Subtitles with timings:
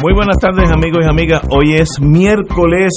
[0.00, 1.42] Muy buenas tardes amigos y amigas.
[1.50, 2.92] Hoy es miércoles.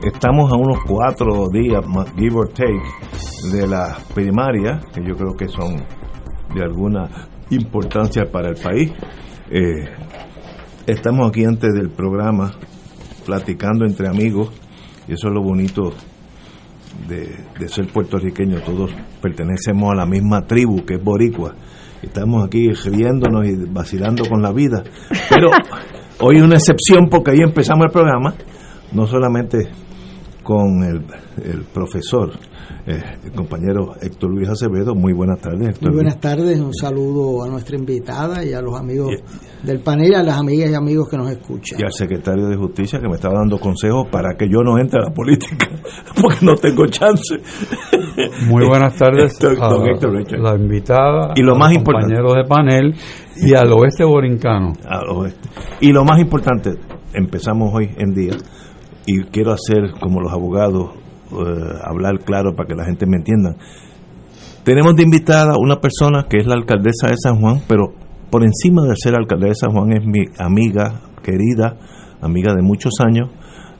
[0.00, 1.84] Estamos a unos cuatro días,
[2.16, 2.80] give or take,
[3.50, 5.84] de la primaria, que yo creo que son
[6.54, 8.92] de alguna importancia para el país.
[9.50, 9.88] Eh,
[10.86, 12.52] estamos aquí antes del programa
[13.26, 14.52] platicando entre amigos
[15.08, 15.92] y eso es lo bonito
[17.08, 18.60] de, de ser puertorriqueño.
[18.60, 21.56] Todos pertenecemos a la misma tribu que es boricua.
[22.02, 24.84] Estamos aquí riéndonos y vacilando con la vida.
[25.28, 25.50] Pero
[26.22, 28.34] Hoy una excepción porque ahí empezamos el programa,
[28.92, 29.70] no solamente
[30.42, 31.06] con el,
[31.42, 32.32] el profesor,
[32.86, 34.94] eh, el compañero Héctor Luis Acevedo.
[34.94, 38.78] Muy buenas tardes, Héctor Muy buenas tardes, un saludo a nuestra invitada y a los
[38.78, 39.10] amigos
[39.62, 41.78] del panel a las amigas y amigos que nos escuchan.
[41.78, 45.00] Y al secretario de Justicia que me estaba dando consejos para que yo no entre
[45.00, 45.68] a la política,
[46.20, 47.36] porque no tengo chance.
[48.46, 50.40] Muy buenas tardes don, Héctor Richard.
[50.40, 52.94] la invitada, y lo más importante, compañeros de panel
[53.36, 54.72] y al oeste borincano.
[54.86, 55.48] Al oeste.
[55.80, 56.70] Y lo más importante,
[57.12, 58.36] empezamos hoy en día
[59.06, 60.90] y quiero hacer como los abogados,
[61.32, 63.56] eh, hablar claro para que la gente me entienda.
[64.64, 67.92] Tenemos de invitada una persona que es la alcaldesa de San Juan, pero
[68.30, 71.76] por encima de ser alcaldesa de San Juan es mi amiga querida,
[72.20, 73.30] amiga de muchos años.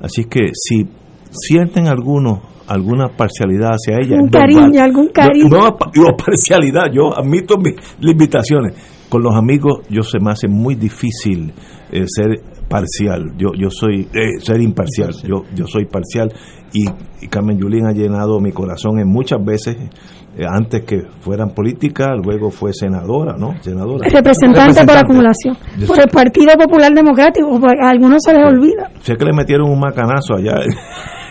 [0.01, 0.89] Así que si
[1.31, 2.41] sienten algunos
[2.71, 4.17] alguna parcialidad hacia ella.
[4.17, 5.49] Un cariño, algún cariño.
[5.49, 8.75] No, no, parcialidad, yo admito mis limitaciones.
[9.09, 11.53] Con los amigos yo se me hace muy difícil
[11.91, 12.41] eh, ser
[12.71, 16.33] parcial, yo yo soy eh, ser imparcial, yo yo soy parcial
[16.73, 16.87] y,
[17.29, 22.51] Carmen Yulín ha llenado mi corazón en muchas veces eh, antes que fueran política, luego
[22.51, 23.61] fue senadora, ¿no?
[23.61, 24.09] Senadora.
[24.09, 25.57] Representante, por acumulación,
[25.87, 28.89] por el Partido Popular Democrático, a algunos se les olvida.
[29.03, 30.61] Sé que le metieron un macanazo allá.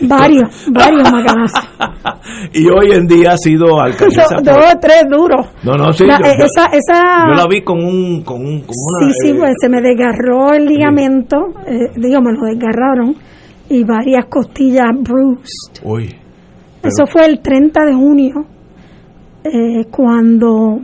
[0.01, 1.69] Varios, varios macanazos.
[2.53, 4.37] y hoy en día ha sido alcaldesa.
[4.41, 5.47] Dos o tres duros.
[5.63, 6.05] No, no, sí.
[6.05, 8.23] La, yo, esa, esa, yo la vi con un.
[8.23, 11.37] Con un con una, sí, sí, pues se me desgarró el ligamento,
[11.67, 13.15] eh, digo, me lo desgarraron,
[13.69, 15.83] y varias costillas bruised.
[15.83, 16.15] Uy.
[16.81, 18.45] Eso fue el 30 de junio,
[19.43, 20.79] eh, cuando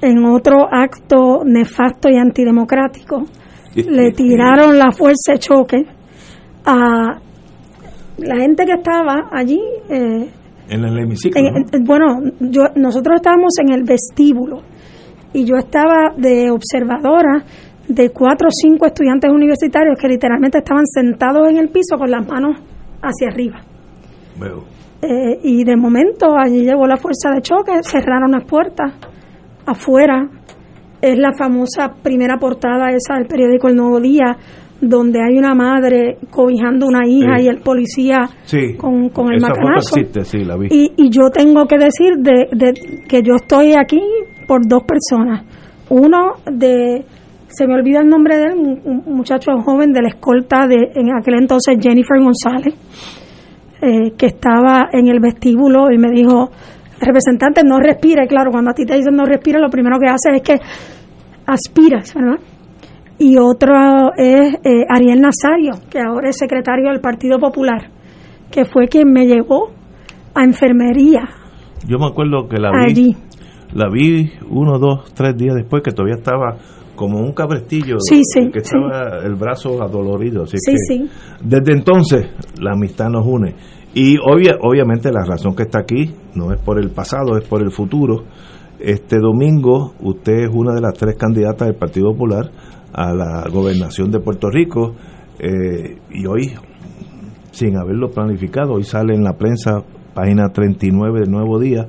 [0.00, 3.24] en otro acto nefasto y antidemocrático
[3.74, 5.86] le tiraron la fuerza de choque
[6.64, 7.18] a
[8.18, 10.30] la gente que estaba allí eh,
[10.68, 14.62] en el hemiciclo en, bueno yo nosotros estábamos en el vestíbulo
[15.32, 17.44] y yo estaba de observadora
[17.88, 22.26] de cuatro o cinco estudiantes universitarios que literalmente estaban sentados en el piso con las
[22.26, 22.56] manos
[23.00, 23.60] hacia arriba.
[24.38, 24.64] Veo.
[25.02, 28.94] Eh, y de momento allí llegó la fuerza de choque cerraron las puertas.
[29.66, 30.28] Afuera
[31.00, 34.36] es la famosa primera portada esa del periódico El Nuevo Día
[34.82, 37.44] donde hay una madre cobijando una hija Sí.
[37.44, 39.96] y el policía Sí, con, con el esa macanazo.
[39.96, 40.66] existe, sí, la vi.
[40.70, 42.74] Y, y yo tengo que decir de, de
[43.08, 44.00] que yo estoy aquí
[44.48, 45.44] por dos personas.
[45.88, 47.04] Uno de,
[47.48, 50.90] se me olvida el nombre de él, un, un muchacho joven de la escolta de
[50.94, 52.74] en aquel entonces Jennifer González,
[53.80, 56.50] eh, que estaba en el vestíbulo y me dijo,
[57.00, 58.26] representante, no respire.
[58.26, 60.56] Claro, cuando a ti te dicen no respire, lo primero que haces es que
[61.46, 62.38] aspiras, ¿verdad?
[63.18, 63.74] Y otro
[64.16, 67.90] es eh, Ariel Nazario, que ahora es secretario del Partido Popular,
[68.50, 69.70] que fue quien me llevó
[70.34, 71.28] a enfermería
[71.86, 73.14] Yo me acuerdo que la vi,
[73.74, 76.56] la vi uno, dos, tres días después que todavía estaba
[76.94, 78.76] como un cabrestillo, Sí, sí, que sí.
[78.76, 80.44] estaba el brazo adolorido.
[80.44, 81.06] Así que.
[81.42, 82.28] Desde entonces
[82.60, 83.54] la amistad nos une.
[83.94, 87.62] Y obvia, obviamente la razón que está aquí no es por el pasado, es por
[87.62, 88.24] el futuro.
[88.78, 92.50] Este domingo usted es una de las tres candidatas del Partido Popular
[92.92, 94.94] a la gobernación de Puerto Rico
[95.38, 96.52] eh, y hoy,
[97.50, 99.82] sin haberlo planificado, hoy sale en la prensa,
[100.14, 101.88] página 39 del Nuevo Día,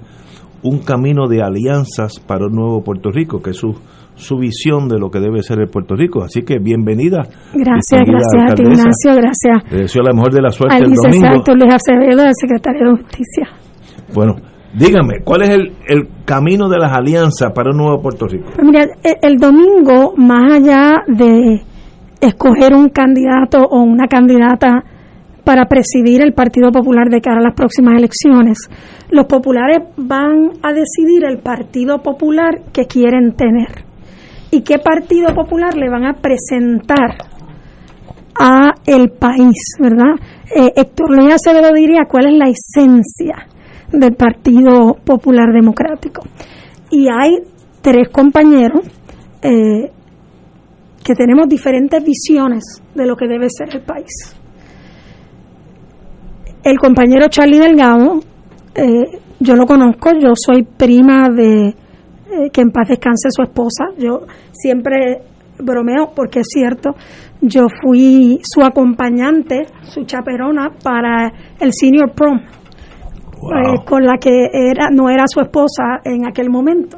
[0.64, 3.76] un camino de alianzas para un nuevo Puerto Rico, que es su,
[4.16, 6.24] su visión de lo que debe ser el Puerto Rico.
[6.24, 7.28] Así que bienvenida.
[7.54, 8.64] Gracias, gracias a ti.
[8.64, 11.08] Ignacio, gracias Le deseo la mejor de la suerte al el domingo.
[11.08, 13.50] licenciado Héctor Luis Acevedo, el secretario de Justicia.
[14.14, 14.36] Bueno,
[14.74, 18.50] dígame, ¿cuál es el, el camino de las alianzas para un nuevo Puerto Rico?
[18.56, 21.62] Pues mira, el, el domingo, más allá de
[22.22, 24.84] escoger un candidato o una candidata
[25.44, 28.58] para presidir el Partido Popular de cara a las próximas elecciones,
[29.10, 33.84] los populares van a decidir el Partido Popular que quieren tener.
[34.52, 37.18] y qué Partido Popular le van a presentar
[38.40, 40.16] a el país, ¿verdad?
[40.56, 43.48] Eh, Héctor Luis Acevedo diría cuál es la esencia
[43.94, 46.24] del Partido Popular Democrático.
[46.90, 47.38] Y hay
[47.81, 48.81] tres compañeros
[49.42, 49.92] eh,
[51.04, 52.63] que tenemos diferentes visiones
[52.95, 54.36] de lo que debe ser el país.
[56.63, 58.22] El compañero Charlie Delgado,
[58.74, 63.86] eh, yo lo conozco, yo soy prima de eh, que en paz descanse su esposa,
[63.98, 65.22] yo siempre
[65.60, 66.95] bromeo porque es cierto,
[67.42, 72.40] yo fui su acompañante, su chaperona para el senior prom,
[73.51, 76.98] eh, con la que era no era su esposa en aquel momento.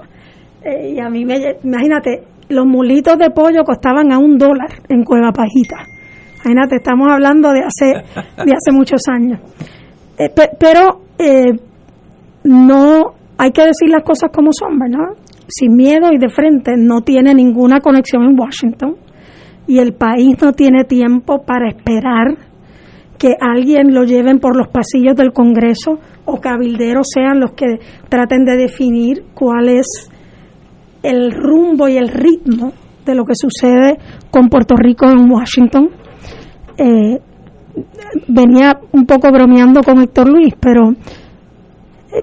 [0.64, 5.32] y a mí me, imagínate, los mulitos de pollo costaban a un dólar en Cueva
[5.32, 5.78] Pajita.
[6.44, 8.04] Imagínate, estamos hablando de hace,
[8.46, 9.40] de hace muchos años.
[10.18, 11.54] Eh, pero eh,
[12.44, 15.18] no hay que decir las cosas como son, ¿verdad?
[15.48, 18.96] Sin miedo y de frente, no tiene ninguna conexión en Washington
[19.68, 22.38] y el país no tiene tiempo para esperar
[23.18, 27.80] que alguien lo lleven por los pasillos del Congreso o cabilderos sean los que
[28.10, 30.10] traten de definir cuál es
[31.04, 32.74] el rumbo y el ritmo
[33.06, 33.98] de lo que sucede
[34.32, 35.90] con Puerto Rico en Washington.
[36.78, 37.20] Eh,
[38.28, 40.94] venía un poco bromeando con Héctor Luis, pero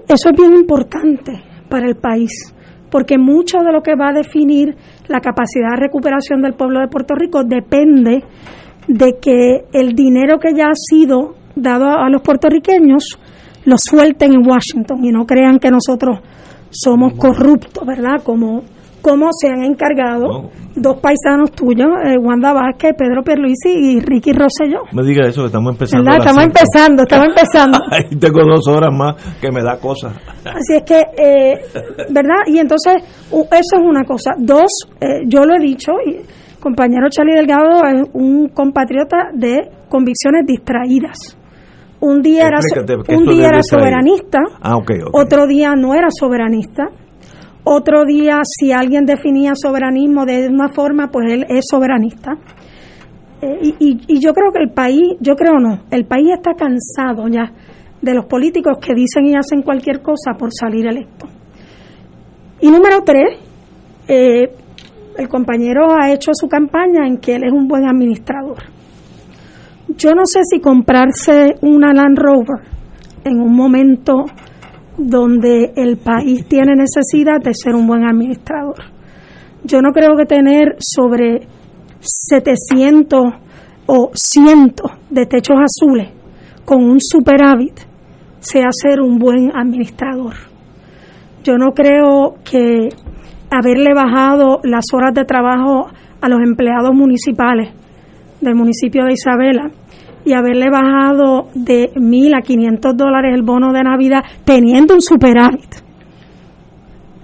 [0.07, 2.53] eso es bien importante para el país,
[2.89, 4.75] porque mucho de lo que va a definir
[5.07, 8.23] la capacidad de recuperación del pueblo de Puerto Rico depende
[8.87, 13.17] de que el dinero que ya ha sido dado a los puertorriqueños
[13.65, 16.19] lo suelten en Washington y no crean que nosotros
[16.69, 18.21] somos corruptos, ¿verdad?
[18.23, 18.63] Como
[19.03, 24.83] cómo se han encargado dos paisanos tuyos, eh, Wanda Vázquez, Pedro Pierluisi y Ricky Rosselló.
[24.93, 26.09] Me diga eso, que estamos empezando.
[26.09, 27.79] Estamos empezando, estamos empezando.
[27.91, 30.13] Ahí tengo dos horas más que me da cosas.
[30.45, 31.61] Así es que, eh,
[32.09, 32.43] ¿verdad?
[32.47, 34.31] Y entonces, eso es una cosa.
[34.37, 36.21] Dos, eh, yo lo he dicho, y
[36.63, 41.37] compañero Charlie Delgado es un compatriota de convicciones distraídas.
[41.99, 42.59] Un día era,
[43.09, 44.77] un día era soberanista, ah,
[45.13, 46.89] otro día no era soberanista
[47.65, 52.33] otro día, si alguien definía soberanismo de una forma, pues él es soberanista.
[53.41, 57.51] Eh, y, yo creo que el país, yo creo no, el país está cansado ya
[58.01, 61.27] de los políticos que dicen y hacen cualquier cosa por salir electo.
[62.59, 63.37] Y número tres,
[64.09, 64.51] eh,
[65.17, 68.57] el compañero ha hecho su campaña en que él es un buen administrador.
[69.95, 72.67] Yo no sé si comprarse una Land Rover
[73.23, 74.25] en un momento
[74.97, 78.77] donde el país tiene necesidad de ser un buen administrador.
[79.63, 81.47] Yo no creo que tener sobre
[81.99, 83.21] 700
[83.85, 86.09] o cientos de techos azules
[86.65, 87.79] con un superávit
[88.39, 90.33] sea ser un buen administrador.
[91.43, 92.89] Yo no creo que
[93.53, 95.87] haberle bajado las horas de trabajo
[96.21, 97.69] a los empleados municipales
[98.41, 99.71] del municipio de Isabela
[100.25, 105.83] y haberle bajado de mil a 500 dólares el bono de Navidad teniendo un superávit.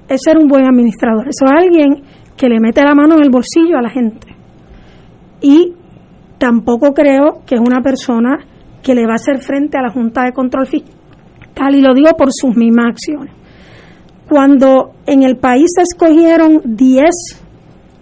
[0.07, 1.27] Ese era un buen administrador.
[1.29, 2.03] Eso es alguien
[2.35, 4.27] que le mete la mano en el bolsillo a la gente.
[5.41, 5.73] Y
[6.37, 8.39] tampoco creo que es una persona
[8.81, 12.11] que le va a hacer frente a la Junta de Control Fiscal, y lo digo
[12.17, 13.33] por sus mismas acciones.
[14.29, 17.09] Cuando en el país se escogieron 10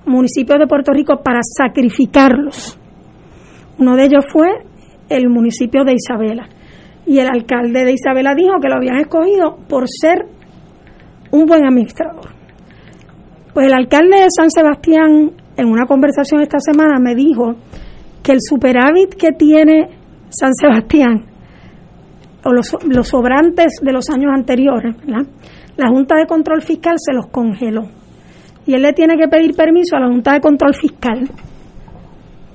[0.06, 2.78] municipios de Puerto Rico para sacrificarlos,
[3.80, 4.50] uno de ellos fue
[5.08, 6.50] el municipio de Isabela.
[7.06, 10.26] Y el alcalde de Isabela dijo que lo habían escogido por ser
[11.32, 12.30] un buen administrador.
[13.54, 17.56] Pues el alcalde de San Sebastián, en una conversación esta semana, me dijo
[18.22, 19.88] que el superávit que tiene
[20.30, 21.24] San Sebastián,
[22.44, 24.96] o los, sobrantes de los años anteriores,
[25.78, 27.86] la Junta de Control Fiscal se los congeló.
[28.66, 31.30] Y él le tiene que pedir permiso a la Junta de Control Fiscal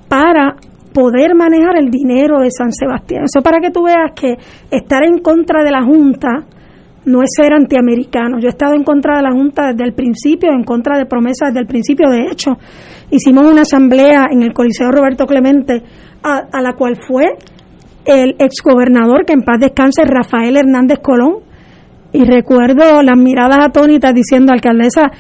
[0.09, 0.57] para
[0.93, 3.25] poder manejar el dinero de San Sebastián.
[3.25, 4.37] Eso para que tú veas que
[4.71, 6.45] estar en contra de la Junta
[7.05, 8.39] no es ser antiamericano.
[8.39, 11.49] Yo he estado en contra de la Junta desde el principio, en contra de promesas
[11.49, 12.11] desde el principio.
[12.11, 12.53] De hecho,
[13.11, 15.83] hicimos una asamblea en el Coliseo Roberto Clemente,
[16.23, 17.25] a, la cual fue
[18.05, 21.39] el exgobernador, que en paz descanse, Rafael Hernández Colón.
[22.13, 25.11] Y recuerdo las miradas atónitas diciendo, alcaldesa,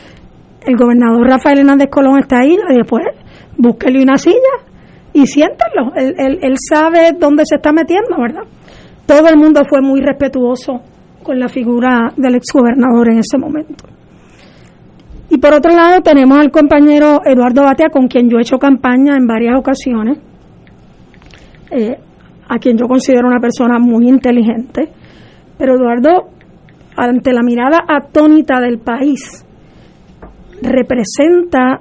[0.66, 3.04] el gobernador Rafael Hernández Colón está ahí, y después
[3.56, 4.36] búsquele una silla
[5.12, 5.94] y siéntenlo.
[5.96, 8.42] Él, él, sabe dónde se está metiendo, ¿verdad?
[9.06, 10.80] Todo el mundo fue muy respetuoso
[11.22, 13.84] con la figura del exgobernador en ese momento.
[15.30, 19.16] Y por otro lado tenemos al compañero Eduardo Batea, con quien yo he hecho campaña
[19.16, 20.18] en varias ocasiones,
[21.70, 21.96] eh,
[22.48, 24.90] a quien yo considero una persona muy inteligente.
[25.56, 26.28] Pero Eduardo,
[26.96, 29.46] ante la mirada atónita del país,
[30.62, 31.80] representa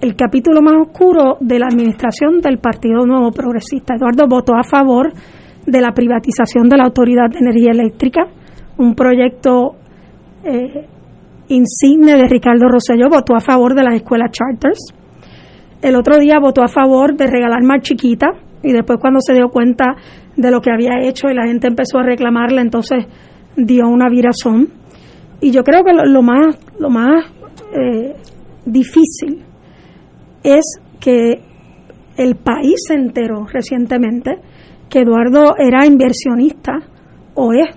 [0.00, 3.94] el capítulo más oscuro de la administración del Partido Nuevo Progresista.
[3.94, 5.12] Eduardo votó a favor
[5.66, 8.26] de la privatización de la Autoridad de Energía Eléctrica,
[8.76, 9.76] un proyecto
[10.44, 10.86] eh,
[11.48, 14.92] insigne de Ricardo Rosselló, votó a favor de las escuelas charters.
[15.80, 18.28] El otro día votó a favor de regalar más chiquita
[18.62, 19.96] y después cuando se dio cuenta
[20.36, 23.06] de lo que había hecho y la gente empezó a reclamarle, entonces
[23.56, 24.68] dio una virazón.
[25.40, 27.24] Y yo creo que lo, más, lo más
[27.72, 28.14] eh,
[28.64, 29.42] difícil
[30.42, 31.40] es que
[32.16, 34.38] el país se enteró recientemente
[34.88, 36.72] que Eduardo era inversionista
[37.34, 37.68] o es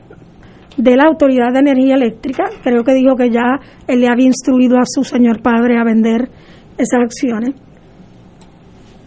[0.77, 2.45] de la Autoridad de Energía Eléctrica.
[2.63, 6.29] Creo que dijo que ya él le había instruido a su señor padre a vender
[6.77, 7.55] esas acciones.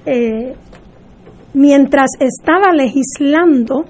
[0.06, 0.54] Eh,
[1.54, 3.84] mientras estaba legislando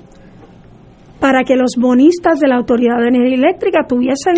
[1.20, 4.34] para que los bonistas de la Autoridad de Energía Eléctrica tuviesen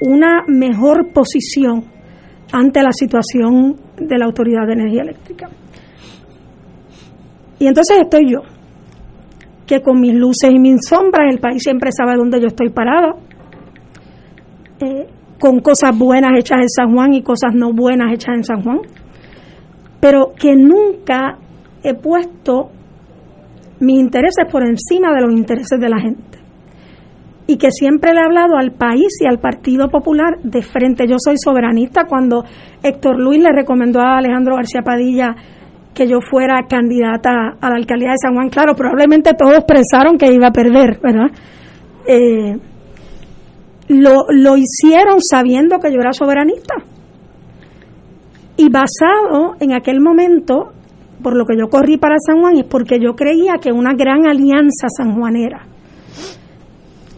[0.00, 1.84] una mejor posición
[2.52, 5.48] ante la situación de la Autoridad de Energía Eléctrica.
[7.58, 8.40] Y entonces estoy yo,
[9.66, 13.16] que con mis luces y mis sombras, el país siempre sabe dónde yo estoy parada,
[14.80, 15.06] eh,
[15.38, 18.80] con cosas buenas hechas en San Juan y cosas no buenas hechas en San Juan,
[20.00, 21.38] pero que nunca
[21.82, 22.70] he puesto
[23.80, 26.38] mis intereses por encima de los intereses de la gente.
[27.46, 31.06] Y que siempre le he hablado al país y al Partido Popular de frente.
[31.06, 32.04] Yo soy soberanista.
[32.04, 32.44] Cuando
[32.82, 35.34] Héctor Luis le recomendó a Alejandro García Padilla
[35.94, 38.50] que yo fuera candidata a la alcaldía de San Juan.
[38.50, 41.30] Claro, probablemente todos pensaron que iba a perder, ¿verdad?
[42.06, 42.58] Eh,
[43.88, 46.74] lo, lo hicieron sabiendo que yo era soberanista.
[48.58, 50.72] Y basado en aquel momento,
[51.26, 54.28] por lo que yo corrí para San Juan, es porque yo creía que una gran
[54.28, 55.66] alianza sanjuanera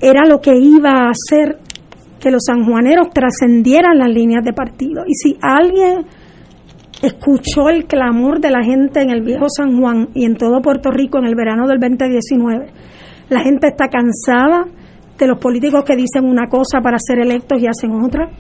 [0.00, 1.59] era lo que iba a hacer
[2.19, 5.03] que los sanjuaneros trascendieran las líneas de partido.
[5.07, 6.07] Y si alguien
[7.03, 10.91] escuchó el clamor de la gente en el viejo San Juan y en todo Puerto
[10.91, 12.65] Rico en el verano del 2019.
[13.29, 14.69] La gente está cansada
[15.19, 18.31] de los políticos que dicen una cosa para ser electos y hacen otra.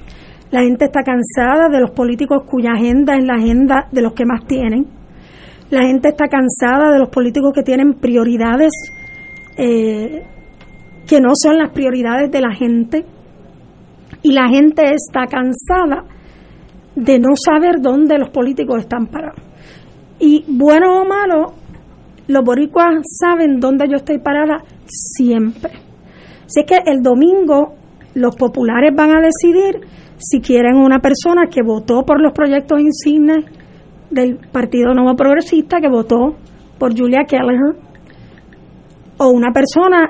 [0.50, 4.24] La gente está cansada de los políticos cuya agenda es la agenda de los que
[4.24, 4.96] más tienen.
[5.70, 8.72] La gente está cansada de los políticos que tienen prioridades
[9.56, 10.24] eh,
[11.06, 13.04] que no son las prioridades de la gente.
[14.22, 16.04] Y la gente está cansada
[16.94, 19.40] de no saber dónde los políticos están parados.
[20.20, 21.54] Y bueno o malo,
[22.26, 25.72] los boricuas saben dónde yo estoy parada siempre.
[26.46, 27.74] Así que el domingo
[28.14, 29.80] los populares van a decidir
[30.18, 33.44] si quieren una persona que votó por los proyectos insignes
[34.10, 36.36] del Partido Nuevo Progresista, que votó
[36.78, 37.76] por Julia Kelleher,
[39.18, 40.08] o una persona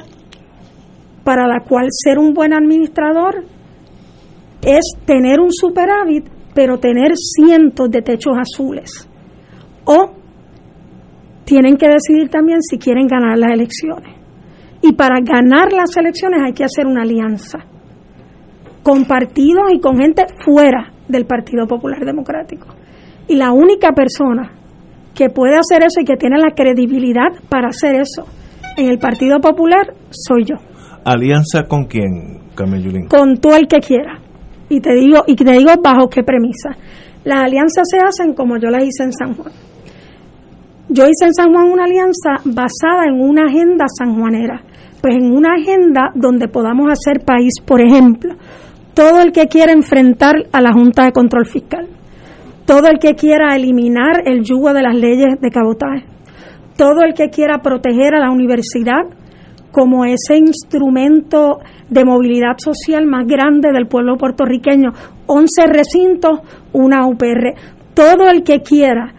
[1.24, 3.44] para la cual ser un buen administrador
[4.62, 6.24] es tener un superávit
[6.54, 9.08] pero tener cientos de techos azules.
[9.84, 10.10] O
[11.44, 14.16] tienen que decidir también si quieren ganar las elecciones.
[14.82, 17.60] Y para ganar las elecciones hay que hacer una alianza
[18.82, 22.66] con partidos y con gente fuera del Partido Popular Democrático.
[23.28, 24.50] Y la única persona
[25.14, 28.26] que puede hacer eso y que tiene la credibilidad para hacer eso
[28.76, 30.56] en el Partido Popular soy yo.
[31.04, 34.20] ¿Alianza con quién, Carmen Con todo el que quiera.
[34.68, 36.76] Y te digo, y te digo bajo qué premisa.
[37.24, 39.52] Las alianzas se hacen como yo las hice en San Juan.
[40.88, 44.62] Yo hice en San Juan una alianza basada en una agenda sanjuanera,
[45.02, 48.34] pues en una agenda donde podamos hacer país, por ejemplo,
[48.94, 51.88] todo el que quiera enfrentar a la Junta de Control Fiscal,
[52.68, 56.04] todo el que quiera eliminar el yugo de las leyes de cabotaje,
[56.76, 59.06] todo el que quiera proteger a la universidad
[59.72, 64.90] como ese instrumento de movilidad social más grande del pueblo puertorriqueño.
[65.26, 66.40] 11 recintos,
[66.74, 67.54] una UPR.
[67.94, 69.14] Todo el que quiera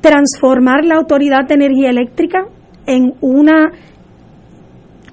[0.00, 2.44] transformar la Autoridad de Energía Eléctrica
[2.86, 3.72] en una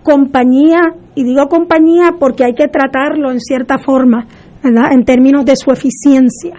[0.04, 0.82] compañía,
[1.16, 4.28] y digo compañía porque hay que tratarlo en cierta forma,
[4.64, 4.92] ¿verdad?
[4.92, 6.54] en términos de su eficiencia,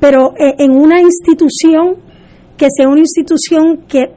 [0.00, 1.96] pero eh, en una institución
[2.56, 4.12] que sea una institución que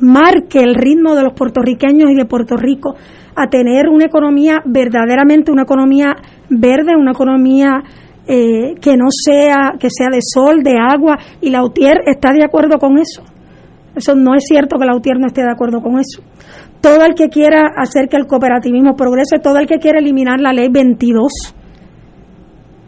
[0.00, 2.94] marque el ritmo de los puertorriqueños y de Puerto Rico
[3.34, 6.14] a tener una economía verdaderamente una economía
[6.48, 7.82] verde, una economía
[8.26, 12.44] eh, que no sea que sea de sol, de agua y la UTIER está de
[12.44, 13.22] acuerdo con eso.
[13.94, 16.22] Eso no es cierto que la UTIER no esté de acuerdo con eso.
[16.80, 20.52] Todo el que quiera hacer que el cooperativismo progrese, todo el que quiera eliminar la
[20.52, 21.54] ley 22,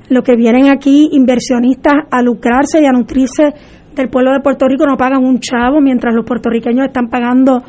[0.08, 3.54] lo que vienen aquí inversionistas a lucrarse y a nutrirse
[3.94, 7.62] del pueblo de Puerto Rico no pagan un chavo mientras los puertorriqueños están pagando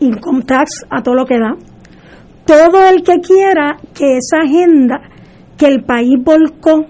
[0.00, 1.56] income tax a todo lo que da.
[2.44, 5.00] Todo el que quiera que esa agenda
[5.56, 6.86] que el país volcó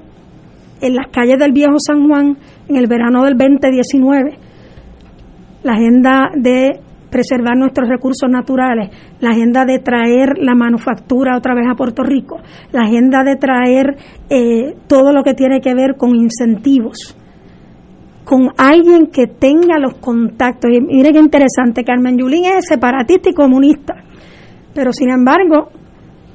[0.80, 2.36] en las calles del viejo San Juan
[2.68, 4.38] en el verano del 2019,
[5.62, 6.80] la agenda de
[7.16, 12.36] preservar nuestros recursos naturales, la agenda de traer la manufactura otra vez a Puerto Rico,
[12.72, 13.96] la agenda de traer
[14.28, 17.16] eh, todo lo que tiene que ver con incentivos,
[18.22, 20.70] con alguien que tenga los contactos.
[20.70, 23.94] Y mire qué interesante, Carmen Yulín es separatista y comunista,
[24.74, 25.70] pero sin embargo,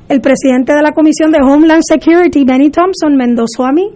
[0.09, 3.87] el presidente de la Comisión de Homeland Security, Benny Thompson, me endosó a mí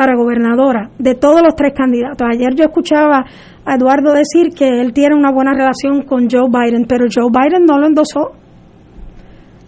[0.00, 2.26] para gobernadora de todos los tres candidatos.
[2.26, 3.22] Ayer yo escuchaba
[3.66, 7.66] a Eduardo decir que él tiene una buena relación con Joe Biden, pero Joe Biden
[7.66, 8.32] no lo endosó.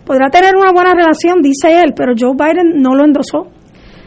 [0.06, 3.48] Podrá tener una buena relación, dice él, pero Joe Biden no lo endosó.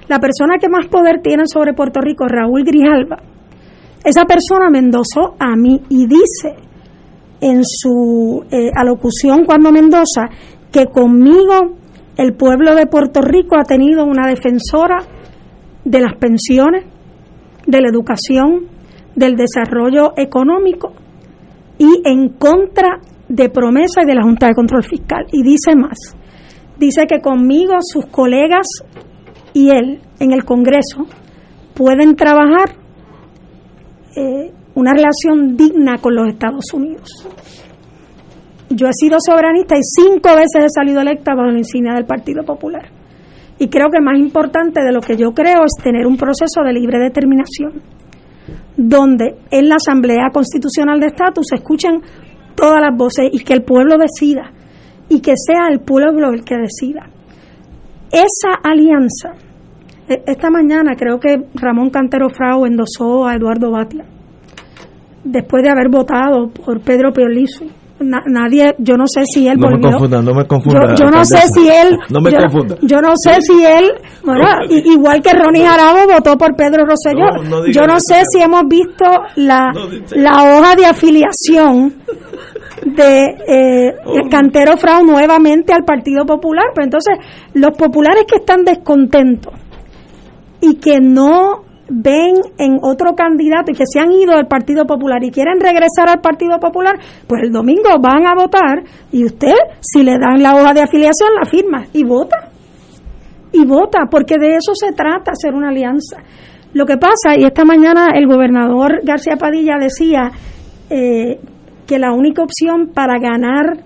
[0.07, 3.17] La persona que más poder tiene sobre Puerto Rico, Raúl Grijalva,
[4.03, 6.55] esa persona me endosó a mí y dice
[7.39, 10.27] en su eh, alocución cuando me endosa
[10.71, 11.75] que conmigo
[12.17, 15.03] el pueblo de Puerto Rico ha tenido una defensora
[15.85, 16.83] de las pensiones,
[17.65, 18.67] de la educación,
[19.15, 20.93] del desarrollo económico
[21.77, 22.99] y en contra
[23.29, 25.25] de promesa y de la Junta de Control Fiscal.
[25.31, 25.97] Y dice más,
[26.77, 28.67] dice que conmigo sus colegas
[29.53, 31.05] y él en el Congreso
[31.73, 32.75] pueden trabajar
[34.15, 37.07] eh, una relación digna con los Estados Unidos.
[38.69, 42.43] Yo he sido soberanista y cinco veces he salido electa bajo la insignia del Partido
[42.43, 42.94] Popular.
[43.57, 46.73] Y creo que más importante de lo que yo creo es tener un proceso de
[46.73, 47.81] libre determinación
[48.77, 52.01] donde en la Asamblea Constitucional de Estatus se escuchen
[52.55, 54.51] todas las voces y que el pueblo decida
[55.09, 57.09] y que sea el pueblo el que decida.
[58.11, 59.33] Esa alianza,
[60.07, 64.05] e, esta mañana creo que Ramón Cantero Frau endosó a Eduardo Batia,
[65.23, 67.11] después de haber votado por Pedro
[68.05, 71.39] Nadie, yo no sé si él no Me confunda, no me confunda, yo, no sé
[71.53, 72.77] si él, no me yo, confunda.
[72.81, 73.91] yo no sé si él,
[74.23, 79.05] bueno, igual que Ronnie Jarabo votó por Pedro Rosselló, yo no sé si hemos visto
[79.35, 79.71] la,
[80.11, 81.93] la hoja de afiliación
[82.85, 84.29] de eh, oh.
[84.29, 87.17] Cantero Frau nuevamente al Partido Popular, pero entonces
[87.53, 89.53] los populares que están descontentos
[90.61, 95.23] y que no ven en otro candidato y que se han ido del Partido Popular
[95.23, 96.95] y quieren regresar al Partido Popular,
[97.27, 101.29] pues el domingo van a votar y usted, si le dan la hoja de afiliación,
[101.39, 102.49] la firma y vota.
[103.51, 106.17] Y vota, porque de eso se trata, hacer una alianza.
[106.73, 110.31] Lo que pasa, y esta mañana el gobernador García Padilla decía
[110.89, 111.39] eh,
[111.87, 113.77] que la única opción para ganar,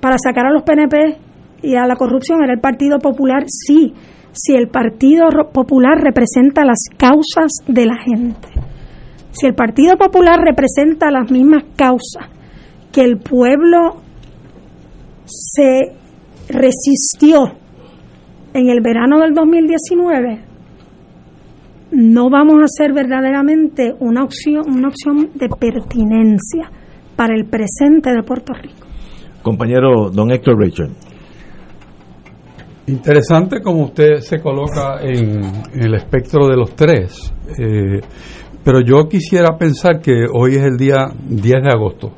[0.00, 1.18] para sacar a los PNP
[1.62, 3.92] y a la corrupción era el Partido Popular, sí
[4.34, 8.48] si el Partido Popular representa las causas de la gente,
[9.30, 12.28] si el Partido Popular representa las mismas causas
[12.92, 13.96] que el pueblo
[15.24, 15.92] se
[16.48, 17.54] resistió
[18.52, 20.40] en el verano del 2019,
[21.92, 26.70] no vamos a ser verdaderamente una opción, una opción de pertinencia
[27.16, 28.86] para el presente de Puerto Rico.
[29.42, 30.90] Compañero don Héctor Richard.
[32.86, 35.42] Interesante como usted se coloca en,
[35.72, 38.00] el espectro de los tres, eh,
[38.62, 42.12] pero yo quisiera pensar que hoy es el día 10 de agosto,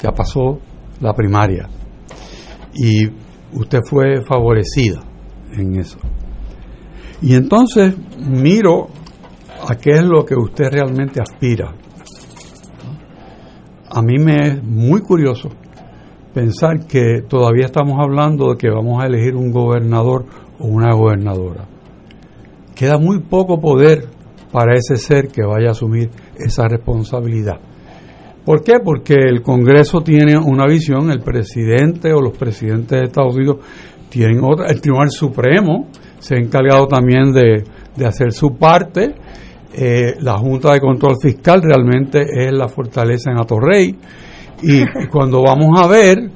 [0.00, 0.60] ya pasó
[1.00, 1.68] la primaria,
[2.74, 3.08] y
[3.54, 5.00] usted fue favorecida
[5.52, 5.98] en eso.
[7.20, 8.86] Y entonces miro
[9.68, 11.74] a qué es lo que usted realmente aspira.
[13.90, 15.48] A mí me es muy curioso
[16.32, 20.24] pensar que todavía estamos hablando de que vamos a elegir un gobernador
[20.58, 21.64] o una gobernadora.
[22.74, 24.06] Queda muy poco poder
[24.52, 27.58] para ese ser que vaya a asumir esa responsabilidad.
[28.44, 28.74] ¿Por qué?
[28.82, 33.58] Porque el Congreso tiene una visión, el presidente o los presidentes de Estados Unidos
[34.08, 35.88] tienen otra, el Tribunal Supremo
[36.18, 37.64] se ha encargado también de,
[38.06, 39.14] hacer su parte,
[39.74, 43.94] eh, la Junta de Control Fiscal realmente es la fortaleza en Atorrey,
[44.62, 46.30] y cuando vamos a ver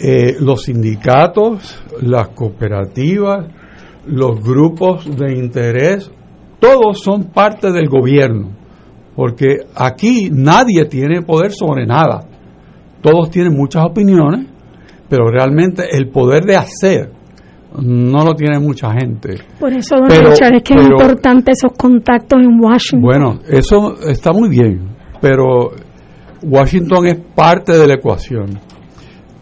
[0.00, 3.46] eh, los sindicatos, las cooperativas,
[4.06, 6.10] los grupos de interés,
[6.58, 8.50] todos son parte del gobierno,
[9.14, 12.24] porque aquí nadie tiene poder sobre nada.
[13.00, 14.46] Todos tienen muchas opiniones,
[15.08, 17.12] pero realmente el poder de hacer
[17.80, 19.38] no lo tiene mucha gente.
[19.58, 23.02] Por eso, don Richard, es que es importante esos contactos en Washington.
[23.02, 24.80] Bueno, eso está muy bien,
[25.20, 25.70] pero
[26.42, 28.58] Washington es parte de la ecuación.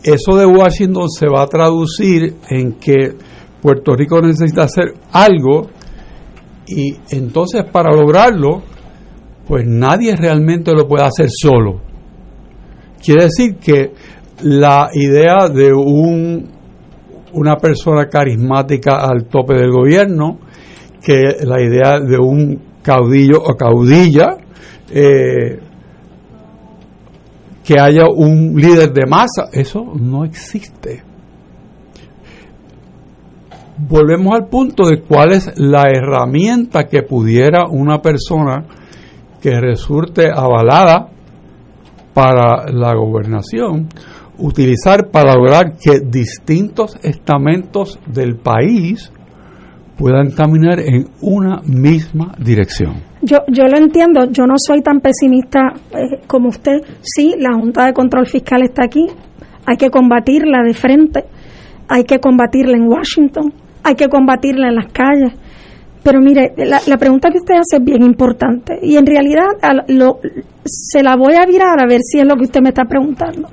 [0.02, 3.14] Eso de Washington se va a traducir en que
[3.60, 5.68] Puerto Rico necesita hacer algo
[6.66, 8.62] y entonces para lograrlo,
[9.46, 11.80] pues nadie realmente lo puede hacer solo.
[13.02, 13.92] Quiere decir que
[14.42, 16.48] la idea de un,
[17.32, 20.38] una persona carismática al tope del gobierno
[21.02, 24.36] que la idea de un caudillo o caudilla,
[24.90, 25.58] eh,
[27.70, 31.04] que haya un líder de masa, eso no existe.
[33.78, 38.64] Volvemos al punto de cuál es la herramienta que pudiera una persona
[39.40, 41.10] que resulte avalada
[42.12, 43.86] para la gobernación
[44.38, 49.12] utilizar para lograr que distintos estamentos del país
[49.96, 53.09] puedan caminar en una misma dirección.
[53.22, 55.60] Yo, yo lo entiendo, yo no soy tan pesimista
[55.92, 56.80] eh, como usted.
[57.02, 59.06] Sí, la Junta de Control Fiscal está aquí,
[59.66, 61.24] hay que combatirla de frente,
[61.88, 63.52] hay que combatirla en Washington,
[63.82, 65.32] hay que combatirla en las calles.
[66.02, 69.48] Pero mire, la, pregunta que usted hace es bien importante y en realidad
[69.88, 70.18] lo,
[70.64, 73.48] se la voy a virar a ver si es lo que usted me está preguntando.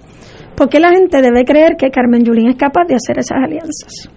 [0.56, 4.10] ¿Por qué la gente debe creer que Carmen Yulín es capaz de hacer esas alianzas?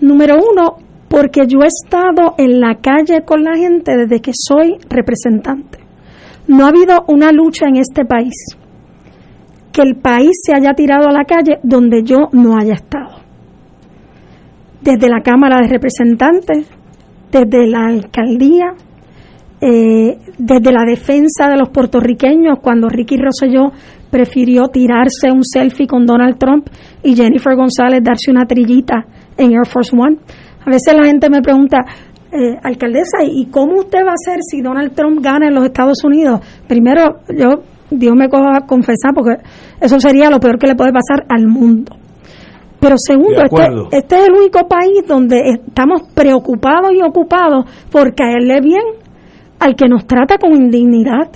[0.00, 0.76] Número uno,
[1.08, 5.78] porque yo he estado en la calle con la gente desde que soy representante.
[6.46, 8.34] No ha habido una lucha en este país
[9.72, 13.18] que el país se haya tirado a la calle donde yo no haya estado.
[14.82, 16.66] Desde la Cámara de Representantes,
[17.30, 18.74] desde la alcaldía,
[19.60, 23.72] eh, desde la defensa de los puertorriqueños, cuando Ricky Rosselló
[24.10, 26.68] prefirió tirarse un selfie con Donald Trump
[27.02, 30.16] y Jennifer González darse una trillita en Air Force One.
[30.68, 31.78] A veces la gente me pregunta,
[32.30, 36.04] eh, alcaldesa, ¿y cómo usted va a hacer si Donald Trump gana en los Estados
[36.04, 36.40] Unidos?
[36.68, 39.42] Primero, yo, Dios me coja a confesar, porque
[39.80, 41.96] eso sería lo peor que le puede pasar al mundo.
[42.78, 48.60] Pero segundo, este, este, es el único país donde estamos preocupados y ocupados por caerle
[48.60, 48.84] bien
[49.60, 51.30] al que nos trata con indignidad.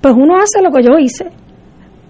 [0.00, 1.30] Pues uno hace lo que yo hice.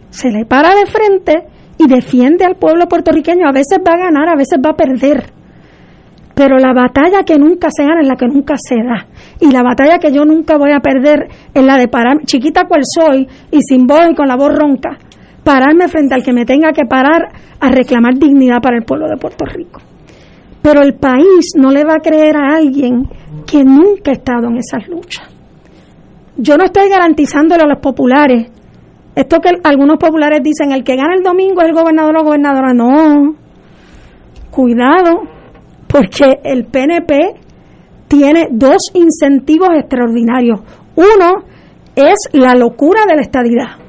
[0.08, 3.46] Se le para de frente y defiende al pueblo puertorriqueño.
[3.46, 5.37] A veces va a ganar, a veces va a perder.
[6.38, 9.08] Pero la batalla que nunca se gana es la que nunca se da.
[9.40, 12.82] Y la batalla que yo nunca voy a perder es la de parar, chiquita cual
[12.84, 14.96] soy y sin voz y con la voz ronca,
[15.42, 17.22] pararme frente al que me tenga que parar
[17.58, 19.80] a reclamar dignidad para el pueblo de Puerto Rico.
[20.62, 23.08] Pero el país no le va a creer a alguien
[23.44, 25.26] que nunca ha estado en esas luchas.
[26.36, 28.48] Yo no estoy garantizándole a los populares,
[29.16, 32.72] esto que algunos populares dicen, el que gana el domingo es el gobernador o gobernadora.
[32.72, 33.34] No,
[34.52, 35.37] cuidado,
[35.88, 37.34] porque el PNP
[38.06, 40.60] tiene dos incentivos extraordinarios.
[40.96, 41.44] Uno
[41.96, 43.88] es la locura de la estadidad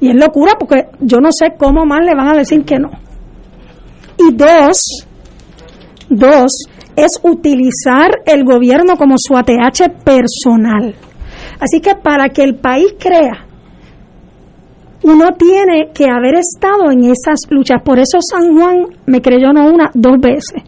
[0.00, 2.90] y es locura porque yo no sé cómo más le van a decir que no.
[4.18, 5.06] Y dos,
[6.08, 6.52] dos,
[6.96, 10.94] es utilizar el gobierno como su ATH personal.
[11.60, 13.46] Así que para que el país crea,
[15.02, 17.82] uno tiene que haber estado en esas luchas.
[17.82, 20.62] Por eso San Juan me creyó no una, dos veces.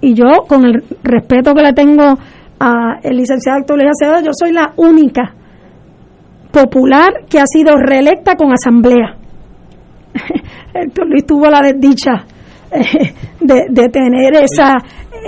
[0.00, 2.18] Y yo, con el respeto que le tengo
[2.58, 5.34] al licenciado Héctor Luis Acevedo, yo soy la única
[6.52, 9.16] popular que ha sido reelecta con asamblea.
[10.74, 12.24] Héctor Luis tuvo la desdicha
[12.70, 14.76] eh, de, tener esa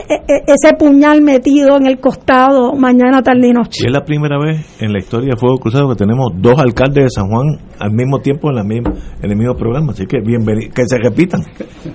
[0.09, 3.81] e, e, ese puñal metido en el costado mañana, tarde y noche.
[3.83, 7.05] Y es la primera vez en la historia de Fuego Cruzado que tenemos dos alcaldes
[7.05, 7.47] de San Juan
[7.79, 9.93] al mismo tiempo en, la misma, en el mismo programa.
[9.93, 11.41] Así que bienvenido, que se repitan.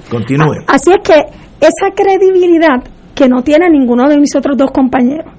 [0.10, 0.64] Continúen.
[0.68, 1.24] Así es que
[1.68, 2.84] esa credibilidad
[3.16, 5.34] que no tiene ninguno de mis otros dos compañeros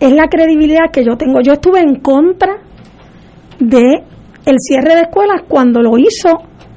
[0.00, 1.40] es la credibilidad que yo tengo.
[1.40, 2.56] Yo estuve en contra
[3.60, 4.02] de
[4.44, 6.30] el cierre de escuelas cuando lo hizo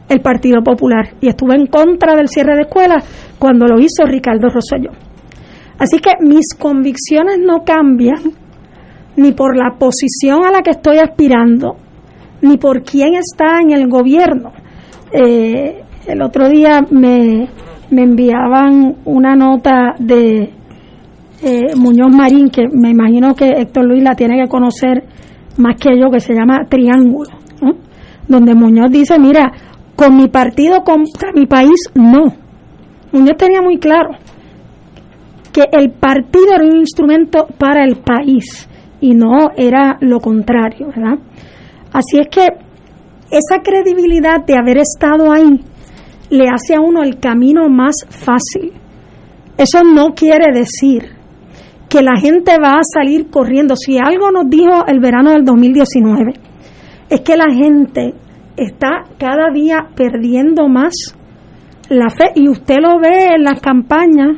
[0.08, 3.04] el Partido Popular y estuve en contra del cierre de escuelas
[3.40, 4.92] cuando lo hizo Ricardo Rosselló.
[5.80, 8.32] Así que mis convicciones no cambian
[9.16, 11.78] ni por la posición a la que estoy aspirando,
[12.42, 14.52] ni por quién está en el gobierno.
[15.12, 17.48] Eh, el otro día me,
[17.96, 20.54] me, enviaban una nota de
[21.44, 25.04] eh, Muñoz Marín, que me imagino que Héctor Luis la tiene que conocer
[25.58, 27.30] más que yo, que se llama Triángulo,
[28.28, 29.52] donde Muñoz dice, mira,
[29.96, 32.34] con mi partido contra mi país, no.
[33.12, 34.12] Muñoz tenía muy claro
[35.54, 38.68] que el partido era un instrumento para el país
[39.00, 41.20] y no era lo contrario, ¿verdad?
[41.94, 42.48] Así es que
[43.32, 45.62] esa credibilidad de haber estado ahí
[46.30, 48.74] le hace a uno el camino más fácil.
[49.58, 51.16] Eso no quiere decir
[51.90, 53.76] que la gente va a salir corriendo.
[53.76, 56.34] Si algo nos dijo el verano del 2019,
[57.10, 58.14] es que la gente
[58.58, 60.94] está cada día perdiendo más
[61.90, 64.38] la fe y usted lo ve en las campañas,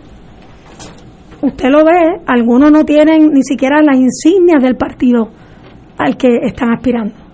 [1.41, 5.29] usted lo ve, algunos no tienen ni siquiera las insignias del partido
[5.97, 7.26] al que están aspirando.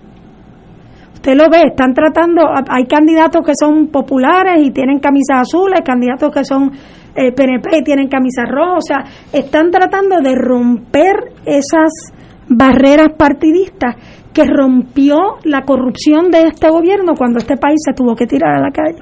[1.23, 6.33] Usted lo ve, están tratando, hay candidatos que son populares y tienen camisas azules, candidatos
[6.33, 6.69] que son
[7.15, 12.12] PNP eh, y tienen camisas rojas, o sea, están tratando de romper esas
[12.49, 13.95] barreras partidistas
[14.33, 18.62] que rompió la corrupción de este gobierno cuando este país se tuvo que tirar a
[18.62, 18.99] la calle.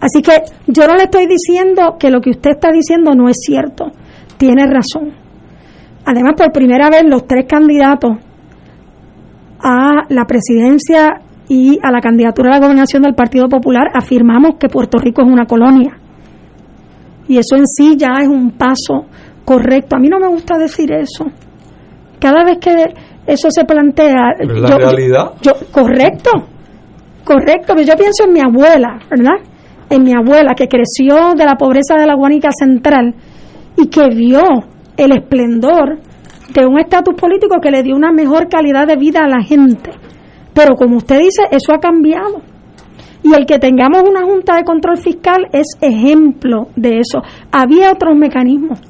[0.00, 3.38] Así que yo no le estoy diciendo que lo que usted está diciendo no es
[3.44, 3.90] cierto,
[4.36, 5.12] tiene razón.
[6.04, 8.16] Además, por primera vez los tres candidatos
[9.60, 14.68] a la presidencia y a la candidatura a la gobernación del Partido Popular afirmamos que
[14.68, 15.98] Puerto Rico es una colonia.
[17.26, 19.06] Y eso en sí ya es un paso
[19.44, 19.96] correcto.
[19.96, 21.26] A mí no me gusta decir eso.
[22.20, 22.74] Cada vez que
[23.26, 24.34] eso se plantea...
[24.40, 25.32] la realidad?
[25.42, 26.30] Yo, correcto,
[27.24, 27.74] correcto.
[27.74, 29.36] Pero yo pienso en mi abuela, ¿verdad?
[29.88, 33.14] En mi abuela que creció de la pobreza de la Guanica Central
[33.76, 34.42] y que vio
[34.96, 35.98] el esplendor
[36.52, 39.90] de un estatus político que le dio una mejor calidad de vida a la gente.
[40.58, 42.42] Pero como usted dice, eso ha cambiado.
[43.22, 47.22] Y el que tengamos una Junta de Control Fiscal es ejemplo de eso.
[47.52, 48.80] Había otros mecanismos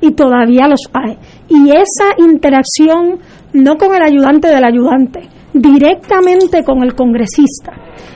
[0.00, 1.18] y todavía los hay.
[1.50, 3.18] Y esa interacción,
[3.52, 7.74] no con el ayudante del ayudante, directamente con el congresista.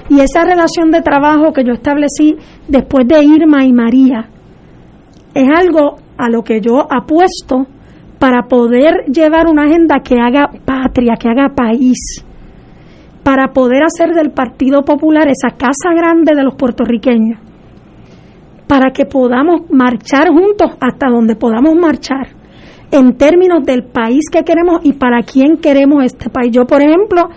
[0.09, 4.31] Y esa relación de trabajo que yo establecí después de Irma y María,
[5.35, 7.66] es algo a lo que yo apuesto
[8.18, 12.24] para poder llevar una agenda que haga patria, que haga país,
[13.29, 17.38] para poder hacer del Partido Popular esa casa grande de los puertorriqueños,
[18.67, 22.29] para que podamos marchar juntos hasta donde podamos marchar
[22.91, 26.53] en términos del país que queremos y para quién queremos este país.
[26.53, 27.29] Yo, por ejemplo,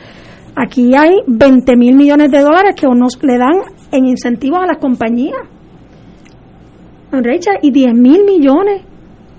[0.56, 3.60] aquí hay 20 mil millones de dólares que nos le dan
[3.92, 5.42] en incentivos a las compañías.
[7.64, 8.84] Y 10 mil millones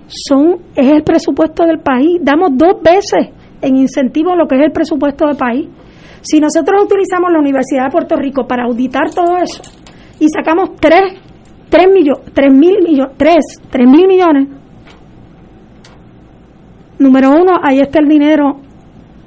[0.06, 2.20] son es el presupuesto del país.
[2.20, 3.30] Damos dos veces
[3.62, 5.66] en incentivo lo que es el presupuesto del país.
[6.22, 9.62] Si nosotros utilizamos la Universidad de Puerto Rico para auditar todo eso
[10.20, 11.00] y sacamos 3,
[11.68, 13.36] 3 millones, 3 mil millones, 3,
[13.70, 14.48] 3 mil millones,
[16.98, 18.60] número uno, ahí está el dinero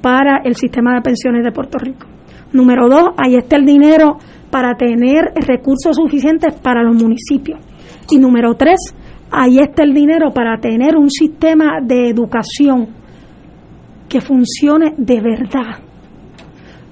[0.00, 2.06] para el sistema de pensiones de Puerto Rico.
[2.52, 4.18] Número dos, ahí está el dinero
[4.50, 7.60] para tener recursos suficientes para los municipios.
[8.08, 8.78] Y número tres,
[9.30, 12.88] ahí está el dinero para tener un sistema de educación
[14.08, 15.85] que funcione de verdad.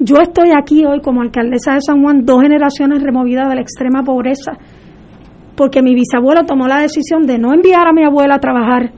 [0.00, 4.02] Yo estoy aquí hoy como alcaldesa de San Juan, dos generaciones removidas de la extrema
[4.02, 4.58] pobreza,
[5.56, 8.92] porque mi bisabuelo tomó la decisión de no enviar a mi abuela a trabajar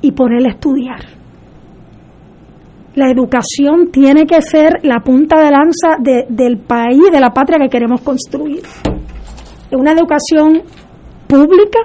[0.00, 1.00] y ponerla a estudiar.
[2.96, 7.68] La educación tiene que ser la punta de lanza del país, de la patria que
[7.68, 8.62] queremos construir.
[9.70, 10.62] Una educación
[11.28, 11.78] pública,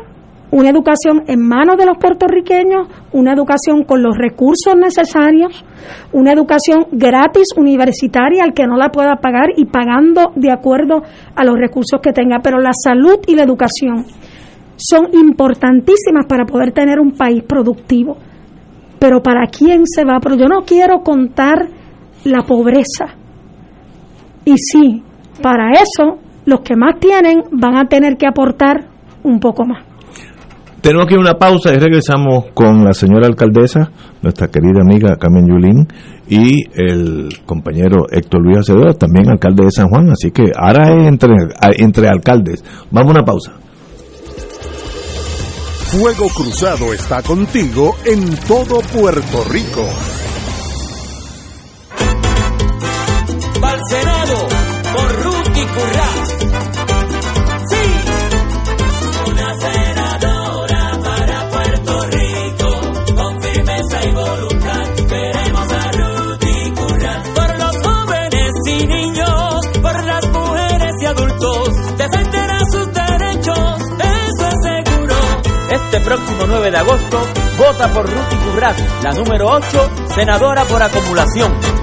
[0.54, 5.66] una educación en manos de los puertorriqueños, una educación con los recursos necesarios,
[6.12, 11.02] una educación gratis universitaria al que no la pueda pagar y pagando de acuerdo
[11.36, 12.38] a los recursos que tenga.
[12.44, 14.06] Pero la salud y la educación
[14.76, 18.18] son importantísimas para poder tener un país productivo.
[19.00, 20.20] Pero ¿para quién se va?
[20.22, 21.68] Pero yo no quiero contar
[22.26, 23.16] la pobreza.
[24.46, 25.02] Y sí,
[25.42, 28.86] para eso los que más tienen van a tener que aportar
[29.24, 29.93] un poco más.
[30.84, 33.90] Tenemos aquí una pausa y regresamos con la señora alcaldesa,
[34.22, 35.88] nuestra querida amiga Carmen Yulín,
[36.28, 40.10] y el compañero Héctor Luis Acevedo, también alcalde de San Juan.
[40.10, 41.36] Así que ahora es entre,
[41.78, 42.66] entre alcaldes.
[42.92, 43.54] Vamos a una pausa.
[45.88, 49.88] Fuego Cruzado está contigo en todo Puerto Rico.
[54.94, 55.62] por Ruti
[75.94, 77.22] Este próximo 9 de agosto,
[77.56, 81.83] vota por Ruti Currat, la número 8, senadora por acumulación.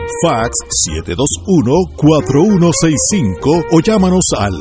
[0.21, 0.51] Fax
[1.97, 4.53] 721-4165 o llámanos al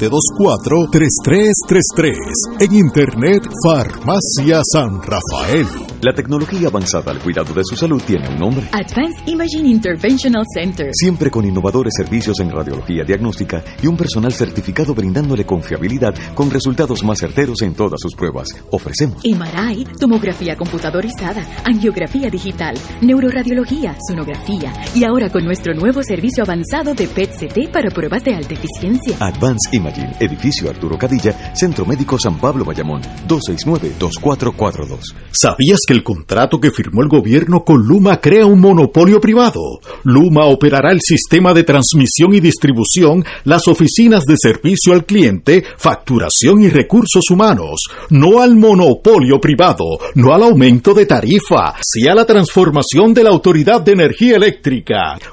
[0.00, 2.16] 724-3333.
[2.60, 5.66] En Internet, Farmacia San Rafael.
[6.00, 8.68] La tecnología avanzada al cuidado de su salud tiene un nombre.
[8.72, 10.90] Advanced Imaging Interventional Center.
[10.92, 17.04] Siempre con innovadores servicios en radiología diagnóstica y un personal certificado brindándole confiabilidad con resultados
[17.04, 18.48] más certeros en todas sus pruebas.
[18.70, 26.94] Ofrecemos MRI, tomografía computadorizada, angiografía digital, neuroradiología, sonografía y ahora con nuestro nuevo servicio avanzado
[26.94, 29.16] de PET-CT para pruebas de alta eficiencia.
[29.20, 35.14] Advanced Imaging, edificio Arturo Cadilla, Centro Médico San Pablo Bayamón, 269-2442.
[35.30, 39.80] ¿Sabías que el contrato que firmó el gobierno con Luma crea un monopolio privado?
[40.04, 46.62] Luma operará el sistema de transmisión y distribución, las oficinas de servicio al cliente, facturación
[46.62, 52.24] y recursos humanos, no al monopolio privado, no al aumento de tarifa, sí a la
[52.24, 54.67] transformación de la Autoridad de Energía Eléctrica.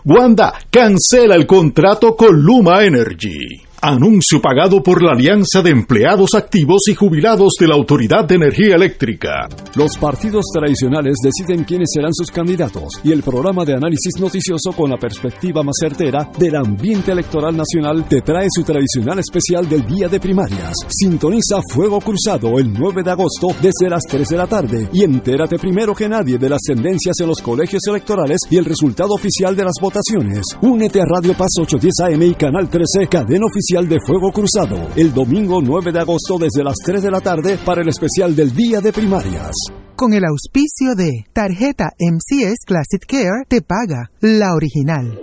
[0.05, 3.64] Wanda, cancela el contrato con Luma Energy.
[3.87, 8.77] Anuncio pagado por la Alianza de Empleados Activos y Jubilados de la Autoridad de Energía
[8.77, 9.47] Eléctrica.
[9.75, 14.89] Los partidos tradicionales deciden quiénes serán sus candidatos y el programa de análisis noticioso con
[14.89, 20.09] la perspectiva más certera del ambiente electoral nacional te trae su tradicional especial del día
[20.09, 20.73] de primarias.
[20.89, 25.59] Sintoniza Fuego Cruzado el 9 de agosto desde las 3 de la tarde y entérate
[25.59, 29.65] primero que nadie de las tendencias en los colegios electorales y el resultado oficial de
[29.65, 30.41] las votaciones.
[30.63, 35.13] Únete a Radio Paz 810 AM y Canal 13, cadena oficial de Fuego Cruzado, el
[35.13, 38.79] domingo 9 de agosto desde las 3 de la tarde para el especial del Día
[38.79, 39.51] de Primarias.
[39.97, 45.19] Con el auspicio de Tarjeta MCS Classic Care te paga la original.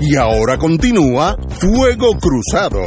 [0.00, 2.80] Y ahora continúa Fuego Cruzado.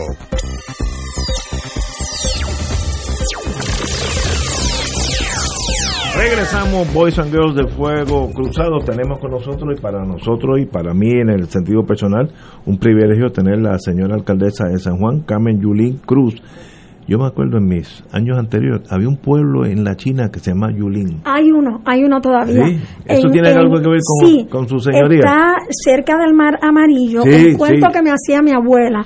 [6.18, 8.80] Regresamos, Boys and Girls de Fuego Cruzado.
[8.86, 12.32] Tenemos con nosotros y para nosotros y para mí en el sentido personal
[12.66, 16.36] un privilegio tener la señora alcaldesa de San Juan, Carmen Yulín Cruz.
[17.08, 20.52] Yo me acuerdo en mis años anteriores, había un pueblo en la China que se
[20.52, 21.22] llama Yulín.
[21.26, 22.66] Hay uno, hay uno todavía.
[22.66, 25.20] Sí, ¿Eso En- tiene en- algo que ver con, sí, con su señoría?
[25.20, 27.22] Está cerca del mar amarillo.
[27.24, 29.06] Sí, el cuento que me hacía mi abuela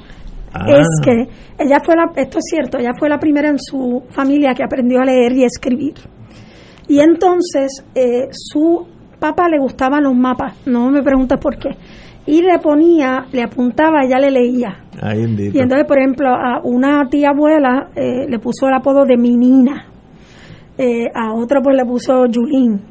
[0.53, 0.65] Ah.
[0.79, 4.53] es que ella fue la, esto es cierto, ella fue la primera en su familia
[4.53, 5.95] que aprendió a leer y escribir.
[6.89, 8.85] Y entonces eh, su
[9.19, 11.69] papá le gustaban los mapas, no me preguntes por qué.
[12.25, 14.75] Y le ponía, le apuntaba, ella le leía.
[15.01, 15.57] Ay, bendito.
[15.57, 19.85] Y entonces, por ejemplo, a una tía abuela eh, le puso el apodo de Minina.
[20.77, 22.81] Eh, a otro pues le puso Yulín.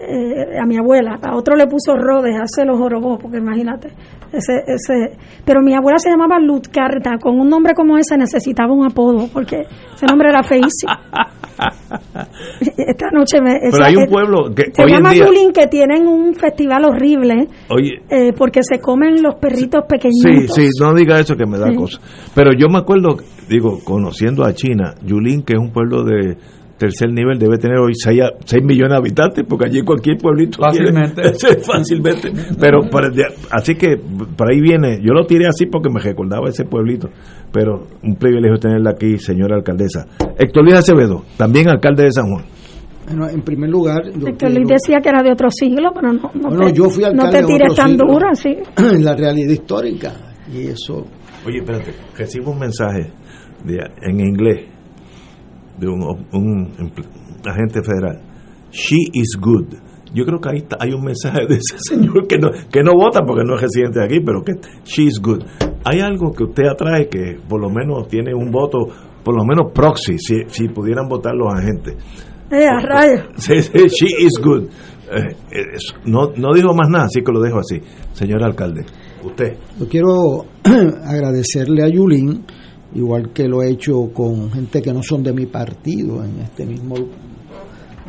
[0.00, 1.18] Eh, a mi abuela.
[1.22, 3.88] A otro le puso Rodes, hace los jorobos, porque imagínate.
[4.32, 5.16] Ese, ese.
[5.44, 7.18] Pero mi abuela se llamaba Luz Carta.
[7.20, 9.62] Con un nombre como ese necesitaba un apodo, porque
[9.94, 10.92] ese nombre era feísimo.
[12.76, 13.58] Esta noche me.
[13.60, 15.26] Pero esa- hay un pueblo que Se hoy en llama día...
[15.54, 17.48] Que tienen un festival horrible.
[17.70, 20.54] Oye, eh, porque se comen los perritos Sí, pequeñitos.
[20.54, 21.76] sí, no diga eso que me da Sí.
[21.76, 21.98] cosa.
[22.34, 23.16] Pero yo me acuerdo,
[23.48, 26.36] digo, conociendo a China, Yulín, que es un pueblo de
[26.78, 28.18] tercer nivel, debe tener hoy 6,
[28.62, 31.22] millones de habitantes, porque allí cualquier pueblito Fácilmente.
[31.34, 32.32] Sí, fácilmente.
[32.58, 33.08] Pero para-
[33.50, 33.96] así que
[34.36, 37.08] por ahí viene, yo lo tiré así porque me recordaba ese pueblito,
[37.52, 40.06] pero un privilegio tenerla aquí, señora alcaldesa.
[40.38, 42.44] Héctor Luis Acevedo, también alcalde de San Juan.
[43.08, 45.90] Bueno, en primer lugar, yo Es que quiero- Luis decía que era de otro siglo,
[45.94, 48.06] pero no, no, Bueno, te, yo fui no te tires tan siglo.
[48.12, 48.56] duro así.
[48.76, 50.12] en la realidad histórica
[50.52, 51.06] y eso
[51.46, 53.10] Oye, espérate, recibo un mensaje
[53.64, 54.66] de, en inglés
[55.78, 56.72] de un, un
[57.46, 58.20] agente federal.
[58.70, 59.66] She is good.
[60.14, 62.92] Yo creo que ahí está- hay un mensaje de ese señor que no, que no
[62.94, 64.52] vota porque no es residente de aquí, pero que
[64.84, 65.42] she is good.
[65.84, 68.78] Hay algo que usted atrae que por lo menos tiene un voto,
[69.24, 71.94] por lo menos proxy, si, si pudieran votar los agentes.
[72.50, 73.26] Eh, a rayos.
[73.36, 74.64] Sí, sí, she is good.
[75.10, 75.36] Eh,
[76.06, 77.76] no, no digo más nada, así que lo dejo así.
[78.12, 78.84] Señor alcalde,
[79.24, 79.56] usted.
[79.78, 80.44] Yo quiero
[81.04, 82.44] agradecerle a Yulín,
[82.94, 86.64] igual que lo he hecho con gente que no son de mi partido en este
[86.64, 86.96] mismo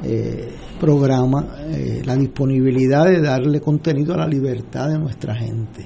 [0.03, 5.85] eh, programa, eh, la disponibilidad de darle contenido a la libertad de nuestra gente.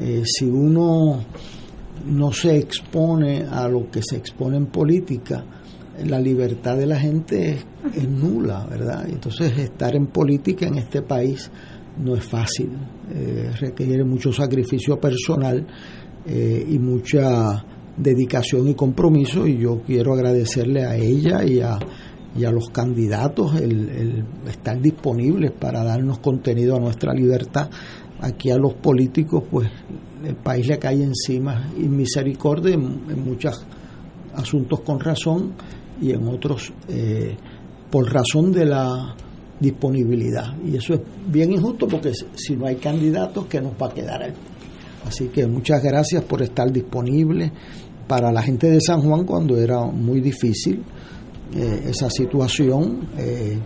[0.00, 1.24] Eh, si uno
[2.06, 5.44] no se expone a lo que se expone en política,
[6.04, 9.08] la libertad de la gente es, es nula, ¿verdad?
[9.08, 11.48] Entonces estar en política en este país
[11.98, 12.70] no es fácil,
[13.58, 15.66] requiere mucho sacrificio personal
[16.26, 17.64] y mucha
[17.96, 21.78] dedicación y compromiso y yo quiero agradecerle a ella y a,
[22.36, 27.70] y a los candidatos el, estar disponibles para darnos contenido a nuestra libertad.
[28.20, 29.70] Aquí a los políticos pues
[30.24, 33.66] el país le cae encima y misericordia en, en muchos
[34.34, 35.54] asuntos con razón
[36.00, 37.36] y en otros eh,
[37.90, 39.14] por razón de la
[39.58, 40.56] disponibilidad.
[40.62, 44.22] Y eso es bien injusto porque si no hay candidatos, ¿qué nos va a quedar
[44.22, 44.32] ahí?
[45.06, 47.52] Así que muchas gracias por estar disponible
[48.06, 50.84] para la gente de San Juan cuando era muy difícil
[51.54, 53.08] eh, esa situación.
[53.18, 53.58] Eh,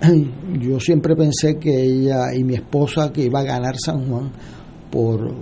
[0.60, 4.32] yo siempre pensé que ella y mi esposa que iba a ganar San Juan
[4.90, 5.34] por,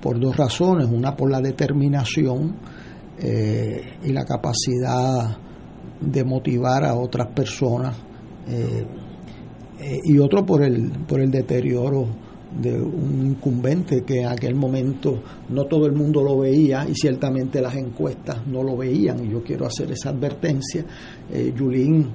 [0.00, 0.88] por dos razones.
[0.90, 2.56] Una por la determinación
[3.18, 5.36] eh, y la capacidad
[6.00, 7.94] de motivar a otras personas
[10.04, 12.08] y otro por el, por el deterioro
[12.58, 17.60] de un incumbente que en aquel momento no todo el mundo lo veía y ciertamente
[17.60, 20.84] las encuestas no lo veían y yo quiero hacer esa advertencia.
[21.32, 22.08] Eh, Yulín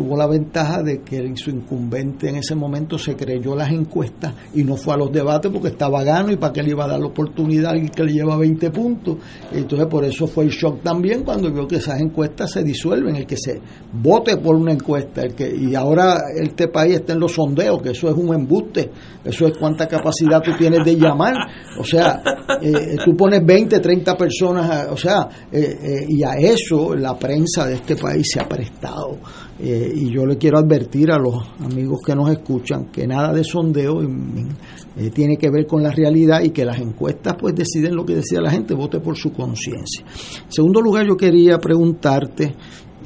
[0.00, 4.64] tuvo la ventaja de que su incumbente en ese momento se creyó las encuestas y
[4.64, 7.00] no fue a los debates porque estaba gano y para qué le iba a dar
[7.00, 9.18] la oportunidad y que le lleva 20 puntos.
[9.52, 13.26] Entonces por eso fue el shock también cuando vio que esas encuestas se disuelven, el
[13.26, 13.60] que se
[13.92, 17.90] vote por una encuesta, el que y ahora este país está en los sondeos, que
[17.90, 18.90] eso es un embuste,
[19.22, 21.34] eso es cuánta capacidad tú tienes de llamar,
[21.78, 22.22] o sea,
[22.62, 27.66] eh, tú pones 20, 30 personas, o sea, eh, eh, y a eso la prensa
[27.66, 29.18] de este país se ha prestado
[29.62, 33.44] eh, y yo le quiero advertir a los amigos que nos escuchan que nada de
[33.44, 38.06] sondeo eh, tiene que ver con la realidad y que las encuestas pues deciden lo
[38.06, 40.02] que decida la gente, vote por su conciencia.
[40.46, 42.54] En segundo lugar, yo quería preguntarte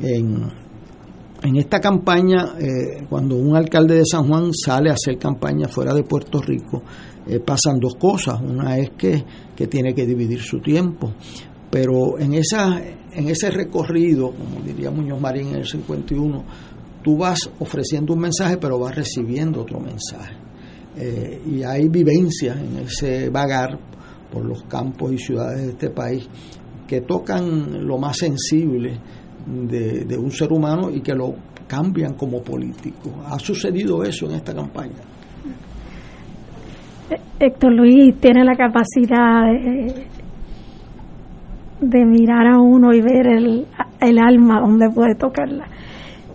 [0.01, 0.45] en,
[1.43, 5.93] en esta campaña, eh, cuando un alcalde de San Juan sale a hacer campaña fuera
[5.93, 6.85] de Puerto Rico,
[7.45, 8.41] pasan dos cosas.
[8.41, 9.25] Una es que,
[9.57, 11.15] que tiene que dividir su tiempo,
[11.75, 12.81] pero en esa
[13.12, 16.45] en ese recorrido, como diría Muñoz Marín en el 51,
[17.03, 20.37] tú vas ofreciendo un mensaje, pero vas recibiendo otro mensaje.
[20.97, 23.77] Eh, y hay vivencias en ese vagar
[24.33, 26.29] por los campos y ciudades de este país
[26.87, 28.97] que tocan lo más sensible
[29.45, 31.35] de, de un ser humano y que lo
[31.66, 33.11] cambian como político.
[33.27, 35.03] ¿Ha sucedido eso en esta campaña?
[37.41, 40.24] Héctor Luis tiene la capacidad de,
[41.91, 43.66] de mirar a uno y ver el,
[44.01, 45.66] el alma donde puede tocarla.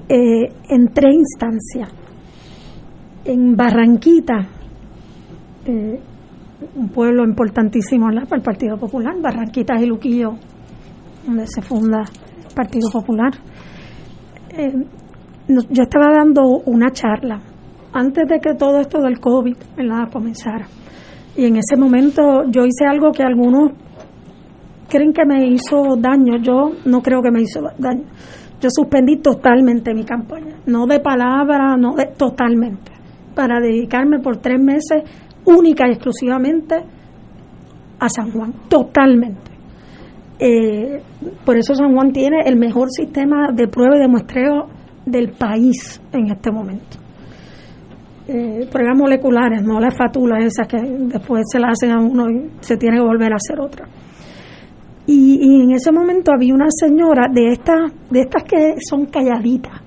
[0.08, 1.90] Eh, en tres instancias.
[3.26, 4.48] En Barranquita,
[5.66, 6.00] eh,
[6.76, 9.84] un pueblo importantísimo para el Partido Popular, Barranquita es
[11.26, 13.34] donde se funda el Partido Popular.
[14.52, 14.74] Eh,
[15.48, 17.40] yo estaba dando una charla
[17.94, 19.56] antes de que todo esto del COVID
[20.12, 20.68] comenzara.
[21.36, 23.72] Y en ese momento yo hice algo que algunos
[24.90, 26.38] creen que me hizo daño.
[26.42, 28.04] Yo no creo que me hizo daño.
[28.62, 32.92] Yo suspendí totalmente mi campaña, no de palabra, no de totalmente,
[33.34, 35.04] para dedicarme por tres meses
[35.46, 36.76] única y exclusivamente
[38.00, 39.50] a San Juan, totalmente.
[40.40, 41.02] Eh,
[41.46, 44.68] por eso San Juan tiene el mejor sistema de prueba y de muestreo
[45.06, 46.98] del país en este momento.
[48.28, 52.50] Eh, pruebas moleculares, no las fatulas esas que después se las hacen a uno y
[52.60, 53.88] se tiene que volver a hacer otra.
[55.12, 59.82] Y, en ese momento había una señora de estas, de estas que son calladitas,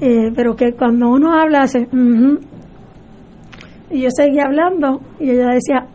[0.00, 1.86] eh, pero que cuando uno habla hace,
[3.90, 5.86] y yo seguía hablando y ella decía,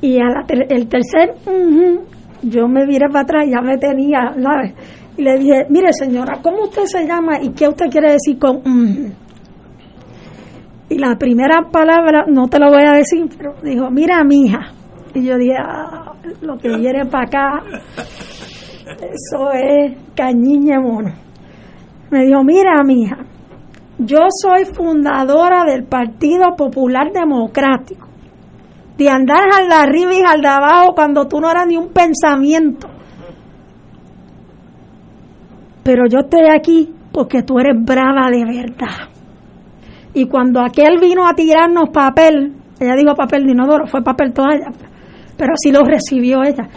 [0.00, 1.34] y al el tercer,
[2.42, 4.72] yo me viré para atrás, ya me tenía, ¿sabes?
[5.16, 8.62] Y le dije, mire señora, ¿cómo usted se llama y qué usted quiere decir con
[10.88, 14.77] Y la primera palabra, no te lo voy a decir, pero dijo, mira mi hija.
[15.14, 17.62] Y yo dije, ah, lo que viene para acá,
[19.00, 21.12] eso es cañiña mono.
[22.10, 23.18] Me dijo, mira, mija,
[23.98, 28.08] yo soy fundadora del Partido Popular Democrático.
[28.96, 31.92] De andar al de arriba y al de abajo cuando tú no eras ni un
[31.92, 32.88] pensamiento.
[35.84, 39.08] Pero yo estoy aquí porque tú eres brava de verdad.
[40.14, 44.72] Y cuando aquel vino a tirarnos papel, ella dijo papel de inodoro, fue papel toalla
[45.38, 46.68] pero así lo recibió ella.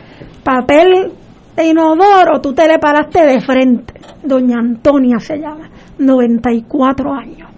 [0.43, 1.11] Papel
[1.55, 3.93] de inodoro, tú te le paraste de frente.
[4.23, 7.49] Doña Antonia se llama, 94 años.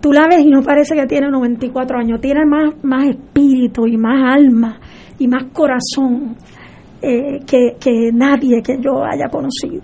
[0.00, 3.96] Tú la ves y no parece que tiene 94 años, tiene más, más espíritu y
[3.96, 4.78] más alma
[5.18, 6.36] y más corazón
[7.00, 9.82] eh, que, nadie que yo haya conocido.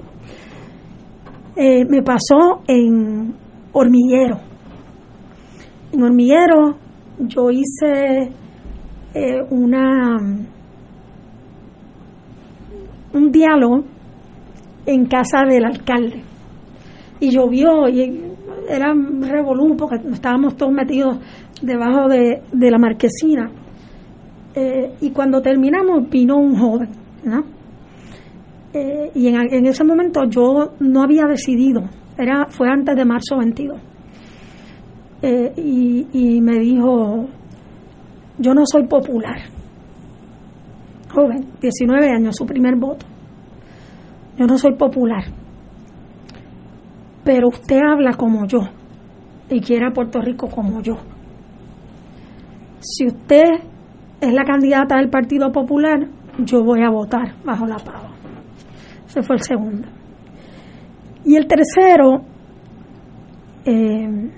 [1.56, 3.34] Eh, me pasó en
[3.72, 4.40] hormiguero.
[5.92, 6.76] En hormiguero
[7.18, 8.30] yo hice
[9.14, 10.18] eh, una
[13.12, 13.84] un diálogo
[14.86, 16.22] en casa del alcalde.
[17.20, 18.22] Y llovió y
[18.68, 21.18] era un revolú porque estábamos todos metidos
[21.62, 23.50] debajo de, la marquesina.
[24.54, 26.88] Eh, y cuando terminamos vino un joven
[28.72, 31.82] Eh, y en, en, ese momento yo no había decidido,
[32.18, 33.80] era fue antes de marzo 22.
[35.22, 37.26] Eh, y, y me dijo,
[38.38, 39.40] yo no soy popular.
[41.12, 43.04] Joven, 19 años, su primer voto.
[44.36, 45.24] Yo no soy popular.
[47.24, 48.60] Pero usted habla como yo
[49.50, 50.96] y quiere a Puerto Rico como yo.
[52.80, 53.44] Si usted
[54.20, 56.06] es la candidata del Partido Popular,
[56.38, 58.10] yo voy a votar bajo la pava.
[59.06, 59.88] Ese fue el segundo.
[61.24, 62.22] Y el tercero,
[63.64, 64.30] eh,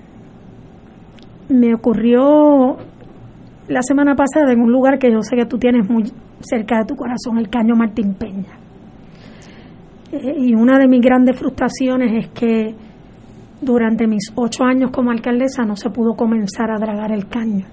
[1.49, 2.77] me ocurrió
[3.71, 6.03] la semana pasada en un lugar que yo sé que tú tienes muy
[6.41, 8.57] cerca de tu corazón, el Caño Martín Peña.
[10.11, 12.75] Eh, y una de mis grandes frustraciones es que
[13.61, 17.65] durante mis ocho años como alcaldesa no se pudo comenzar a dragar el caño.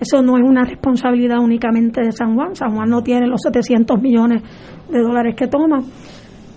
[0.00, 2.54] Eso no es una responsabilidad únicamente de San Juan.
[2.54, 4.42] San Juan no tiene los 700 millones
[4.90, 5.82] de dólares que toma,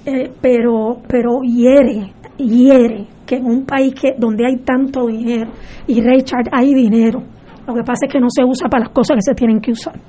[0.05, 5.51] eh, pero, pero hiere, hiere que en un país que donde hay tanto dinero
[5.87, 7.23] y Richard hay dinero,
[7.67, 9.71] lo que pasa es que no se usa para las cosas que se tienen que
[9.71, 9.99] usar.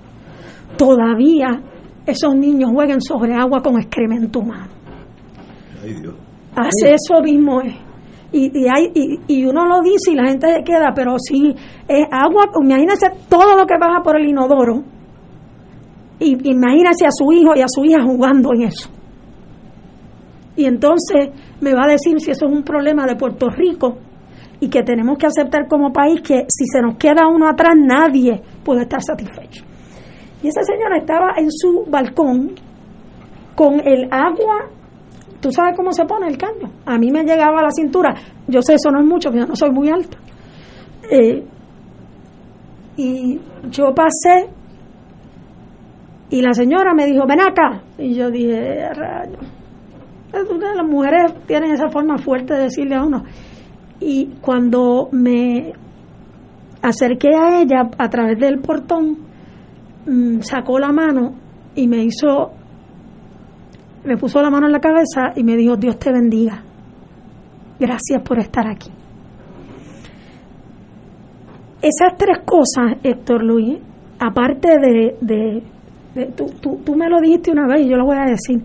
[0.76, 1.61] Todavía
[2.07, 4.70] esos niños juegan sobre agua con excremento humano.
[6.57, 7.74] Hace eso mismo es.
[8.32, 11.55] Y, y, hay, y, y, uno lo dice y la gente se queda, pero si
[11.86, 14.82] es agua, imagínese todo lo que baja por el inodoro.
[16.18, 18.88] Y imagínese a su hijo y a su hija jugando en eso.
[20.57, 21.30] Y entonces
[21.61, 23.98] me va a decir si eso es un problema de Puerto Rico
[24.62, 28.40] y que tenemos que aceptar como país que si se nos queda uno atrás nadie
[28.64, 29.64] puede estar satisfecho.
[30.40, 32.52] Y esa señora estaba en su balcón
[33.56, 34.68] con el agua,
[35.40, 36.70] tú sabes cómo se pone el caño.
[36.86, 38.14] A mí me llegaba a la cintura,
[38.46, 40.16] yo sé eso no es mucho, yo no soy muy alta.
[41.10, 41.44] Eh,
[42.98, 44.48] y yo pasé
[46.30, 47.82] y la señora me dijo, ven acá.
[47.98, 49.38] Y yo dije, rayo.
[50.32, 53.24] Las mujeres tienen esa forma fuerte de decirle a uno,
[54.05, 55.72] y cuando me
[56.82, 59.16] acerqué a ella a través del portón,
[60.07, 61.34] mm, sacó la mano
[61.76, 62.50] y me hizo,
[64.05, 66.62] me puso la mano en la cabeza y me dijo, Dios te bendiga.
[67.78, 68.90] Gracias por estar aquí.
[71.80, 73.78] Esas tres cosas, Héctor Luis,
[74.18, 78.16] aparte de, de, tú, tú, tú me lo dijiste una vez y yo lo voy
[78.16, 78.62] a decir,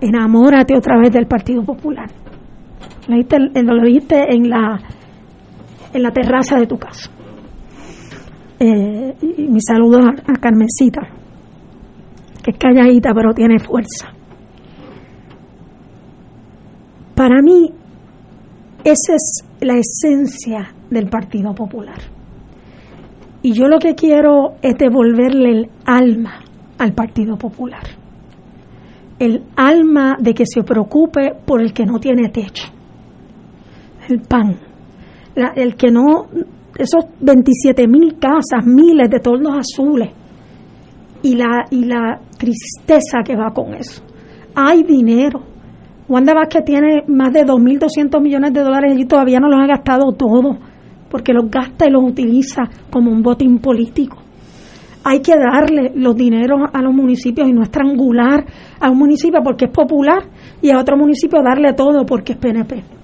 [0.00, 2.08] enamórate otra vez del Partido Popular
[3.08, 4.80] lo viste, lo viste en la,
[6.12, 7.10] terraza de tu casa.
[8.60, 11.00] Eh, y mi saludo a, a Carmencita,
[12.42, 14.12] que es calladita pero tiene fuerza.
[17.14, 17.72] Para mí,
[18.84, 21.98] esa es la esencia del Partido Popular.
[23.42, 26.40] Y yo lo que quiero es devolverle el alma
[26.78, 27.82] al Partido Popular.
[29.18, 32.77] El alma de que se preocupe por el que no tiene techo
[34.08, 34.56] el pan.
[35.54, 36.26] el que no,
[36.76, 40.10] esos 27 mil casas, miles de tornos azules
[41.22, 44.02] y la, y la tristeza que va con eso.
[44.54, 45.42] Hay dinero.
[46.08, 50.12] Wanda Vázquez tiene más de 2.200 millones de dólares y todavía no los ha gastado
[50.12, 50.56] todos,
[51.10, 54.16] porque los gasta y los utiliza como un botín político.
[55.04, 58.44] Hay que darle los dineros a los municipios y no estrangular
[58.80, 60.24] a un municipio porque es popular
[60.62, 62.97] y a otro municipio darle todo porque es PNP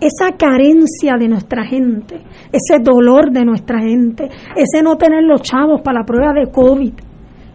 [0.00, 2.22] esa carencia de nuestra gente,
[2.52, 6.92] ese dolor de nuestra gente, ese no tener los chavos para la prueba de COVID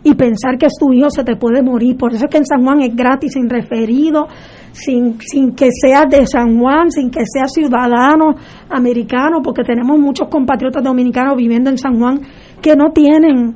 [0.04, 1.98] y pensar que tu hijo se te puede morir.
[1.98, 4.28] Por eso es que en San Juan es gratis, sin referido,
[4.74, 8.36] sin, sin que seas de San Juan, sin que seas ciudadano
[8.70, 12.20] americano, porque tenemos muchos compatriotas dominicanos viviendo en San Juan
[12.62, 13.56] que no tienen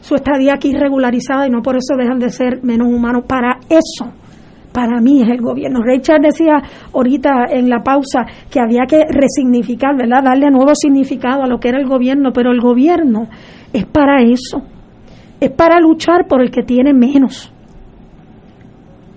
[0.00, 3.24] su estadía aquí regularizada y no por eso dejan de ser menos humanos.
[3.28, 4.12] Para eso
[4.76, 5.80] para mí es el gobierno.
[5.82, 6.60] Richard decía
[6.92, 10.22] ahorita en la pausa que había que resignificar, ¿verdad?
[10.22, 13.26] Darle nuevo significado a lo que era el gobierno, pero el gobierno
[13.72, 14.60] es para eso.
[15.40, 17.50] Es para luchar por el que tiene menos.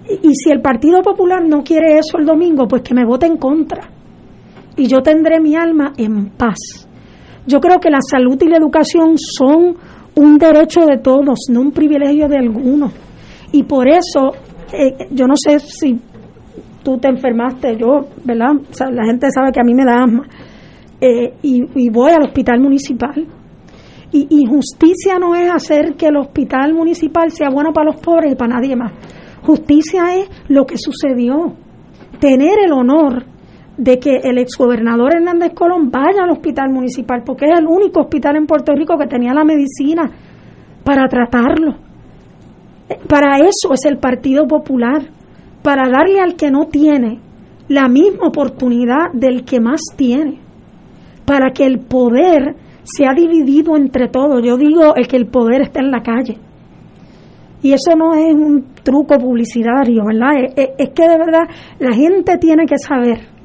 [0.07, 3.26] Y, y si el Partido Popular no quiere eso el domingo, pues que me vote
[3.26, 3.82] en contra.
[4.78, 6.88] Y yo tendré mi alma en paz.
[7.45, 9.76] Yo creo que la salud y la educación son
[10.16, 12.93] un derecho de todos, no un privilegio de algunos.
[13.51, 14.32] Y por eso
[14.74, 15.99] eh, yo no sé si
[16.84, 18.53] tú te enfermaste, yo, ¿verdad?
[18.91, 20.28] la gente sabe que a mí me da asma.
[21.01, 23.26] Eh, y, voy al hospital municipal.
[24.11, 28.32] Y, y, justicia no es hacer que el hospital municipal sea bueno para los pobres
[28.32, 28.91] y para nadie más.
[29.43, 31.53] Justicia es lo que sucedió.
[32.20, 33.24] Tener el honor
[33.78, 38.36] de que el exgobernador Hernández Colón vaya al hospital municipal, porque es el único hospital
[38.36, 40.11] en Puerto Rico que tenía la medicina
[40.84, 41.89] para tratarlo
[43.08, 45.04] Para eso es el Partido Popular,
[45.62, 47.20] para darle al que no tiene
[47.68, 50.40] la misma oportunidad del que más tiene,
[51.26, 54.44] para que el poder sea dividido entre todos.
[54.44, 56.38] Yo digo el que el poder está en la calle.
[57.62, 60.52] Y eso no es un truco publicitario, ¿verdad?
[60.56, 61.44] Es, es que de verdad
[61.78, 63.39] la gente tiene que saber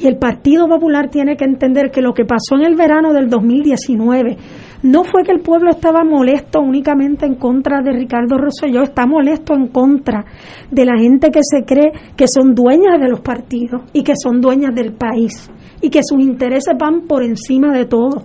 [0.00, 3.28] y el Partido Popular tiene que entender que lo que pasó en el verano del
[3.28, 4.36] 2019
[4.82, 9.54] no fue que el pueblo estaba molesto únicamente en contra de Ricardo Rosselló, está molesto
[9.54, 10.24] en contra
[10.70, 14.40] de la gente que se cree que son dueñas de los partidos y que son
[14.40, 18.24] dueñas del país y que sus intereses van por encima de todo.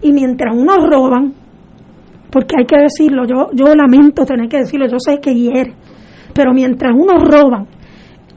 [0.00, 1.34] Y mientras unos roban,
[2.30, 5.74] porque hay que decirlo, yo, yo lamento tener que decirlo, yo sé que hiere,
[6.32, 7.66] pero mientras unos roban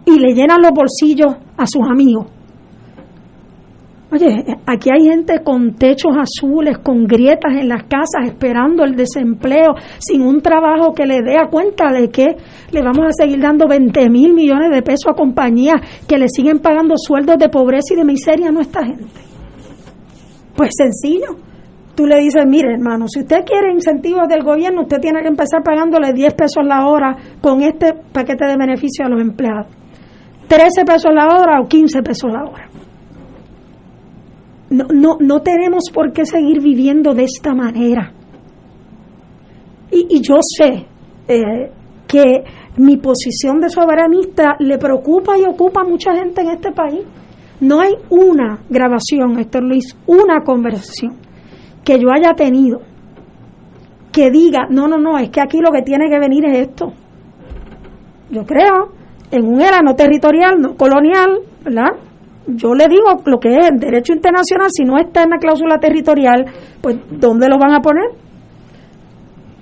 [0.06, 2.28] y le llenan los bolsillos a sus amigos,
[4.14, 9.74] Oye, aquí hay gente con techos azules, con grietas en las casas, esperando el desempleo,
[10.00, 12.36] sin un trabajo que le dé a cuenta de que
[12.72, 15.76] le vamos a seguir dando 20 mil millones de pesos a compañías
[16.10, 19.22] que le siguen pagando sueldos de pobreza y de miseria a nuestra gente.
[20.58, 21.38] Pues sencillo.
[21.96, 25.64] Tú le dices, mire hermano, si usted quiere incentivos del gobierno, usted tiene que empezar
[25.64, 29.68] pagándole 10 pesos la hora con este paquete de beneficios a los empleados.
[30.50, 32.71] 13 pesos la hora o 15 pesos la hora
[34.72, 38.14] no, no, no tenemos por qué seguir viviendo de esta manera.
[39.92, 40.86] Y, yo sé
[41.28, 41.72] eh,
[42.08, 42.44] que
[42.78, 47.02] mi posición de soberanista le preocupa y ocupa a mucha gente en este país.
[47.60, 51.18] No hay una grabación, Héctor Luis, una conversación
[51.84, 52.82] que yo haya tenido
[54.12, 56.94] que diga, no, no, no, es que aquí lo que tiene que venir es esto.
[58.30, 58.94] Yo creo
[59.32, 61.92] en un era no territorial, no colonial, ¿verdad?
[62.56, 65.80] Yo le digo lo que es el derecho internacional, si no está en la cláusula
[65.80, 66.46] territorial,
[66.82, 68.10] pues ¿dónde lo van a poner?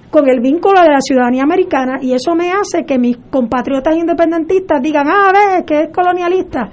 [0.09, 4.81] Con el vínculo de la ciudadanía americana y eso me hace que mis compatriotas independentistas
[4.81, 6.69] digan, ah, a ver, que es colonialista.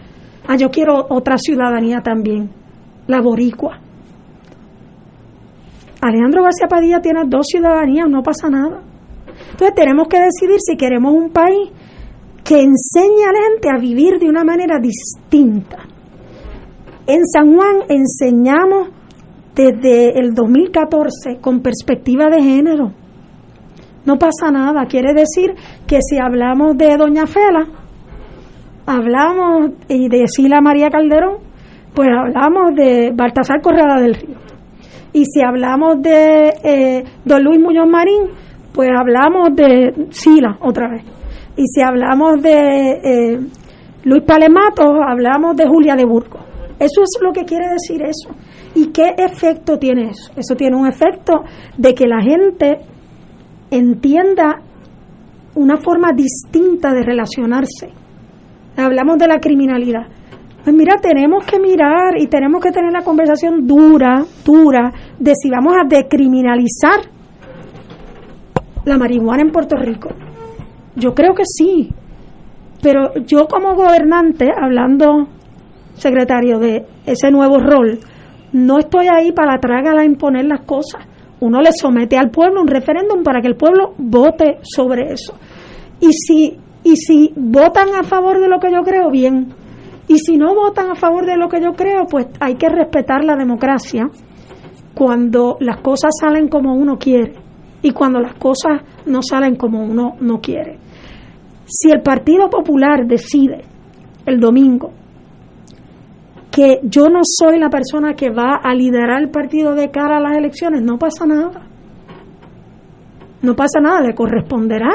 [0.49, 2.51] Ah, yo quiero otra ciudadanía también,
[3.07, 3.79] la boricua.
[6.01, 8.81] Alejandro García Padilla tiene dos ciudadanías, no pasa nada.
[9.51, 11.71] Entonces tenemos que decidir si queremos un país
[12.45, 15.96] que enseñe a la gente a vivir de una manera distinta
[17.07, 18.89] en San Juan enseñamos
[19.55, 22.93] desde el 2014 con perspectiva de género.
[24.05, 25.55] No pasa nada, quiere decir
[25.87, 27.67] que si hablamos de Doña Fela,
[28.87, 31.39] hablamos y de Sila María Calderón,
[31.95, 34.37] pues hablamos de Baltasar Corrada del Río.
[35.13, 38.29] Y si hablamos de eh, Don Luis Muñoz Marín,
[38.73, 41.03] pues hablamos de Sila otra vez.
[41.57, 43.41] Y si hablamos de eh,
[44.05, 46.46] Luis Palemato, hablamos de Julia de Burgos.
[46.79, 48.31] Eso es lo que quiere decir eso.
[48.75, 50.33] ¿Y qué efecto tiene eso?
[50.37, 51.45] Eso tiene un efecto
[51.77, 52.79] de que la gente
[53.71, 54.61] entienda
[55.55, 57.89] una forma distinta de relacionarse.
[58.77, 60.07] Hablamos de la criminalidad.
[60.63, 65.49] Pues mira, tenemos que mirar y tenemos que tener la conversación dura, dura, de si
[65.49, 67.01] vamos a decriminalizar
[68.85, 70.11] la marihuana en Puerto Rico.
[70.97, 71.91] Yo creo que sí,
[72.83, 75.29] pero yo como gobernante, hablando
[75.97, 77.99] secretario, de ese nuevo rol,
[78.53, 81.07] no estoy ahí para trágala imponer las cosas.
[81.41, 85.35] Uno le somete al pueblo un referéndum para que el pueblo vote sobre eso.
[86.01, 89.53] Y si, y si votan a favor de lo que yo creo, bien.
[90.09, 93.25] Y si no votan a favor de lo que yo creo, pues hay que respetar
[93.25, 94.09] la democracia
[94.95, 97.35] cuando las cosas salen como uno quiere
[97.83, 100.79] y cuando las cosas no salen como uno no quiere.
[101.67, 103.65] Si el Partido Popular decide
[104.25, 104.93] el domingo
[106.57, 110.21] que yo no soy la persona que va a liderar el partido de cara a
[110.21, 111.67] las elecciones, no pasa nada.
[113.43, 114.89] No pasa nada, le corresponderá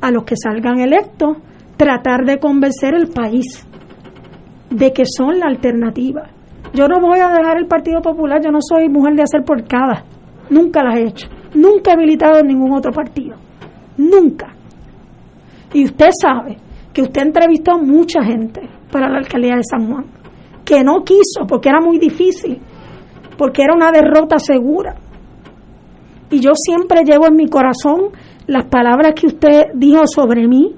[0.00, 1.36] a los que salgan electos
[1.76, 3.64] tratar de convencer el país
[4.70, 6.24] de que son la alternativa.
[6.72, 9.62] Yo no voy a dejar el Partido Popular, yo no soy mujer de hacer por
[9.68, 10.02] cada,
[10.50, 13.36] nunca la he hecho, nunca he militado en ningún otro partido,
[13.96, 14.52] nunca.
[15.72, 16.56] Y usted sabe
[16.92, 20.23] que usted entrevistó a mucha gente para la alcaldía de San Juan
[20.64, 22.60] que no quiso porque era muy difícil,
[23.36, 24.94] porque era una derrota segura.
[26.30, 28.10] Y yo siempre llevo en mi corazón
[28.46, 30.74] las palabras que usted dijo sobre mí,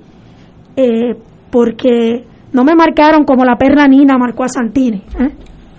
[0.77, 1.15] eh,
[1.51, 5.03] porque no me marcaron como la perra Nina marcó a Santini.
[5.21, 5.31] ¿eh?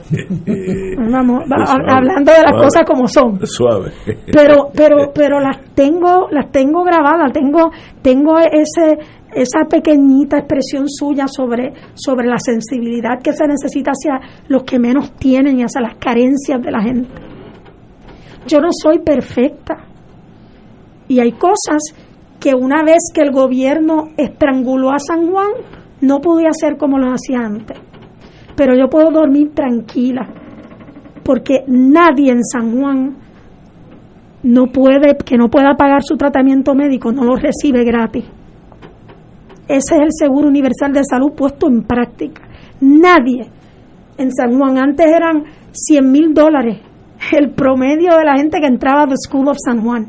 [1.12, 3.46] Vamos, hablando de las cosas como son.
[3.46, 3.92] Suave.
[4.32, 8.98] Pero, pero, pero las tengo, las tengo grabadas, tengo, tengo ese,
[9.42, 15.12] esa pequeñita expresión suya sobre, sobre la sensibilidad que se necesita hacia los que menos
[15.14, 17.10] tienen y hacia las carencias de la gente.
[18.48, 19.78] Yo no soy perfecta.
[21.08, 21.84] Y hay cosas
[22.40, 25.52] que una vez que el gobierno estranguló a San Juan,
[26.02, 27.78] no podía hacer como lo hacía antes.
[28.56, 30.28] Pero yo puedo dormir tranquila,
[31.24, 33.18] porque nadie en San Juan
[34.44, 38.26] no puede, que no pueda pagar su tratamiento médico, no lo recibe gratis.
[39.68, 42.42] Ese es el seguro universal de salud puesto en práctica.
[42.80, 43.50] Nadie
[44.18, 46.80] en San Juan, antes eran 100 mil dólares
[47.34, 50.08] el promedio de la gente que entraba a The School of San Juan.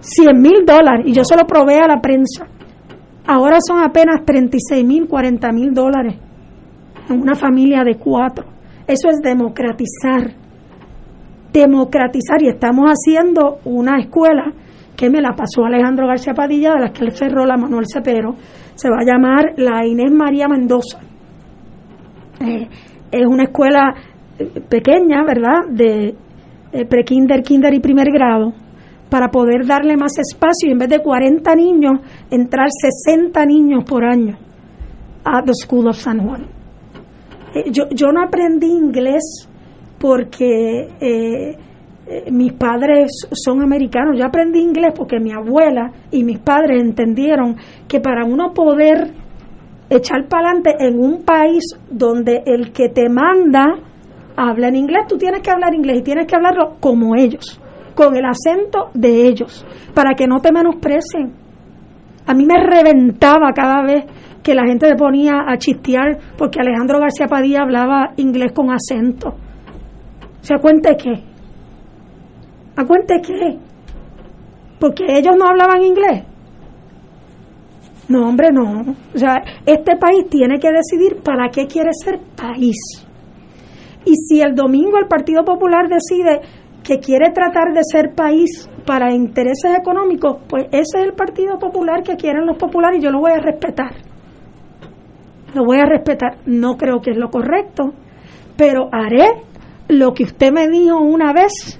[0.00, 2.46] 100 mil dólares, y yo se lo probé a la prensa.
[3.26, 6.16] Ahora son apenas 36 mil, 40 mil dólares
[7.08, 8.44] en una familia de cuatro.
[8.86, 10.32] Eso es democratizar.
[11.52, 12.42] Democratizar.
[12.42, 14.52] Y estamos haciendo una escuela
[14.96, 18.34] que me la pasó Alejandro García Padilla, de la que él cerró la Manuel Cepero.
[18.74, 20.98] Se va a llamar la Inés María Mendoza.
[22.40, 22.68] Eh,
[23.10, 23.94] es una escuela
[24.38, 25.68] eh, pequeña, ¿verdad?
[25.70, 26.14] De
[26.72, 28.52] eh, pre-kinder, kinder y primer grado
[29.10, 34.04] para poder darle más espacio y en vez de 40 niños, entrar 60 niños por
[34.04, 34.38] año
[35.22, 36.46] a The School of San Juan.
[37.54, 39.48] Eh, yo, yo no aprendí inglés
[39.98, 41.56] porque
[42.06, 47.56] eh, mis padres son americanos, yo aprendí inglés porque mi abuela y mis padres entendieron
[47.86, 49.12] que para uno poder
[49.88, 53.78] echar para adelante en un país donde el que te manda
[54.36, 57.60] habla en inglés, tú tienes que hablar inglés y tienes que hablarlo como ellos
[57.94, 61.32] con el acento de ellos, para que no te menosprecien.
[62.26, 64.04] A mí me reventaba cada vez
[64.42, 69.34] que la gente se ponía a chistear porque Alejandro García Padilla hablaba inglés con acento.
[70.40, 71.31] ¿Se cuente qué?
[72.76, 73.58] ¿A cuente qué?
[74.78, 76.24] Porque ellos no hablaban inglés.
[78.08, 78.94] No, hombre, no.
[79.14, 82.76] O sea, este país tiene que decidir para qué quiere ser país.
[84.04, 86.40] Y si el domingo el Partido Popular decide
[86.82, 92.02] que quiere tratar de ser país para intereses económicos, pues ese es el Partido Popular
[92.02, 93.94] que quieren los populares y yo lo voy a respetar.
[95.54, 96.38] Lo voy a respetar.
[96.46, 97.92] No creo que es lo correcto,
[98.56, 99.28] pero haré
[99.88, 101.78] lo que usted me dijo una vez.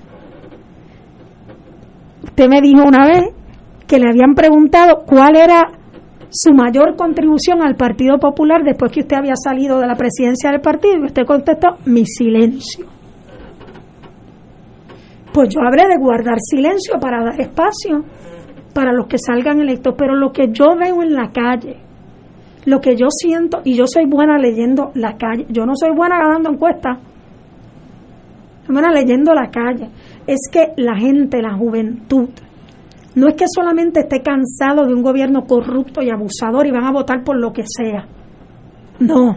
[2.33, 3.25] Usted me dijo una vez
[3.87, 5.71] que le habían preguntado cuál era
[6.31, 10.61] su mayor contribución al Partido Popular después que usted había salido de la presidencia del
[10.61, 12.87] partido y usted contestó mi silencio
[15.33, 18.05] pues yo habré de guardar silencio para dar espacio
[18.75, 19.95] para los que salgan electos.
[19.97, 21.77] Pero lo que yo veo en la calle,
[22.67, 26.17] lo que yo siento, y yo soy buena leyendo la calle, yo no soy buena
[26.19, 26.99] dando encuestas,
[28.69, 29.89] buena leyendo la calle,
[30.27, 32.29] es que la gente, la juventud,
[33.15, 36.93] no es que solamente esté cansado de un gobierno corrupto y abusador y van a
[36.93, 38.07] votar por lo que sea.
[39.01, 39.37] No,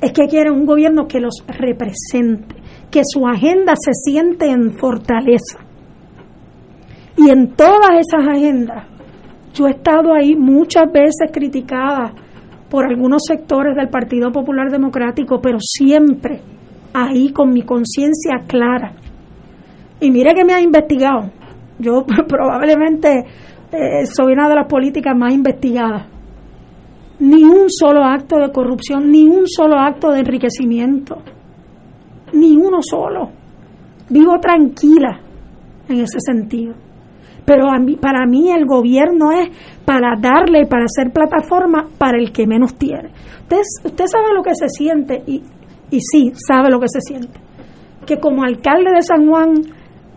[0.00, 2.54] es que quieren un gobierno que los represente,
[2.90, 5.58] que su agenda se siente en fortaleza.
[7.16, 8.86] Y en todas esas agendas,
[9.52, 12.12] yo he estado ahí muchas veces criticada
[12.68, 16.40] por algunos sectores del Partido Popular Democrático, pero siempre
[16.94, 18.92] ahí con mi conciencia clara.
[20.00, 21.30] Y mire que me ha investigado.
[21.78, 23.26] Yo probablemente
[23.72, 26.06] eh, soy una de las políticas más investigadas.
[27.18, 31.18] Ni un solo acto de corrupción, ni un solo acto de enriquecimiento
[32.34, 33.30] ni uno solo.
[34.10, 35.20] Vivo tranquila
[35.88, 36.74] en ese sentido.
[37.44, 37.66] Pero
[38.00, 39.50] para mí el gobierno es
[39.84, 43.10] para darle, para hacer plataforma para el que menos tiene.
[43.42, 45.42] Usted, usted sabe lo que se siente y,
[45.90, 47.40] y sí, sabe lo que se siente.
[48.06, 49.54] Que como alcalde de San Juan,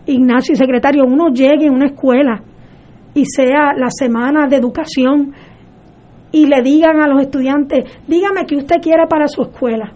[0.06, 2.42] Ignacio y secretario, uno llegue a una escuela
[3.14, 5.32] y sea la semana de educación
[6.32, 9.92] y le digan a los estudiantes, dígame que usted quiera para su escuela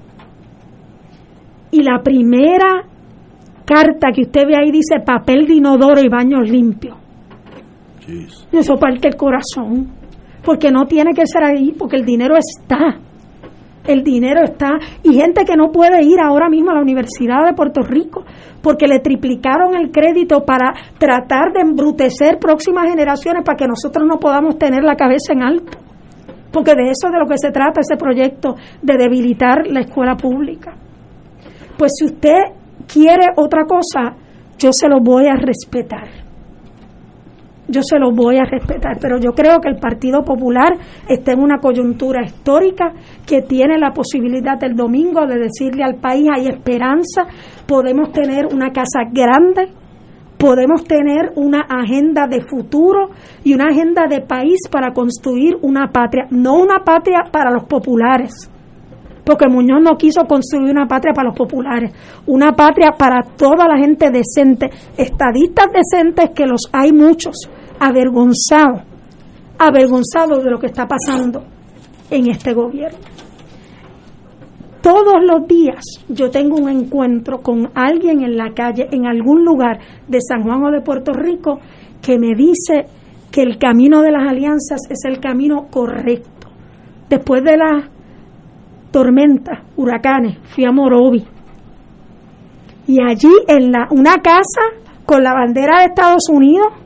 [1.73, 2.85] y la primera
[3.65, 6.97] carta que usted ve ahí dice papel de inodoro y baños limpios.
[8.53, 9.89] Eso parte el corazón,
[10.45, 12.99] porque no tiene que ser ahí, porque el dinero está.
[13.85, 14.79] El dinero está.
[15.03, 18.25] Y gente que no puede ir ahora mismo a la Universidad de Puerto Rico
[18.63, 24.19] porque le triplicaron el crédito para tratar de embrutecer próximas generaciones para que nosotros no
[24.19, 25.79] podamos tener la cabeza en alto.
[26.53, 30.17] Porque de eso es de lo que se trata ese proyecto, de debilitar la escuela
[30.17, 30.75] pública.
[31.77, 32.39] Pues si usted
[32.87, 34.15] quiere otra cosa,
[34.59, 36.22] yo se lo voy a respetar.
[37.73, 40.77] Yo se lo voy a respetar, pero yo creo que el Partido Popular
[41.09, 42.93] está en una coyuntura histórica
[43.27, 47.23] que tiene la posibilidad el domingo de decirle al país hay esperanza,
[47.67, 49.73] podemos tener una casa grande,
[50.37, 53.09] podemos tener una agenda de futuro
[53.43, 58.51] y una agenda de país para construir una patria, no una patria para los populares,
[59.25, 61.91] porque Muñoz no quiso construir una patria para los populares,
[62.27, 64.69] una patria para toda la gente decente,
[64.99, 67.49] estadistas decentes que los hay muchos
[67.83, 68.83] avergonzado,
[69.59, 71.43] avergonzado de lo que está pasando
[72.11, 72.99] en este gobierno.
[74.81, 79.81] Todos los días yo tengo un encuentro con alguien en la calle, en algún lugar
[80.07, 81.59] de San Juan o de Puerto Rico,
[82.01, 82.87] que me dice
[83.33, 86.49] que el camino de las alianzas es el camino correcto.
[87.09, 87.85] Después de las
[88.93, 91.25] tormentas, huracanes, fui a Morovi.
[92.87, 94.63] Y allí en la, una casa
[95.05, 96.82] con la bandera de Estados Unidos,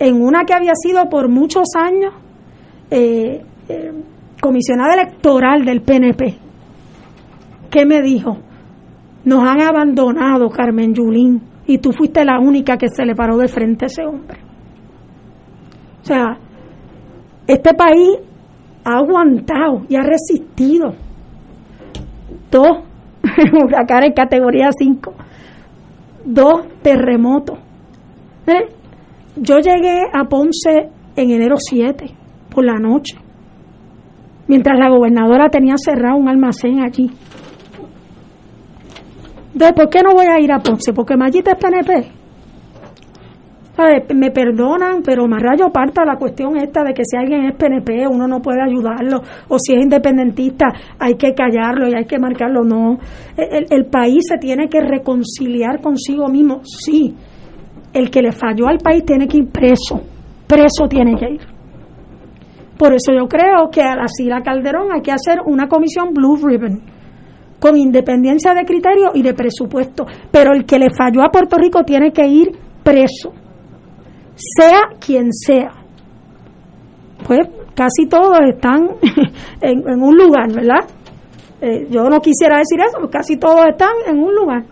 [0.00, 2.14] en una que había sido por muchos años
[2.90, 3.92] eh, eh,
[4.40, 6.38] comisionada electoral del PNP,
[7.70, 8.38] ¿qué me dijo?
[9.24, 13.46] Nos han abandonado, Carmen Yulín, y tú fuiste la única que se le paró de
[13.46, 14.38] frente a ese hombre.
[16.02, 16.38] O sea,
[17.46, 18.16] este país
[18.84, 20.94] ha aguantado y ha resistido
[22.50, 22.78] dos
[23.62, 25.12] huracanes categoría 5,
[26.24, 27.58] dos terremotos.
[29.42, 32.10] Yo llegué a Ponce en enero 7,
[32.50, 33.16] por la noche,
[34.46, 37.10] mientras la gobernadora tenía cerrado un almacén allí.
[39.54, 40.92] Entonces, ¿por qué no voy a ir a Ponce?
[40.92, 42.20] Porque Mayita es PNP.
[44.14, 48.06] Me perdonan, pero más rayo parta la cuestión esta de que si alguien es PNP
[48.08, 50.66] uno no puede ayudarlo, o si es independentista
[50.98, 52.62] hay que callarlo y hay que marcarlo.
[52.62, 52.98] No,
[53.38, 56.60] el, el país se tiene que reconciliar consigo mismo.
[56.62, 57.16] Sí,
[57.92, 60.00] el que le falló al país tiene que ir preso,
[60.46, 61.40] preso tiene que ir.
[62.78, 66.36] Por eso yo creo que a la Sila Calderón hay que hacer una comisión Blue
[66.36, 66.82] Ribbon
[67.60, 70.06] con independencia de criterio y de presupuesto.
[70.30, 73.32] Pero el que le falló a Puerto Rico tiene que ir preso,
[74.34, 75.72] sea quien sea.
[77.26, 77.40] Pues
[77.74, 78.88] casi todos están
[79.60, 80.88] en, un lugar, ¿verdad?
[81.60, 84.64] Eh, yo no quisiera decir eso, pero casi todos están en un lugar.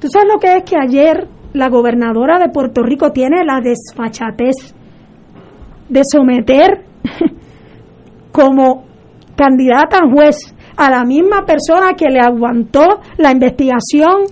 [0.00, 4.74] ¿Tú sabes lo que es que ayer la gobernadora de Puerto Rico tiene la desfachatez
[5.88, 6.84] de someter
[8.32, 8.84] como
[9.36, 14.24] candidata a juez a la misma persona que le aguantó la investigación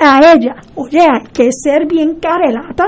[0.00, 0.56] a ella.
[0.74, 2.84] Oye, hay que ser bien carelata.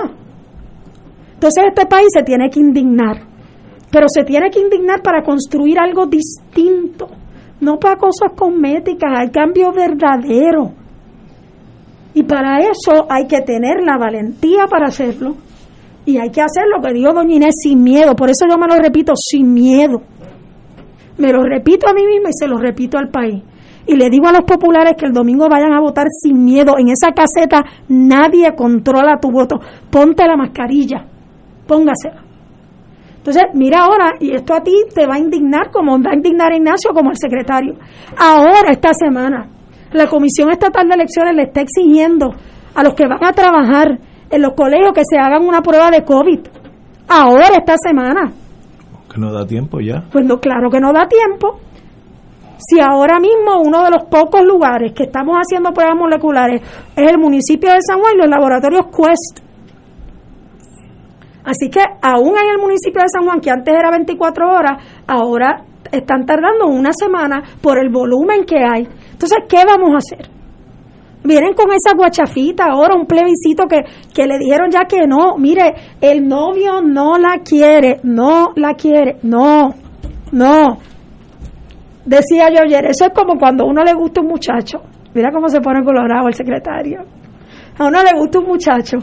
[1.34, 3.22] Entonces este país se tiene que indignar,
[3.90, 7.08] pero se tiene que indignar para construir algo distinto,
[7.60, 10.72] no para cosas cosméticas, hay cambio verdadero.
[12.14, 15.36] Y para eso hay que tener la valentía para hacerlo.
[16.04, 18.16] Y hay que hacer lo que dijo Doña Inés sin miedo.
[18.16, 20.02] Por eso yo me lo repito, sin miedo.
[21.18, 23.42] Me lo repito a mí misma y se lo repito al país.
[23.86, 26.74] Y le digo a los populares que el domingo vayan a votar sin miedo.
[26.78, 29.60] En esa caseta nadie controla tu voto.
[29.90, 31.04] Ponte la mascarilla.
[31.66, 32.22] Póngasela.
[33.18, 36.52] Entonces, mira ahora, y esto a ti te va a indignar como va a indignar
[36.52, 37.74] a Ignacio como el secretario.
[38.16, 39.46] Ahora, esta semana,
[39.92, 42.34] la Comisión Estatal de Elecciones le está exigiendo
[42.74, 43.98] a los que van a trabajar
[44.30, 46.40] en los colegios que se hagan una prueba de COVID.
[47.08, 48.32] Ahora, esta semana.
[49.12, 50.04] Que no da tiempo ya.
[50.12, 51.58] Pues no, claro que no da tiempo.
[52.58, 56.62] Si ahora mismo uno de los pocos lugares que estamos haciendo pruebas moleculares
[56.94, 59.40] es el municipio de San Juan y los laboratorios Quest.
[61.42, 65.64] Así que aún en el municipio de San Juan, que antes era 24 horas, ahora
[65.90, 68.86] están tardando una semana por el volumen que hay.
[69.20, 70.30] Entonces, ¿qué vamos a hacer?
[71.22, 73.82] Vienen con esa guachafita ahora, un plebiscito que,
[74.14, 75.36] que le dijeron ya que no.
[75.36, 79.74] Mire, el novio no la quiere, no la quiere, no,
[80.32, 80.78] no.
[82.06, 84.80] Decía yo ayer, eso es como cuando a uno le gusta un muchacho.
[85.12, 87.02] Mira cómo se pone colorado el secretario.
[87.76, 88.96] A uno le gusta un muchacho.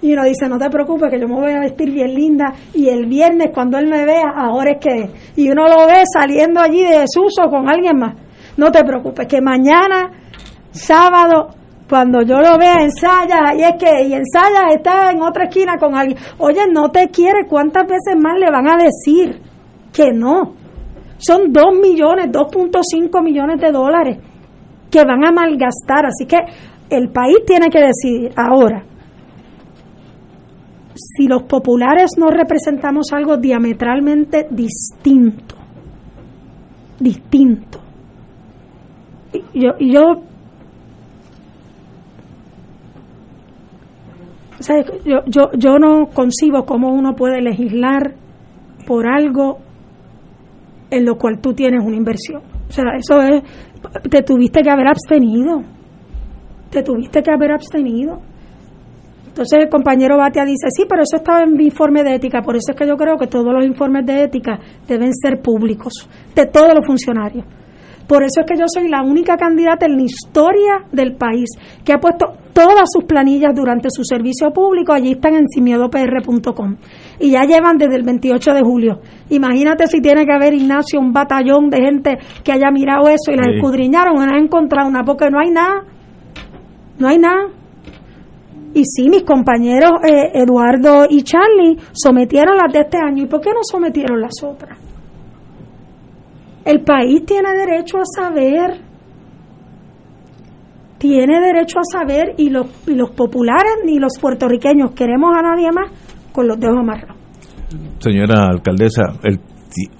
[0.00, 2.52] Y uno dice, no te preocupes, que yo me voy a vestir bien linda.
[2.72, 5.10] Y el viernes, cuando él me vea, ahora es que.
[5.34, 8.14] Y uno lo ve saliendo allí de Suso con alguien más.
[8.56, 10.10] No te preocupes, que mañana,
[10.70, 11.50] sábado,
[11.88, 15.94] cuando yo lo vea, ensaya, y es que, y ensaya, está en otra esquina con
[15.94, 16.18] alguien.
[16.38, 19.40] Oye, no te quiere, ¿cuántas veces más le van a decir
[19.92, 20.54] que no?
[21.18, 24.18] Son 2 millones, 2.5 millones de dólares
[24.90, 26.06] que van a malgastar.
[26.06, 26.38] Así que
[26.90, 28.84] el país tiene que decidir ahora
[30.96, 35.54] si los populares no representamos algo diametralmente distinto.
[36.98, 37.85] Distinto.
[39.52, 40.22] Y yo, y yo
[45.04, 48.14] yo, yo, yo no concibo cómo uno puede legislar
[48.86, 49.58] por algo
[50.90, 52.42] en lo cual tú tienes una inversión.
[52.68, 53.42] O sea, eso es,
[54.08, 55.62] te tuviste que haber abstenido.
[56.70, 58.20] Te tuviste que haber abstenido.
[59.26, 62.40] Entonces el compañero Batia dice, sí, pero eso estaba en mi informe de ética.
[62.40, 64.58] Por eso es que yo creo que todos los informes de ética
[64.88, 67.44] deben ser públicos, de todos los funcionarios.
[68.06, 71.48] Por eso es que yo soy la única candidata en la historia del país
[71.84, 74.92] que ha puesto todas sus planillas durante su servicio público.
[74.92, 76.76] Allí están en simiedopr.com.
[77.20, 79.00] Y ya llevan desde el 28 de julio.
[79.30, 83.36] Imagínate si tiene que haber, Ignacio, un batallón de gente que haya mirado eso y
[83.36, 85.84] las escudriñaron y no han encontrado una, porque no hay nada.
[86.98, 87.48] No hay nada.
[88.72, 93.24] Y sí, mis compañeros eh, Eduardo y Charlie sometieron las de este año.
[93.24, 94.85] ¿Y por qué no sometieron las otras?
[96.66, 98.80] El país tiene derecho a saber.
[100.98, 105.70] Tiene derecho a saber y los, y los populares ni los puertorriqueños queremos a nadie
[105.70, 105.92] más
[106.32, 107.16] con los dedos amarrados.
[108.00, 109.38] Señora alcaldesa, el,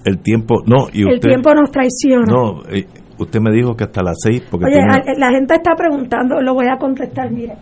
[0.05, 2.25] el tiempo, no, y el tiempo nos traiciona.
[2.27, 2.85] No, eh,
[3.17, 4.43] usted me dijo que hasta las seis.
[4.51, 4.81] Porque Oye,
[5.19, 7.55] la gente está preguntando, lo voy a contestar, mire.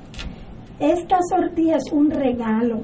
[0.80, 2.80] Esta sortija es un regalo.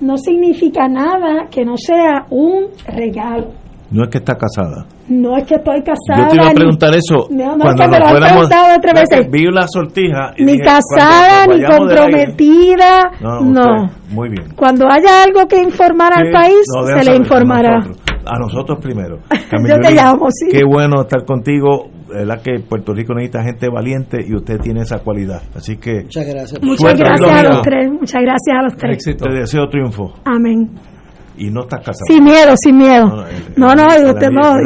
[0.00, 3.67] No significa nada que no sea un regalo.
[3.90, 4.86] No es que está casada.
[5.08, 6.24] No es que estoy casada.
[6.24, 7.28] Yo te iba a preguntar eso.
[7.30, 9.30] No, no cuando es que me lo has preguntado otra vez.
[9.30, 10.34] Vi la sortija.
[10.36, 13.10] Y ni dije, casada, ni comprometida.
[13.20, 13.90] no, no.
[14.10, 14.44] Muy bien.
[14.54, 16.64] Cuando haya algo que informar al país,
[16.94, 17.78] se le informará.
[18.30, 19.20] A nosotros primero.
[19.30, 20.48] Yo te llamo, sí.
[20.50, 24.98] Qué bueno estar contigo verdad que Puerto Rico necesita gente valiente y usted tiene esa
[25.00, 25.42] cualidad.
[25.54, 26.62] Así que muchas gracias.
[26.62, 27.90] Muchas gracias a los tres.
[27.90, 28.92] Muchas gracias a los tres.
[28.94, 29.24] Éxito.
[29.26, 30.14] Te deseo triunfo.
[30.24, 30.70] Amén.
[31.38, 32.04] Y no estás casado.
[32.06, 33.06] Sin miedo, sin miedo.
[33.56, 34.56] No, no, usted no,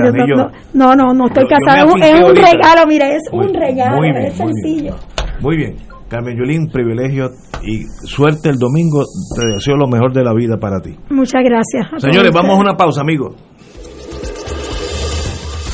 [0.73, 1.85] no, no, no, estoy casada.
[1.85, 4.97] Es un regalo, mire, es un regalo, muy bien, es sencillo.
[5.41, 5.77] Muy bien.
[6.09, 7.31] Carmen Yulín, privilegio
[7.63, 9.03] y suerte el domingo.
[9.35, 10.95] Te deseo lo mejor de la vida para ti.
[11.11, 12.03] Muchas gracias.
[12.03, 13.35] Señores, vamos a una pausa, amigos.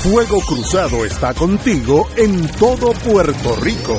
[0.03, 3.99] Fuego Cruzado está contigo en todo Puerto Rico.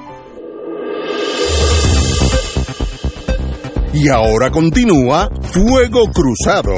[3.93, 6.71] Y ahora continúa Fuego Cruzado.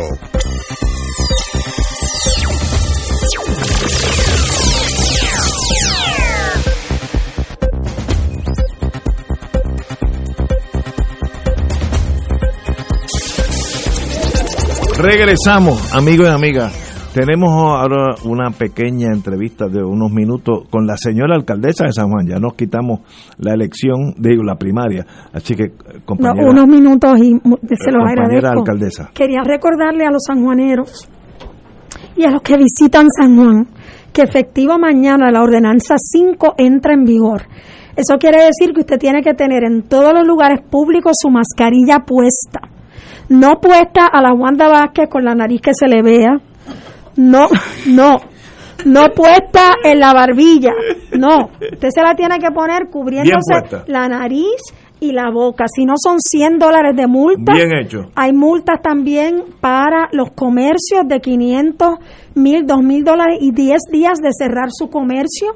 [14.98, 16.83] Regresamos, amigos y amigas.
[17.14, 22.26] Tenemos ahora una pequeña entrevista de unos minutos con la señora alcaldesa de San Juan.
[22.26, 23.02] Ya nos quitamos
[23.38, 25.06] la elección, digo, la primaria.
[25.32, 25.74] Así que,
[26.06, 26.50] compañera.
[26.50, 27.40] unos minutos y
[27.76, 28.60] se los agradezco.
[28.60, 29.12] alcaldesa.
[29.14, 31.08] Quería recordarle a los sanjuaneros
[32.16, 33.68] y a los que visitan San Juan
[34.12, 37.44] que efectivo mañana la ordenanza 5 entra en vigor.
[37.96, 42.00] Eso quiere decir que usted tiene que tener en todos los lugares públicos su mascarilla
[42.08, 42.62] puesta.
[43.30, 46.40] No puesta a la Wanda Vázquez con la nariz que se le vea.
[47.16, 47.48] No,
[47.88, 48.18] no.
[48.86, 50.74] No puesta en la barbilla.
[51.18, 51.50] No.
[51.72, 54.62] Usted se la tiene que poner cubriéndose la nariz
[55.00, 55.66] y la boca.
[55.74, 57.54] Si no son 100 dólares de multa.
[57.54, 58.10] Bien hecho.
[58.16, 62.00] Hay multas también para los comercios de 500,
[62.36, 65.56] 1000, 2000 dólares y 10 días de cerrar su comercio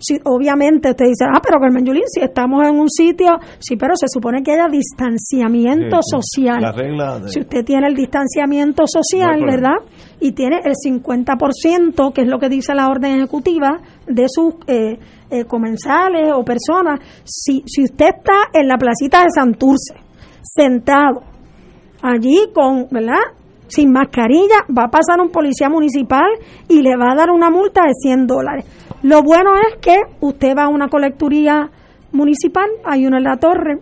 [0.00, 3.94] si, obviamente usted dice, ah, pero Carmen Yulín, si estamos en un sitio, sí, pero
[3.96, 6.60] se supone que haya distanciamiento social.
[7.26, 9.76] Si usted tiene el distanciamiento social, ¿verdad?
[10.20, 14.98] Y tiene el 50%, que es lo que dice la orden ejecutiva, de sus eh,
[15.30, 19.94] eh, comensales o personas, si, si usted está en la placita de Santurce,
[20.42, 21.22] sentado
[22.02, 23.20] allí con, ¿verdad?
[23.68, 26.28] Sin mascarilla, va a pasar un policía municipal
[26.68, 28.64] y le va a dar una multa de 100 dólares.
[29.02, 31.70] Lo bueno es que usted va a una colecturía
[32.12, 33.78] municipal, hay una en la torre,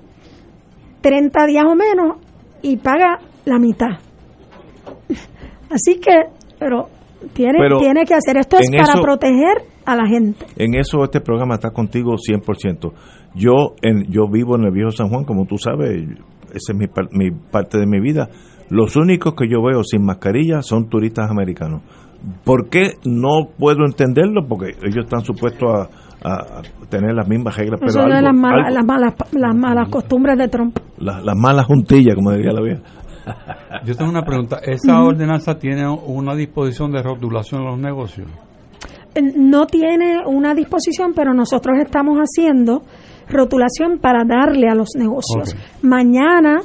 [1.00, 2.18] 30 días o menos,
[2.62, 3.98] y paga la mitad.
[5.70, 6.12] Así que,
[6.58, 6.88] pero
[7.32, 10.46] tiene, tiene que hacer esto es para proteger a la gente.
[10.56, 12.92] En eso este programa está contigo 100%.
[13.34, 16.06] Yo en, yo vivo en el viejo San Juan, como tú sabes,
[16.50, 18.28] esa es mi, mi parte de mi vida.
[18.70, 21.82] Los únicos que yo veo sin mascarilla son turistas americanos.
[22.44, 24.46] ¿Por qué no puedo entenderlo?
[24.48, 25.68] Porque ellos están supuestos
[26.24, 27.80] a, tener las mismas reglas.
[27.80, 30.76] Eso pero las, malas, las, malas, las malas costumbres de Trump.
[30.98, 32.82] Las, malas juntillas, como diría la vieja.
[33.84, 34.58] Yo tengo una pregunta.
[34.64, 38.28] ¿Esa ordenanza tiene una disposición de rotulación en los negocios?
[39.14, 42.82] Eh, no tiene una disposición, pero nosotros estamos haciendo
[43.28, 45.54] rotulación para darle a los negocios.
[45.82, 46.60] Mañana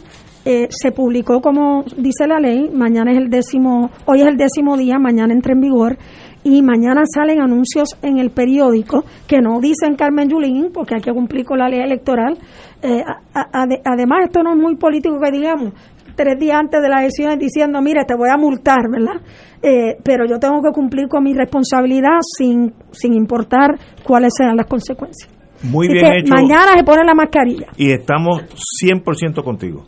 [0.45, 4.75] eh, se publicó como dice la ley, mañana es el décimo, hoy es el décimo
[4.77, 5.97] día, mañana entra en vigor
[6.43, 11.11] y mañana salen anuncios en el periódico que no dicen Carmen Yulín porque hay que
[11.11, 12.37] cumplir con la ley electoral.
[12.81, 13.01] Eh,
[13.33, 15.73] además, esto no es muy político que digamos,
[16.15, 19.21] tres días antes de las elecciones diciendo, mire, te voy a multar, ¿verdad?
[19.61, 24.67] Eh, pero yo tengo que cumplir con mi responsabilidad sin, sin importar cuáles sean las
[24.67, 25.31] consecuencias.
[25.63, 26.33] Muy bien hecho.
[26.33, 27.67] Mañana se pone la mascarilla.
[27.77, 28.41] Y estamos
[28.83, 29.85] 100% contigo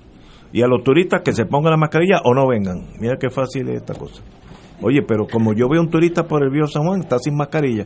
[0.55, 2.85] y a los turistas que se pongan la mascarilla o no vengan.
[3.01, 4.23] Mira qué fácil es esta cosa.
[4.81, 7.85] Oye, pero como yo veo un turista por el Bío San Juan, está sin mascarilla.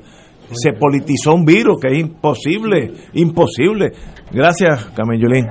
[0.52, 3.94] Se politizó un virus que es imposible, imposible.
[4.32, 5.48] Gracias, Camellolín.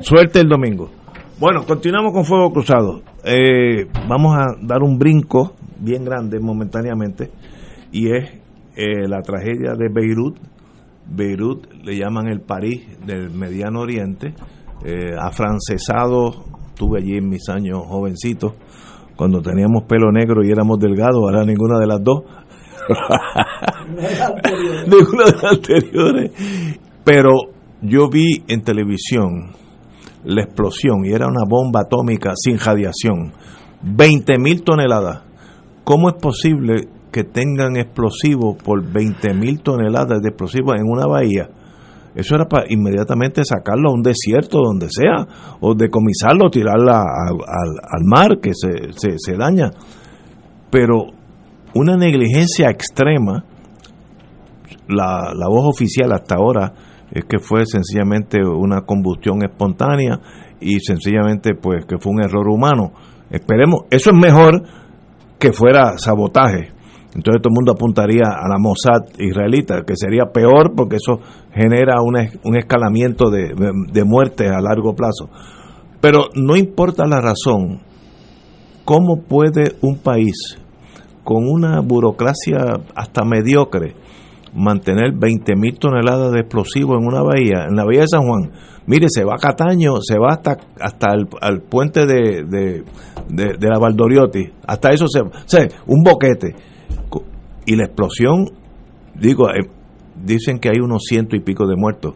[0.00, 0.90] Suerte el domingo.
[1.38, 3.02] Bueno, continuamos con Fuego Cruzado.
[3.24, 7.30] Eh, vamos a dar un brinco bien grande momentáneamente
[7.92, 8.32] y es
[8.74, 10.36] eh, la tragedia de Beirut.
[11.06, 14.34] Beirut le llaman el París del Mediano Oriente
[14.84, 18.54] eh, afrancesado, tuve allí en mis años jovencitos,
[19.16, 22.22] cuando teníamos pelo negro y éramos delgados, ahora ninguna de las dos.
[24.86, 26.32] ninguna de las anteriores.
[27.04, 27.30] Pero
[27.82, 29.52] yo vi en televisión
[30.24, 33.32] la explosión y era una bomba atómica sin radiación.
[33.82, 35.22] 20 mil toneladas.
[35.84, 41.48] ¿Cómo es posible que tengan explosivos por 20 mil toneladas de explosivos en una bahía?
[42.18, 45.24] Eso era para inmediatamente sacarlo a un desierto, donde sea,
[45.60, 49.70] o decomisarlo, tirarla al, mar, que se, se, daña.
[50.68, 51.12] Pero
[51.76, 53.44] una negligencia extrema,
[54.88, 56.72] la, la voz oficial hasta ahora
[57.12, 60.18] es que fue sencillamente una combustión espontánea
[60.60, 62.94] y sencillamente pues que fue un error humano.
[63.30, 64.64] Esperemos, eso es mejor
[65.38, 66.72] que fuera sabotaje
[67.18, 71.18] entonces todo el mundo apuntaría a la Mossad israelita, que sería peor porque eso
[71.52, 73.54] genera un escalamiento de,
[73.92, 75.28] de a largo plazo.
[76.00, 77.80] Pero no importa la razón,
[78.84, 80.60] ¿cómo puede un país
[81.24, 82.58] con una burocracia
[82.94, 83.96] hasta mediocre
[84.54, 88.52] mantener 20 mil toneladas de explosivos en una bahía, en la bahía de San Juan?
[88.86, 92.44] Mire, se va a Cataño, se va hasta, hasta el puente de,
[93.28, 95.20] de, la Valdoriotti, hasta eso se...
[95.20, 96.54] O sea, un boquete
[97.66, 98.50] y la explosión,
[99.14, 99.68] digo, eh,
[100.24, 102.14] dicen que hay unos ciento y pico de muertos.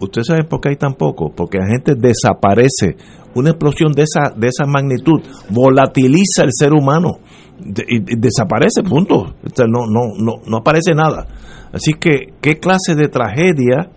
[0.00, 1.32] ¿Usted sabe por qué hay tan poco?
[1.34, 2.96] Porque la gente desaparece.
[3.34, 7.20] Una explosión de esa, de esa magnitud volatiliza el ser humano
[7.64, 9.34] y, desaparece, punto.
[9.68, 11.26] no, no, no, no aparece nada.
[11.72, 13.90] Así que, ¿qué clase de tragedia?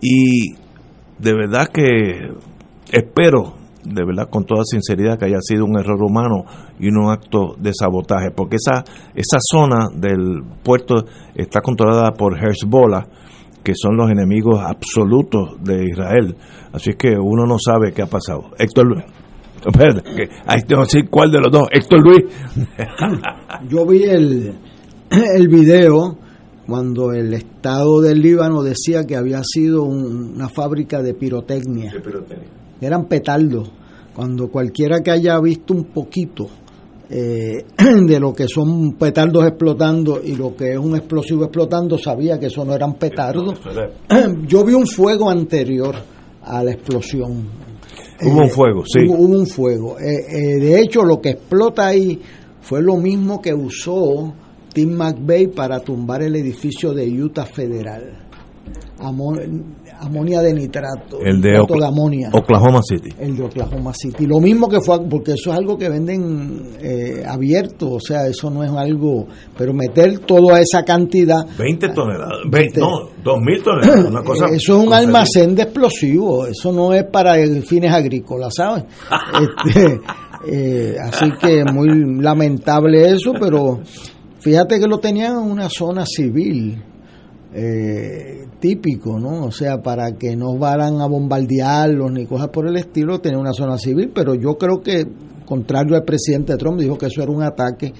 [0.00, 0.54] Y
[1.18, 2.32] de verdad que
[2.90, 6.44] espero de verdad con toda sinceridad que haya sido un error humano
[6.78, 8.84] y no un acto de sabotaje, porque esa,
[9.14, 11.04] esa zona del puerto
[11.34, 13.06] está controlada por Hezbollah,
[13.62, 16.34] que son los enemigos absolutos de Israel.
[16.72, 18.50] Así que uno no sabe qué ha pasado.
[18.58, 19.04] Héctor Luis.
[20.46, 21.68] Ahí tengo que decir cuál de los dos.
[21.70, 22.24] Héctor Luis.
[23.68, 24.54] Yo vi el,
[25.36, 26.16] el video
[26.66, 31.90] cuando el Estado del Líbano decía que había sido un- una fábrica de pirotecnia.
[32.80, 33.70] Eran petardos.
[34.14, 36.48] Cuando cualquiera que haya visto un poquito
[37.08, 37.64] eh,
[38.06, 42.46] de lo que son petardos explotando y lo que es un explosivo explotando, sabía que
[42.46, 43.60] eso no eran petardos.
[44.46, 45.94] Yo vi un fuego anterior
[46.42, 47.48] a la explosión.
[48.22, 49.06] Hubo un fuego, sí.
[49.06, 49.98] Hubo, hubo un fuego.
[49.98, 52.20] Eh, eh, de hecho, lo que explota ahí
[52.60, 54.32] fue lo mismo que usó
[54.72, 58.29] Tim McVeigh para tumbar el edificio de Utah Federal.
[59.00, 59.34] Amo-
[59.98, 61.20] amonia de nitrato.
[61.20, 62.30] El de nitrato de amonia.
[62.32, 63.10] Oklahoma City.
[63.18, 64.26] El de Oklahoma City.
[64.26, 68.50] Lo mismo que fue, porque eso es algo que venden eh, abierto, o sea, eso
[68.50, 69.26] no es algo,
[69.56, 72.38] pero meter toda esa cantidad 20 toneladas.
[72.50, 72.88] 20, no,
[73.24, 74.04] 2.000 toneladas.
[74.06, 78.84] Una cosa eso es un almacén de explosivos, eso no es para fines agrícolas, ¿sabes?
[79.66, 80.00] Este,
[80.46, 83.80] eh, así que muy lamentable eso, pero
[84.38, 86.82] fíjate que lo tenían en una zona civil.
[87.52, 89.44] Eh, típico, ¿no?
[89.46, 93.52] O sea, para que no vayan a bombardearlos ni cosas por el estilo, tenía una
[93.52, 95.06] zona civil, pero yo creo que,
[95.44, 97.92] contrario al presidente Trump, dijo que eso era un ataque.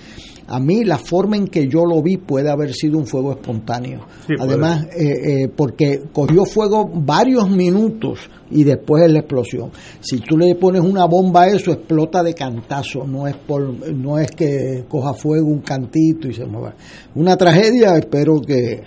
[0.47, 4.01] A mí la forma en que yo lo vi puede haber sido un fuego espontáneo.
[4.27, 8.18] Sí, Además, eh, eh, porque cogió fuego varios minutos
[8.51, 9.70] y después es la explosión.
[10.01, 13.62] Si tú le pones una bomba a eso, explota de cantazo, no es por,
[13.93, 16.74] no es que coja fuego un cantito y se mueva.
[17.14, 18.82] Una tragedia, espero que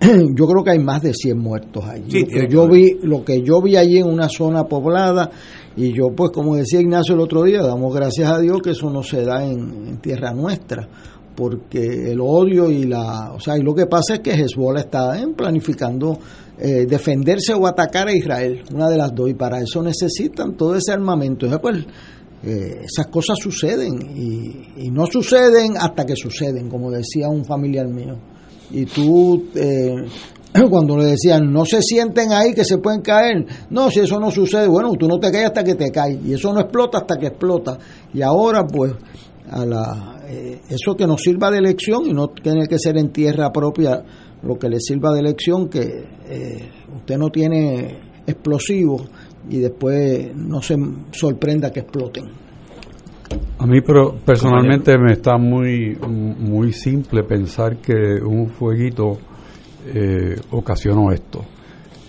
[0.34, 2.10] yo creo que hay más de 100 muertos allí.
[2.10, 5.30] Sí, lo, que yo vi, lo que yo vi allí en una zona poblada
[5.76, 8.90] y yo pues como decía Ignacio el otro día, damos gracias a Dios que eso
[8.90, 10.88] no se da en, en tierra nuestra
[11.38, 15.16] porque el odio y la, o sea, y lo que pasa es que Hezbollah está
[15.20, 16.18] eh, planificando
[16.58, 20.74] eh, defenderse o atacar a Israel, una de las dos, y para eso necesitan todo
[20.74, 21.46] ese armamento.
[21.46, 21.86] Entonces, pues,
[22.42, 27.86] eh, esas cosas suceden y, y no suceden hasta que suceden, como decía un familiar
[27.86, 28.18] mío.
[28.70, 29.94] Y tú, eh,
[30.70, 34.30] cuando le decían, no se sienten ahí que se pueden caer, no, si eso no
[34.30, 37.16] sucede, bueno, tú no te caes hasta que te caes, y eso no explota hasta
[37.16, 37.78] que explota.
[38.12, 38.92] Y ahora, pues,
[39.50, 43.10] a la, eh, eso que nos sirva de lección y no tiene que ser en
[43.10, 44.04] tierra propia
[44.42, 49.08] lo que le sirva de lección, que eh, usted no tiene explosivos
[49.48, 50.76] y después no se
[51.12, 52.47] sorprenda que exploten.
[53.58, 57.92] A mí pero personalmente me está muy muy simple pensar que
[58.24, 59.18] un fueguito
[59.92, 61.44] eh, ocasionó esto.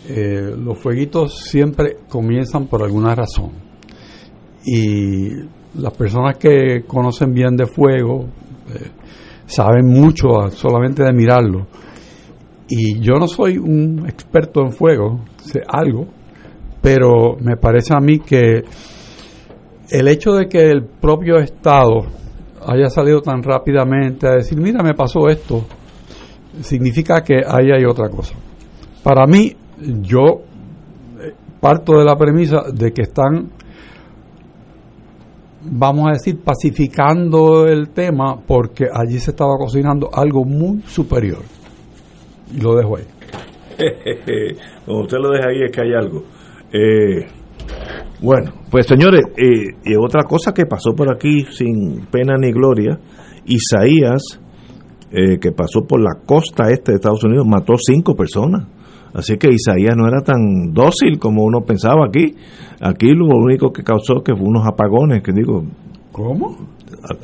[0.07, 3.51] Eh, los fueguitos siempre comienzan por alguna razón
[4.65, 5.29] y
[5.75, 8.25] las personas que conocen bien de fuego
[8.73, 8.89] eh,
[9.45, 11.67] saben mucho a- solamente de mirarlo.
[12.67, 16.05] Y yo no soy un experto en fuego, sé algo,
[16.81, 18.63] pero me parece a mí que
[19.91, 22.05] el hecho de que el propio Estado
[22.67, 25.65] haya salido tan rápidamente a decir, mira, me pasó esto,
[26.61, 28.35] significa que ahí hay otra cosa.
[29.03, 29.55] Para mí,
[30.01, 30.41] yo
[31.19, 33.49] eh, parto de la premisa de que están,
[35.63, 41.43] vamos a decir, pacificando el tema porque allí se estaba cocinando algo muy superior.
[42.53, 43.05] Y lo dejo ahí.
[44.85, 46.23] Como usted lo deja ahí es que hay algo.
[46.73, 47.38] Eh,
[48.21, 52.99] bueno, pues señores, eh, y otra cosa que pasó por aquí sin pena ni gloria,
[53.45, 54.21] Isaías,
[55.11, 58.67] eh, que pasó por la costa este de Estados Unidos, mató cinco personas.
[59.13, 62.35] Así que Isaías no era tan dócil como uno pensaba aquí.
[62.79, 65.63] Aquí lo único que causó que fue unos apagones, que digo...
[66.11, 66.55] ¿Cómo?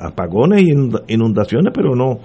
[0.01, 2.19] Apagones y inunda- inundaciones, pero no,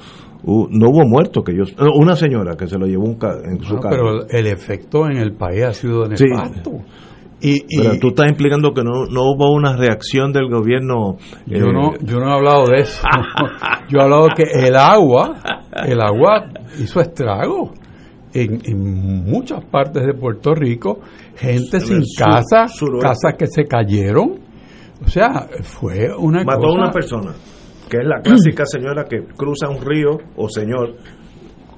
[0.45, 1.45] no hubo muertos.
[1.45, 1.65] que yo
[1.95, 3.97] Una señora que se lo llevó un ca- en su No, carro.
[3.97, 6.25] pero el efecto en el país ha sido Sí.
[7.43, 11.17] Y, y Pero tú estás implicando que no, no hubo una reacción del gobierno.
[11.47, 13.03] yo, eh, no, yo no he hablado de eso.
[13.89, 15.39] yo he hablado que el agua,
[15.87, 16.49] el agua
[16.79, 17.73] hizo estrago
[18.35, 21.01] en, en muchas partes de Puerto Rico.
[21.37, 23.09] Gente En sin sur- casa, suroeste.
[23.09, 24.39] casas que se cayeron.
[25.03, 26.69] O sea, fue una mató cosa...
[26.79, 27.33] a una persona,
[27.89, 30.97] que es la clásica señora que cruza un río, o señor,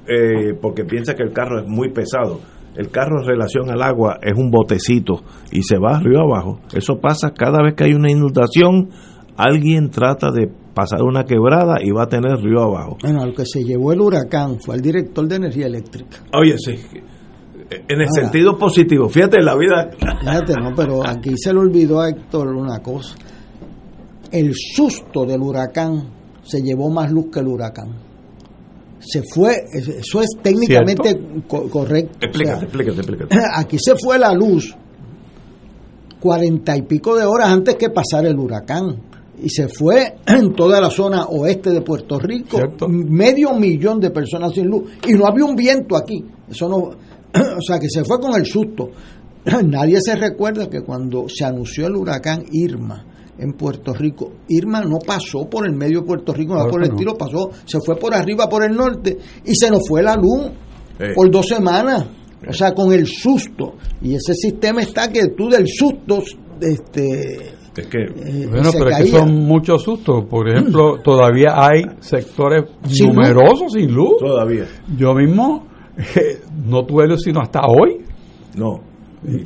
[0.08, 2.40] eh, porque piensa que el carro es muy pesado.
[2.76, 6.60] El carro en relación al agua es un botecito y se va río abajo.
[6.74, 8.88] Eso pasa cada vez que hay una inundación,
[9.36, 12.96] alguien trata de pasar una quebrada y va a tener río abajo.
[13.02, 16.18] Bueno, al que se llevó el huracán fue el director de energía eléctrica.
[16.34, 16.74] Oye, sí.
[17.88, 19.90] En el sentido positivo, fíjate la vida.
[20.20, 23.14] Fíjate, no, pero aquí se le olvidó a Héctor una cosa.
[24.30, 26.08] El susto del huracán
[26.42, 28.11] se llevó más luz que el huracán.
[29.04, 31.18] Se fue, eso es técnicamente
[31.48, 32.18] co- correcto.
[32.22, 33.36] O Explícate, sea, explícate, explícate.
[33.56, 34.74] aquí se fue la luz
[36.20, 38.96] cuarenta y pico de horas antes que pasara el huracán.
[39.42, 42.58] Y se fue en toda la zona oeste de Puerto Rico,
[42.88, 44.84] medio millón de personas sin luz.
[45.08, 46.24] Y no había un viento aquí.
[46.48, 48.90] Eso no, o sea que se fue con el susto.
[49.64, 53.04] Nadie se recuerda que cuando se anunció el huracán Irma
[53.38, 56.88] en Puerto Rico, Irma no pasó por el medio de Puerto Rico, no por el
[56.90, 56.94] no.
[56.94, 60.50] estilo, pasó, se fue por arriba, por el norte, y se nos fue la luz
[60.98, 61.12] Eh.
[61.14, 62.06] por dos semanas.
[62.48, 63.74] O sea, con el susto.
[64.02, 66.22] Y ese sistema está que tú del susto,
[66.60, 70.24] este, Es que, eh, Bueno, pero es que son muchos sustos.
[70.28, 73.16] Por ejemplo, todavía hay sectores Sin luz.
[73.16, 74.18] numerosos sin luz.
[74.18, 74.64] Todavía.
[74.96, 77.98] Yo mismo eh, no tuve luz sino hasta hoy.
[78.56, 78.80] No.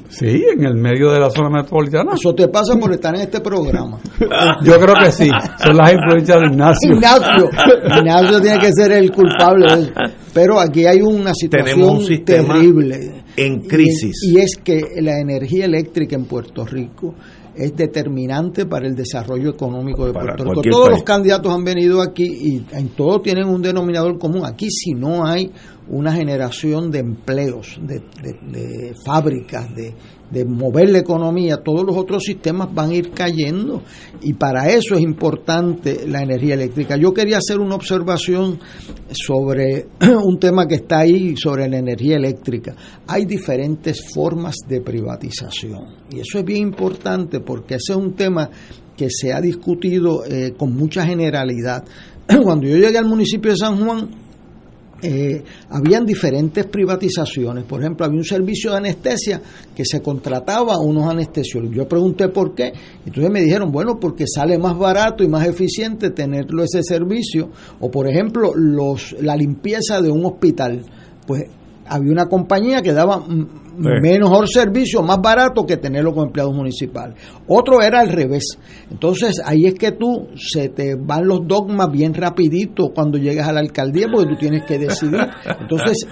[0.08, 2.12] Sí, en el medio de la zona metropolitana.
[2.14, 3.98] Eso te pasa por estar en este programa.
[4.64, 5.28] Yo creo que sí.
[5.62, 6.94] Son las influencias de Ignacio.
[6.94, 7.50] Ignacio,
[7.98, 9.92] Ignacio tiene que ser el culpable de eso.
[10.32, 13.24] Pero aquí hay una situación Tenemos un sistema terrible.
[13.36, 14.12] en crisis.
[14.22, 17.14] Y, y es que la energía eléctrica en Puerto Rico
[17.54, 20.60] es determinante para el desarrollo económico de Puerto Rico.
[20.70, 20.98] Todos país.
[20.98, 24.44] los candidatos han venido aquí y en todo tienen un denominador común.
[24.44, 25.50] Aquí si no hay
[25.88, 29.94] una generación de empleos, de, fábricas, de,
[30.30, 33.82] de mover la economía, todos los otros sistemas van a ir cayendo
[34.20, 36.96] y para eso es importante la energía eléctrica.
[36.96, 38.58] Yo quería hacer una observación
[39.12, 39.86] sobre
[40.24, 42.74] un tema que está ahí, sobre la energía eléctrica.
[43.06, 48.50] Hay diferentes formas de privatización y eso es bien importante porque ese es un tema
[48.96, 51.84] que se ha discutido eh, con mucha generalidad.
[52.42, 54.25] Cuando yo llegué al municipio de San Juan,
[55.02, 57.64] eh, habían diferentes privatizaciones.
[57.64, 59.42] Por ejemplo, había un servicio de anestesia
[59.74, 61.76] que se contrataba a unos anestesiólogos.
[61.76, 62.72] Yo pregunté por qué.
[63.04, 67.50] Entonces me dijeron, bueno, porque sale más barato y más eficiente tenerlo ese servicio.
[67.80, 70.82] O, por ejemplo, los, la limpieza de un hospital.
[71.26, 71.44] Pues
[71.88, 77.16] había una compañía que daba mm, mejor servicio, más barato que tenerlo con empleados municipales.
[77.46, 78.58] Otro era al revés.
[78.90, 83.52] Entonces ahí es que tú se te van los dogmas bien rapidito cuando llegas a
[83.52, 85.20] la alcaldía porque tú tienes que decidir.
[85.60, 86.06] Entonces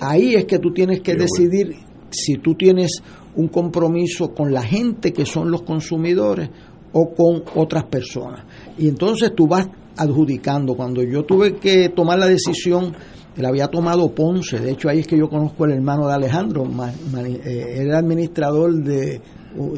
[0.00, 1.76] ahí es que tú tienes que decidir
[2.10, 3.02] si tú tienes
[3.36, 6.50] un compromiso con la gente que son los consumidores
[6.92, 8.44] o con otras personas.
[8.78, 10.74] Y entonces tú vas adjudicando.
[10.74, 12.94] Cuando yo tuve que tomar la decisión,
[13.40, 16.64] la había tomado Ponce, de hecho ahí es que yo conozco al hermano de Alejandro,
[16.64, 19.20] eh, era administrador de,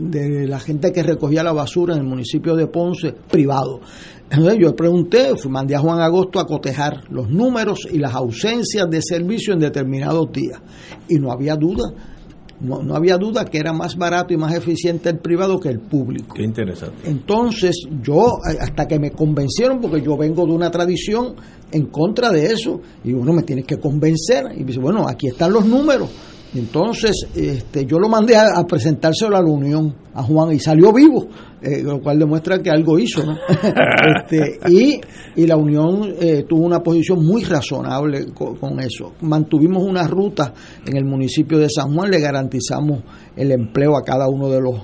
[0.02, 3.80] de la gente que recogía la basura en el municipio de Ponce, privado.
[4.30, 9.02] Entonces yo pregunté, mandé a Juan Agosto a cotejar los números y las ausencias de
[9.02, 10.58] servicio en determinados días.
[11.06, 11.92] Y no había duda,
[12.62, 15.80] no, no había duda que era más barato y más eficiente el privado que el
[15.80, 16.34] público.
[16.34, 17.08] Qué interesante.
[17.08, 21.34] Entonces yo, eh, hasta que me convencieron, porque yo vengo de una tradición
[21.72, 25.52] en contra de eso, y uno me tiene que convencer, y dice, bueno, aquí están
[25.52, 26.10] los números.
[26.54, 30.92] Entonces este, yo lo mandé a, a presentárselo a la Unión, a Juan, y salió
[30.92, 31.26] vivo,
[31.62, 33.24] eh, lo cual demuestra que algo hizo.
[33.24, 33.36] ¿no?
[34.24, 35.00] Este, y,
[35.36, 39.12] y la Unión eh, tuvo una posición muy razonable co- con, eso.
[39.22, 40.52] Mantuvimos una ruta
[40.86, 43.00] en el municipio de San Juan, le garantizamos
[43.36, 44.74] el empleo a cada uno de los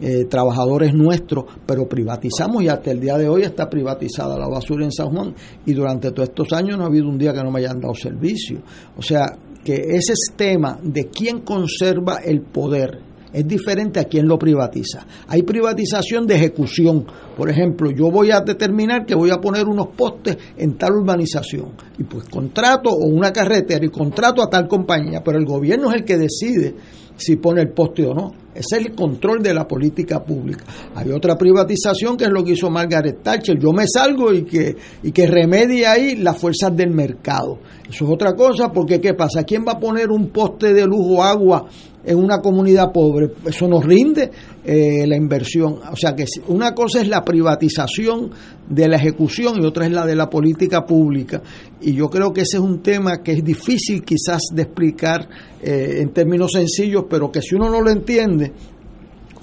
[0.00, 4.84] eh, trabajadores nuestros, pero privatizamos y hasta el día de hoy está privatizada la basura
[4.84, 5.34] en San Juan
[5.66, 7.94] y durante todos estos años no ha habido un día que no me hayan dado
[7.94, 8.60] servicio.
[8.96, 9.26] O sea,
[9.68, 15.06] que ese tema de quién conserva el poder es diferente a quién lo privatiza.
[15.26, 17.04] Hay privatización de ejecución.
[17.36, 21.72] Por ejemplo, yo voy a determinar que voy a poner unos postes en tal urbanización
[21.98, 25.96] y pues contrato o una carretera y contrato a tal compañía, pero el gobierno es
[25.96, 26.74] el que decide
[27.16, 28.30] si pone el poste o no.
[28.54, 30.64] Es el control de la política pública.
[30.94, 33.58] Hay otra privatización que es lo que hizo Margaret Thatcher.
[33.58, 37.58] Yo me salgo y que, y que remedie ahí las fuerzas del mercado.
[37.88, 39.44] Eso es otra cosa porque ¿qué pasa?
[39.44, 41.66] ¿Quién va a poner un poste de lujo agua
[42.04, 43.30] en una comunidad pobre?
[43.46, 44.30] Eso nos rinde
[44.64, 45.78] eh, la inversión.
[45.90, 48.30] O sea que una cosa es la privatización
[48.68, 51.40] de la ejecución y otra es la de la política pública.
[51.80, 55.26] Y yo creo que ese es un tema que es difícil quizás de explicar
[55.62, 58.47] eh, en términos sencillos, pero que si uno no lo entiende,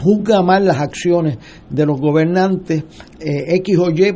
[0.01, 1.37] juzga mal las acciones
[1.69, 2.83] de los gobernantes
[3.19, 4.15] eh, X o Y eh,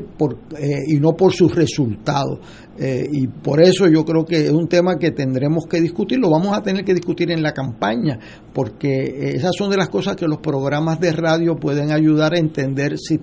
[0.88, 2.40] y no por sus resultados.
[2.78, 6.30] Eh, y por eso yo creo que es un tema que tendremos que discutir, lo
[6.30, 8.18] vamos a tener que discutir en la campaña,
[8.54, 12.98] porque esas son de las cosas que los programas de radio pueden ayudar a entender
[12.98, 13.20] si,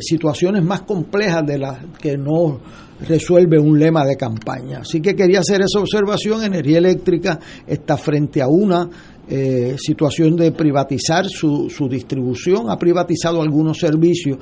[0.00, 2.60] situaciones más complejas de las que no
[3.08, 4.80] resuelve un lema de campaña.
[4.80, 8.88] Así que quería hacer esa observación, energía eléctrica está frente a una
[9.28, 14.38] eh, situación de privatizar su, su distribución, ha privatizado algunos servicios.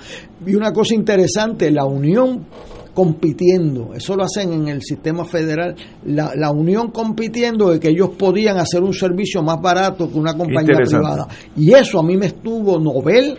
[0.46, 2.46] Y una cosa interesante, la Unión
[2.94, 8.10] compitiendo, eso lo hacen en el sistema federal, la, la unión compitiendo de que ellos
[8.18, 11.26] podían hacer un servicio más barato que una compañía privada.
[11.56, 13.38] Y eso a mí me estuvo novel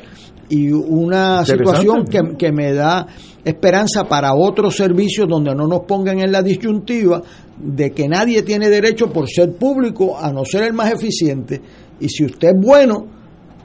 [0.49, 3.07] y una situación que, que, me da
[3.43, 7.21] esperanza para otros servicios donde no nos pongan en la disyuntiva
[7.57, 11.61] de que nadie tiene derecho por ser público a no ser el más eficiente.
[11.99, 13.07] Y si usted es bueno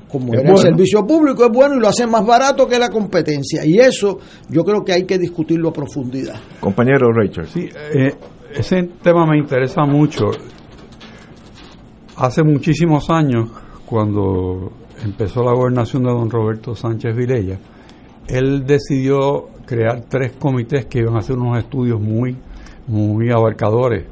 [0.09, 3.65] como era el servicio público es bueno y lo hace más barato que la competencia.
[3.65, 4.19] Y eso
[4.49, 6.41] yo creo que hay que discutirlo a profundidad.
[6.61, 7.47] Compañero Richard.
[7.49, 8.15] Sí eh,
[8.55, 10.27] ese tema me interesa mucho.
[12.17, 13.51] Hace muchísimos años
[13.87, 14.73] cuando
[15.05, 17.59] empezó la gobernación de don Roberto Sánchez Vilella,
[18.27, 22.37] él decidió crear tres comités que iban a hacer unos estudios muy,
[22.87, 24.07] muy abarcadores.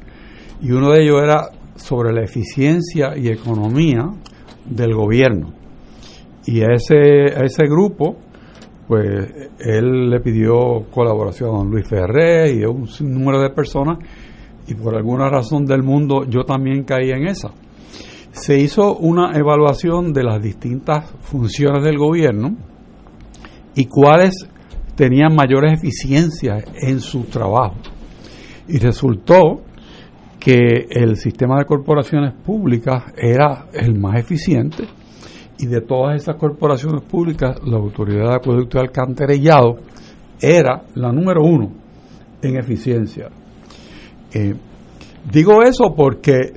[0.61, 4.09] Y uno de ellos era sobre la eficiencia y economía
[4.65, 5.53] del gobierno.
[6.45, 8.17] Y a ese, a ese grupo,
[8.87, 13.97] pues él le pidió colaboración a don Luis Ferré y a un número de personas,
[14.67, 17.51] y por alguna razón del mundo yo también caí en esa
[18.37, 22.55] se hizo una evaluación de las distintas funciones del gobierno
[23.75, 24.47] y cuáles
[24.97, 27.75] tenían mayores eficiencias en su trabajo.
[28.67, 29.61] Y resultó
[30.39, 34.85] que el sistema de corporaciones públicas era el más eficiente
[35.59, 39.77] y de todas esas corporaciones públicas la autoridad de acueducto y alcantarillado
[40.41, 41.71] era la número uno
[42.41, 43.29] en eficiencia.
[44.33, 44.55] Eh,
[45.31, 46.53] digo eso porque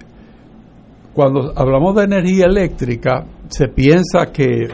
[1.12, 4.69] cuando hablamos de energía eléctrica, se piensa que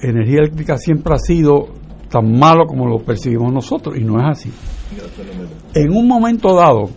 [0.00, 1.79] energía eléctrica siempre ha sido
[2.10, 4.52] tan malo como lo percibimos nosotros, y no es así.
[5.74, 6.90] En un momento dado,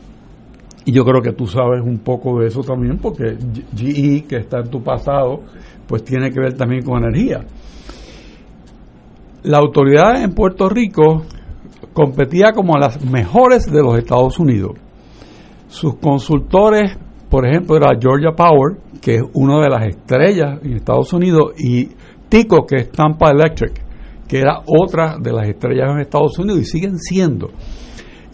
[0.86, 3.38] y yo creo que tú sabes un poco de eso también, porque
[3.76, 5.42] GE, que está en tu pasado,
[5.88, 7.46] pues tiene que ver también con energía.
[9.44, 11.24] La autoridad en Puerto Rico
[11.94, 14.72] competía como las mejores de los Estados Unidos.
[15.68, 16.98] Sus consultores
[17.34, 21.90] por ejemplo, era Georgia Power, que es una de las estrellas en Estados Unidos, y
[22.30, 23.82] Tico, que es Tampa Electric,
[24.28, 27.52] que era otra de las estrellas en Estados Unidos y siguen siendo.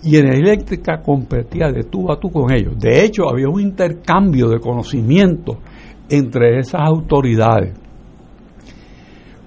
[0.03, 2.79] Y Energía Eléctrica competía de tú a tú con ellos.
[2.79, 5.57] De hecho, había un intercambio de conocimiento
[6.09, 7.73] entre esas autoridades.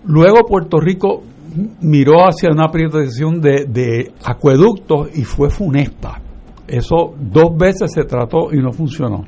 [0.05, 1.23] Luego Puerto Rico
[1.81, 6.21] miró hacia una privatización de, de acueductos y fue funesta.
[6.67, 9.25] Eso dos veces se trató y no funcionó.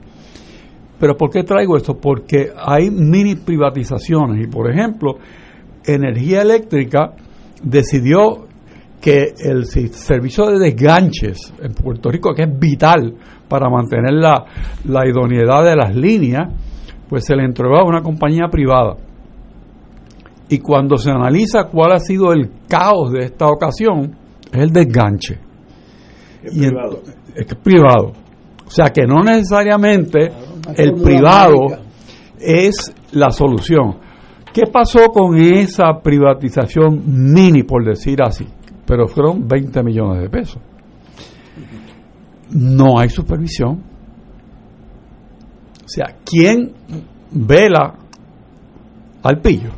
[0.99, 1.95] Pero ¿por qué traigo esto?
[1.95, 5.17] Porque hay mini privatizaciones y, por ejemplo,
[5.87, 7.13] Energía Eléctrica
[7.63, 8.47] decidió
[9.01, 13.15] que el servicio de desganches en Puerto Rico, que es vital
[13.49, 14.45] para mantener la,
[14.87, 16.49] la idoneidad de las líneas,
[17.09, 18.97] pues se le entregó a una compañía privada.
[20.49, 24.17] Y cuando se analiza cuál ha sido el caos de esta ocasión,
[24.51, 25.39] es el desganche.
[26.43, 27.03] Es privado.
[27.35, 28.13] es privado.
[28.67, 30.31] O sea que no necesariamente
[30.77, 31.67] el privado
[32.39, 33.99] es la solución.
[34.55, 38.47] ¿Qué pasó con esa privatización mini, por decir así?
[38.87, 40.63] Pero fueron 20 millones de pesos.
[42.53, 43.83] No hay supervisión.
[45.85, 46.73] O sea, ¿quién
[47.33, 47.95] vela
[49.25, 49.71] al pillo?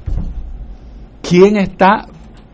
[1.22, 2.04] ¿Quién está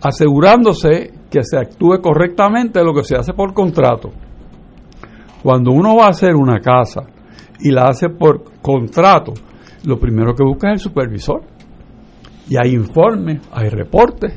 [0.01, 4.13] asegurándose que se actúe correctamente lo que se hace por contrato?
[5.43, 7.03] Cuando uno va a hacer una casa
[7.59, 9.35] y la hace por contrato,
[9.85, 11.52] lo primero que busca es el supervisor.
[12.49, 14.35] Y hay informes, hay reportes,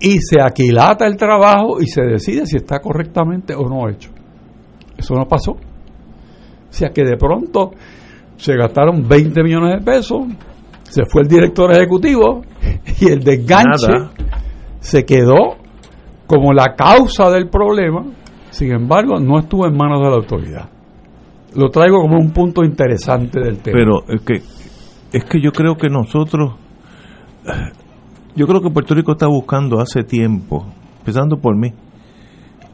[0.00, 4.10] y se aquilata el trabajo y se decide si está correctamente o no hecho.
[4.96, 5.52] Eso no pasó.
[5.52, 7.72] O sea que de pronto
[8.36, 10.22] se gastaron 20 millones de pesos,
[10.84, 12.42] se fue el director ejecutivo
[13.00, 13.92] y el desganche
[14.80, 15.56] se quedó
[16.26, 18.04] como la causa del problema,
[18.50, 20.68] sin embargo no estuvo en manos de la autoridad
[21.54, 23.78] lo traigo como un punto interesante del tema.
[23.78, 24.34] Pero es que,
[25.16, 26.54] es que yo creo que nosotros,
[28.34, 30.66] yo creo que Puerto Rico está buscando hace tiempo,
[31.00, 31.72] empezando por mí,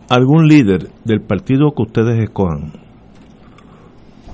[0.09, 2.73] algún líder del partido que ustedes escojan,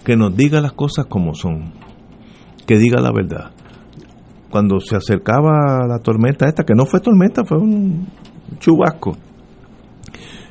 [0.04, 1.72] que nos diga las cosas como son,
[2.66, 3.52] que diga la verdad.
[4.50, 8.08] cuando se acercaba la tormenta esta, que no fue tormenta, fue un
[8.58, 9.16] chubasco.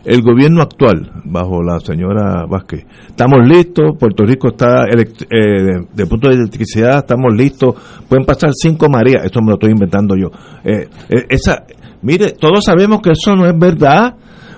[0.06, 6.30] El gobierno actual, bajo la señora Vázquez, estamos listos, Puerto Rico está, eh, de, punto
[6.30, 7.76] de electricidad, estamos listos,
[8.08, 10.30] pueden pasar cinco Marías, esto me lo estoy inventando yo.
[10.64, 11.64] Eh, eh, esa,
[12.02, 14.16] mire, todos sabemos que eso no es verdad.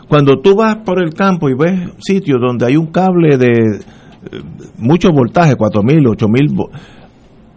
[0.08, 3.80] Cuando tú vas por el campo y ves sitios donde hay un cable de
[4.32, 4.42] eh,
[4.78, 6.48] mucho voltaje, 4000, 8000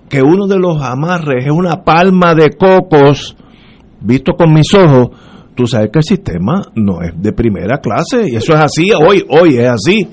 [0.08, 3.36] que uno de los amarres es una palma de cocos,
[4.00, 5.10] visto con mis ojos,
[5.54, 9.24] tú sabes que el sistema no es de primera clase y eso es así, hoy,
[9.28, 10.08] hoy es así.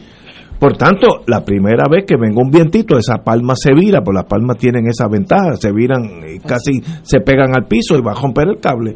[0.60, 4.26] Por tanto, la primera vez que venga un vientito, esa palma se vira, pues las
[4.26, 6.04] palmas tienen esa ventaja, se viran
[6.36, 8.96] y casi se pegan al piso y va a romper el cable.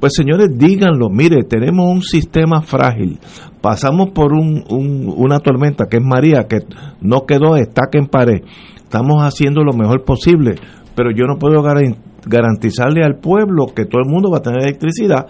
[0.00, 3.20] Pues señores, díganlo, mire, tenemos un sistema frágil,
[3.60, 6.58] pasamos por un, una tormenta que es María, que
[7.00, 8.42] no quedó estaca en pared,
[8.76, 10.56] estamos haciendo lo mejor posible,
[10.96, 11.62] pero yo no puedo
[12.26, 15.28] garantizarle al pueblo que todo el mundo va a tener electricidad.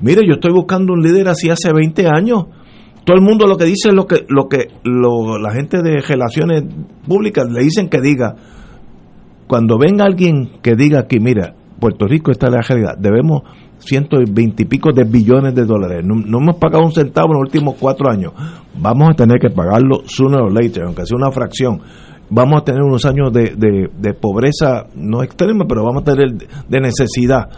[0.00, 2.46] Mire, yo estoy buscando un líder así hace 20 años.
[3.04, 6.64] Todo el mundo lo que dice es lo que, lo que la gente de relaciones
[7.06, 8.34] públicas le dicen que diga.
[9.46, 13.42] Cuando venga alguien que diga aquí, mira, Puerto Rico está en la realidad, debemos
[13.78, 16.04] ciento y pico de billones de dólares.
[16.04, 18.32] No, hemos pagado un centavo en los últimos cuatro años.
[18.78, 21.80] Vamos a tener que pagarlo sooner or later, aunque sea una fracción
[22.30, 26.80] vamos a tener unos años de, de, pobreza, no extrema, pero vamos a tener de
[26.80, 27.48] necesidad.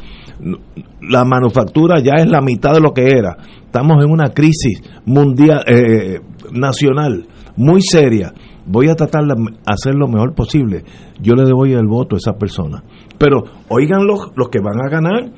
[1.01, 3.37] La manufactura ya es la mitad de lo que era.
[3.65, 6.21] Estamos en una crisis mundial, eh,
[6.53, 8.33] nacional, muy seria.
[8.67, 9.35] Voy a tratar de
[9.67, 10.85] hacer lo mejor posible.
[11.21, 12.83] Yo le doy el voto a esa persona.
[13.19, 15.33] Pero oigan los, los que van a ganar.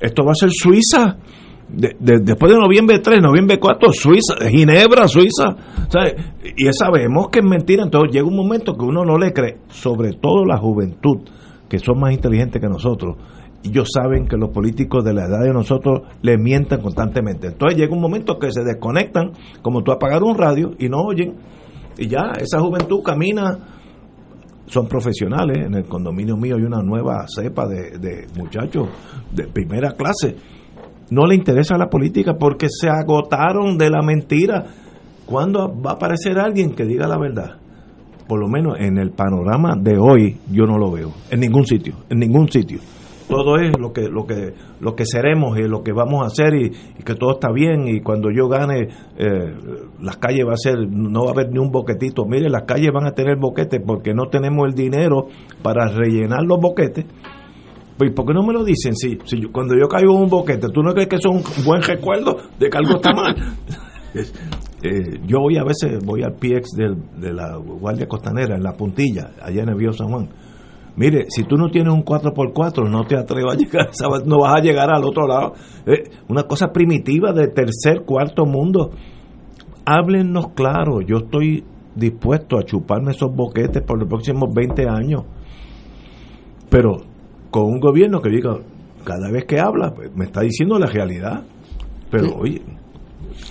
[0.00, 1.18] Esto va a ser Suiza
[1.68, 5.56] después de noviembre 3, noviembre 4, Suiza, Ginebra, Suiza.
[6.56, 7.84] Y sabemos que es mentira.
[7.84, 11.18] Entonces llega un momento que uno no le cree, sobre todo la juventud,
[11.68, 13.16] que son más inteligentes que nosotros.
[13.64, 17.48] Ellos saben que los políticos de la edad de nosotros le mientan constantemente.
[17.48, 19.32] Entonces llega un momento que se desconectan,
[19.62, 21.34] como tú apagar un radio y no oyen.
[21.96, 23.58] Y ya esa juventud camina
[24.66, 25.66] son profesionales.
[25.66, 28.88] En el condominio mío hay una nueva cepa de, de, muchachos
[29.32, 30.36] de primera clase
[31.10, 34.64] no le interesa la política porque se agotaron de la mentira.
[35.26, 37.56] ¿Cuándo va a aparecer alguien que diga la verdad?
[38.26, 41.94] Por lo menos en el panorama de hoy yo no lo veo, en ningún sitio,
[42.08, 42.80] en ningún sitio.
[43.28, 46.54] Todo es lo que lo que lo que seremos y lo que vamos a hacer
[46.54, 46.70] y,
[47.04, 49.54] que todo está bien y cuando yo gane eh,
[50.00, 52.24] las calles va a ser no va a haber ni un boquetito.
[52.26, 55.28] Mire, las calles van a tener boquetes porque no tenemos el dinero
[55.62, 57.06] para rellenar los boquetes
[57.96, 58.94] pues, ¿Por qué no me lo dicen?
[58.96, 61.64] Si, si cuando yo caigo en un boquete, ¿tú no crees que eso es un
[61.64, 63.36] buen recuerdo de que algo está mal?
[64.86, 69.30] Eh, yo voy a veces, voy al PX de, la Guardia Costanera, en la puntilla,
[69.40, 70.28] allá en el Vío San Juan.
[70.96, 73.90] Mire, si tú no tienes un 4x4, no te atrevas a llegar,
[74.26, 75.54] no vas a llegar al otro lado.
[75.86, 78.90] Eh, una cosa primitiva de tercer, cuarto mundo.
[79.84, 81.64] Háblennos claro, yo estoy
[81.94, 85.24] dispuesto a chuparme esos boquetes por los próximos 20 años.
[86.70, 87.02] Pero
[87.50, 88.56] con un gobierno que diga,
[89.04, 91.44] cada vez que habla, pues, me está diciendo la realidad.
[92.10, 92.62] Pero, oye,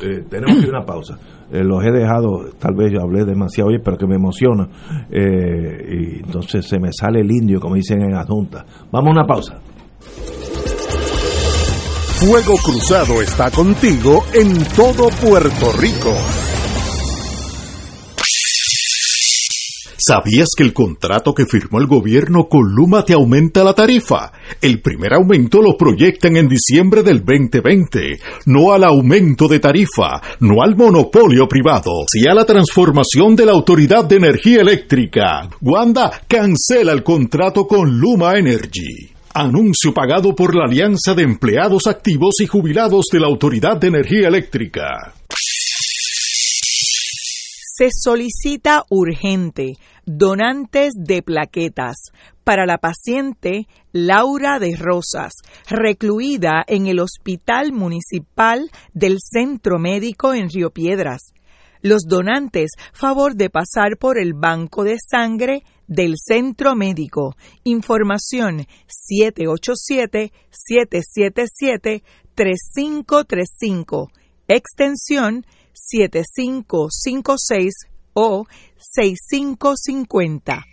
[0.01, 1.17] eh, tenemos que ir a una pausa.
[1.53, 4.67] Eh, los he dejado, tal vez yo hablé demasiado hoy, pero que me emociona.
[5.11, 8.65] Eh, y entonces se me sale el indio, como dicen en la Junta.
[8.91, 9.59] Vamos a una pausa.
[12.17, 16.42] Fuego Cruzado está contigo en todo Puerto Rico.
[20.05, 24.33] ¿Sabías que el contrato que firmó el gobierno con Luma te aumenta la tarifa?
[24.61, 28.19] El primer aumento lo proyectan en diciembre del 2020.
[28.47, 33.53] No al aumento de tarifa, no al monopolio privado, sí a la transformación de la
[33.53, 35.47] Autoridad de Energía Eléctrica.
[35.61, 39.09] Wanda cancela el contrato con Luma Energy.
[39.33, 44.27] Anuncio pagado por la Alianza de Empleados Activos y Jubilados de la Autoridad de Energía
[44.27, 45.13] Eléctrica.
[47.75, 52.11] Se solicita urgente donantes de plaquetas
[52.43, 55.33] para la paciente Laura de Rosas,
[55.67, 61.33] recluida en el Hospital Municipal del Centro Médico en Río Piedras.
[61.81, 67.35] Los donantes, favor de pasar por el Banco de Sangre del Centro Médico.
[67.63, 68.67] Información
[72.37, 74.11] 787-777-3535.
[74.47, 75.43] Extensión
[75.73, 77.73] 7556
[78.13, 78.45] o
[78.77, 80.72] 6550.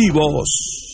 [0.01, 0.90] vivos!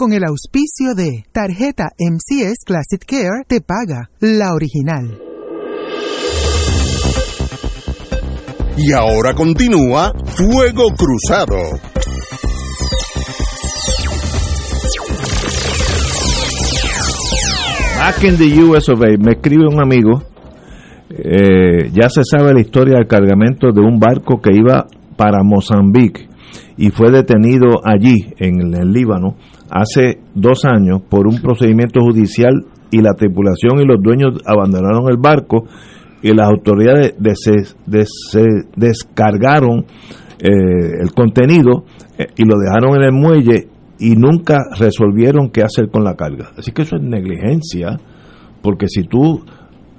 [0.00, 5.20] con el auspicio de Tarjeta MCS Classic Care te paga la original.
[8.78, 11.58] Y ahora continúa Fuego Cruzado.
[17.98, 20.22] Back in the US of A, me escribe un amigo,
[21.10, 24.86] eh, ya se sabe la historia del cargamento de un barco que iba
[25.18, 26.30] para Mozambique
[26.78, 29.36] y fue detenido allí, en el Líbano,
[29.70, 35.16] hace dos años por un procedimiento judicial y la tripulación y los dueños abandonaron el
[35.16, 35.64] barco
[36.22, 37.14] y las autoridades
[38.76, 39.86] descargaron
[40.38, 41.84] eh, el contenido
[42.18, 43.68] eh, y lo dejaron en el muelle
[43.98, 46.50] y nunca resolvieron qué hacer con la carga.
[46.56, 47.98] Así que eso es negligencia,
[48.62, 49.44] porque si tú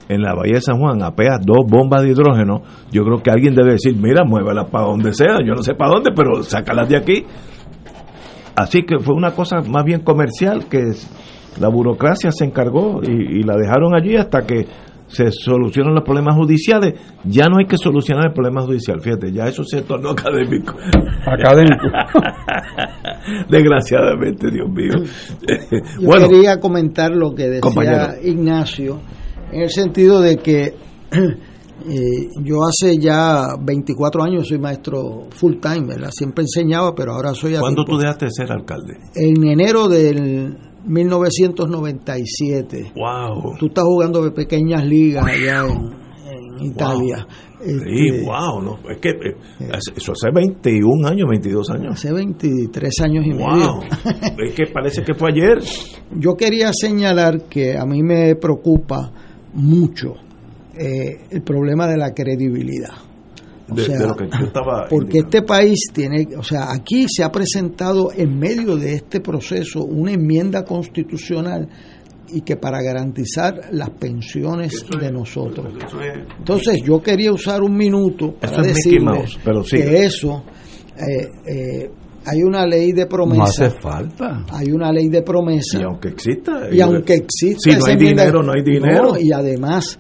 [0.09, 3.55] en la Bahía de San Juan apeas dos bombas de hidrógeno, yo creo que alguien
[3.55, 6.97] debe decir, mira, muévelas para donde sea, yo no sé para dónde, pero sácalas de
[6.97, 7.25] aquí
[8.55, 10.91] Así que fue una cosa más bien comercial que
[11.59, 14.65] la burocracia se encargó y, la dejaron allí hasta que
[15.07, 16.93] se solucionan los problemas judiciales.
[17.25, 20.75] Ya no hay que solucionar el problema judicial, fíjate, ya eso se tornó académico.
[21.25, 21.87] Académico.
[23.49, 24.93] Desgraciadamente, Dios mío.
[25.99, 28.99] Yo quería comentar lo que decía Ignacio,
[29.51, 30.75] en el sentido de que
[31.89, 36.11] Eh, yo hace ya 24 años soy maestro full time, ¿verdad?
[36.11, 37.55] Siempre enseñaba, pero ahora soy...
[37.55, 38.99] ¿Cuándo tú dejaste de ser alcalde?
[39.15, 40.55] En enero del
[40.85, 42.93] 1997.
[42.95, 43.55] ¡Wow!
[43.57, 45.99] Tú estás jugando de pequeñas ligas allá en,
[46.63, 47.25] Italia.
[47.59, 49.35] sí, este, wow, no, es que eh,
[49.95, 51.93] eso hace 21 años, 22 años.
[51.93, 53.79] Hace 23 años y medio.
[54.45, 55.57] es que parece que fue ayer.
[56.11, 59.11] Yo quería señalar que a mí me preocupa
[59.53, 60.13] mucho
[60.77, 62.93] eh, el problema de la credibilidad.
[64.89, 69.83] porque este país tiene, o sea, aquí se ha presentado en medio de este proceso
[69.83, 71.69] una enmienda constitucional
[72.33, 75.73] y que para garantizar las pensiones de nosotros.
[76.39, 79.01] Entonces yo quería usar un minuto para decir
[79.69, 80.43] que eso
[80.95, 81.91] eh, eh,
[82.25, 83.37] hay una ley de promesa.
[83.37, 84.45] No hace falta.
[84.51, 85.79] Hay una ley de promesa.
[85.79, 86.69] Y aunque exista.
[86.71, 87.71] Y aunque exista.
[87.71, 89.13] Si no hay dinero, no hay dinero.
[89.19, 89.99] y además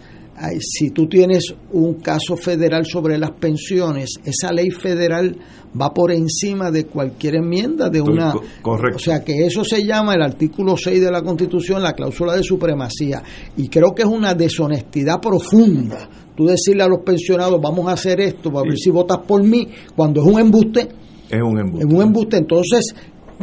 [0.59, 5.35] si tú tienes un caso federal sobre las pensiones, esa ley federal
[5.79, 8.33] va por encima de cualquier enmienda de una...
[8.61, 8.97] Correcto.
[8.97, 12.43] O sea que eso se llama el artículo 6 de la Constitución, la cláusula de
[12.43, 13.21] supremacía.
[13.57, 16.09] Y creo que es una deshonestidad profunda.
[16.35, 19.67] Tú decirle a los pensionados, vamos a hacer esto, a ver si votas por mí,
[19.95, 20.89] cuando es un embuste.
[21.29, 21.87] Es un embuste.
[21.87, 22.37] Es un embuste.
[22.37, 22.95] Entonces,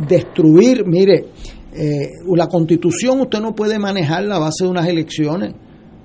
[0.08, 1.26] destruir, mire,
[1.72, 5.54] eh, la Constitución usted no puede manejar la base de unas elecciones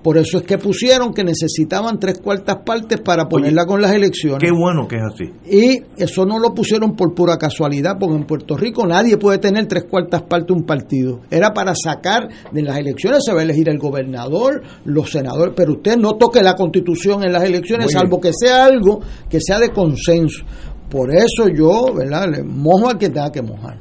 [0.04, 4.40] Por eso es que pusieron que necesitaban tres cuartas partes para ponerla con las elecciones.
[4.42, 5.32] Qué bueno que es así.
[5.50, 9.66] Y eso no lo pusieron por pura casualidad, porque en Puerto Rico nadie puede tener
[9.66, 11.22] tres cuartas partes de un partido.
[11.32, 15.74] Era para sacar de las elecciones, se va a elegir el gobernador, los senadores, pero
[15.74, 19.00] usted no toque la constitución en las elecciones, salvo que sea algo
[19.30, 20.44] que sea de consenso.
[20.90, 22.28] Por eso yo, ¿verdad?
[22.30, 23.80] Le mojo al que tenga que mojar.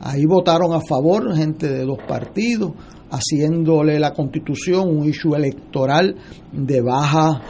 [0.00, 2.72] Ahí votaron a favor gente de dos partidos
[3.10, 6.16] haciéndole la constitución un issue electoral
[6.52, 7.42] de baja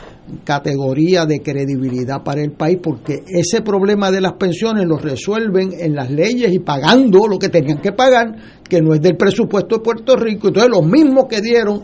[0.44, 5.94] categoría de credibilidad para el país porque ese problema de las pensiones lo resuelven en
[5.94, 8.34] las leyes y pagando lo que tenían que pagar
[8.68, 10.48] que no es del presupuesto de Puerto Rico.
[10.48, 11.82] Entonces los mismos que dieron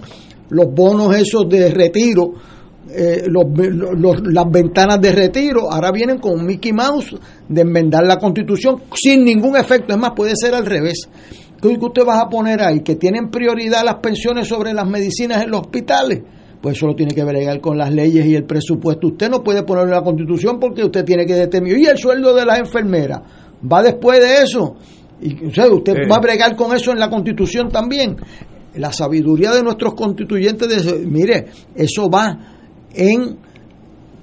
[0.50, 2.32] los bonos esos de retiro
[2.94, 3.46] eh, los,
[4.24, 7.14] las ventanas de retiro ahora vienen con Mickey Mouse
[7.48, 9.94] de enmendar la constitución sin ningún efecto.
[9.94, 11.08] Es más puede ser al revés
[11.62, 12.80] ¿Qué usted va a poner ahí?
[12.80, 16.20] ¿Que tienen prioridad las pensiones sobre las medicinas en los hospitales?
[16.60, 19.06] Pues eso lo tiene que bregar con las leyes y el presupuesto.
[19.06, 21.78] Usted no puede ponerlo en la constitución porque usted tiene que determinar.
[21.78, 23.20] ¿Y el sueldo de las enfermeras?
[23.70, 24.74] ¿Va después de eso?
[25.20, 28.16] Y, usted va a bregar con eso en la constitución también.
[28.74, 32.38] La sabiduría de nuestros constituyentes, de, mire, eso va
[32.92, 33.38] en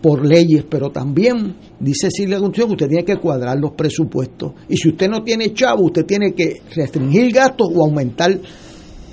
[0.01, 4.53] por leyes, pero también dice si la Constitución que usted tiene que cuadrar los presupuestos.
[4.69, 8.39] Y si usted no tiene chavo, usted tiene que restringir gastos o aumentar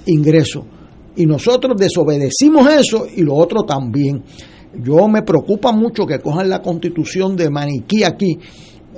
[0.06, 0.64] ingresos.
[1.16, 4.22] Y nosotros desobedecimos eso y lo otro también.
[4.82, 8.38] Yo me preocupa mucho que cojan la constitución de maniquí aquí,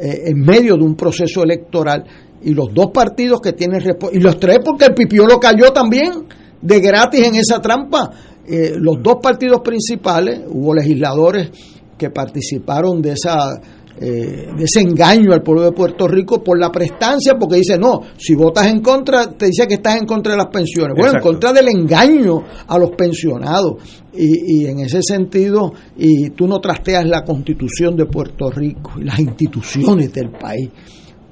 [0.00, 2.04] eh, en medio de un proceso electoral,
[2.42, 3.82] y los dos partidos que tienen
[4.12, 6.26] y los tres porque el pipiolo cayó también
[6.60, 8.10] de gratis en esa trampa.
[8.46, 11.50] Eh, los dos partidos principales, hubo legisladores
[11.98, 13.60] que participaron de esa
[14.00, 18.00] eh, de ese engaño al pueblo de Puerto Rico por la prestancia, porque dice, no,
[18.16, 20.94] si votas en contra, te dice que estás en contra de las pensiones.
[20.96, 23.82] Bueno, en contra del engaño a los pensionados.
[24.14, 29.04] Y, y, en ese sentido, y tú no trasteas la constitución de Puerto Rico y
[29.04, 30.70] las instituciones del país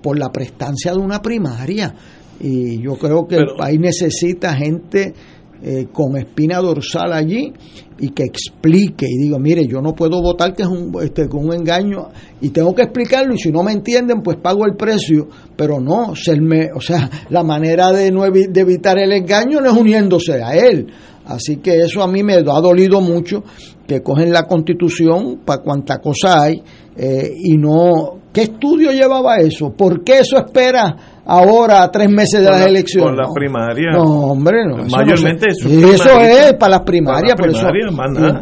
[0.02, 1.94] por la prestancia de una primaria.
[2.40, 5.14] Y yo creo que el país necesita gente
[5.62, 7.52] eh, con espina dorsal allí
[7.98, 11.46] y que explique y digo, mire, yo no puedo votar que es un, este, con
[11.46, 12.08] un engaño
[12.40, 16.14] y tengo que explicarlo y si no me entienden, pues pago el precio, pero no,
[16.14, 20.86] serme, o sea, la manera de, no evitar el engaño no es uniéndose a él.
[21.24, 23.42] Así que eso a mí me ha dolido mucho,
[23.86, 26.62] que cogen la constitución para cuanta cosa hay
[26.96, 28.20] eh, y no...
[28.32, 29.72] ¿Qué estudio llevaba eso?
[29.72, 33.10] ¿Por qué eso espera ahora a tres meses de las elecciones.
[33.10, 33.94] Con las primarias.
[33.94, 34.84] No, hombre, no.
[34.84, 37.34] Mayormente eso, eso es para las primarias.
[37.36, 37.66] por eso,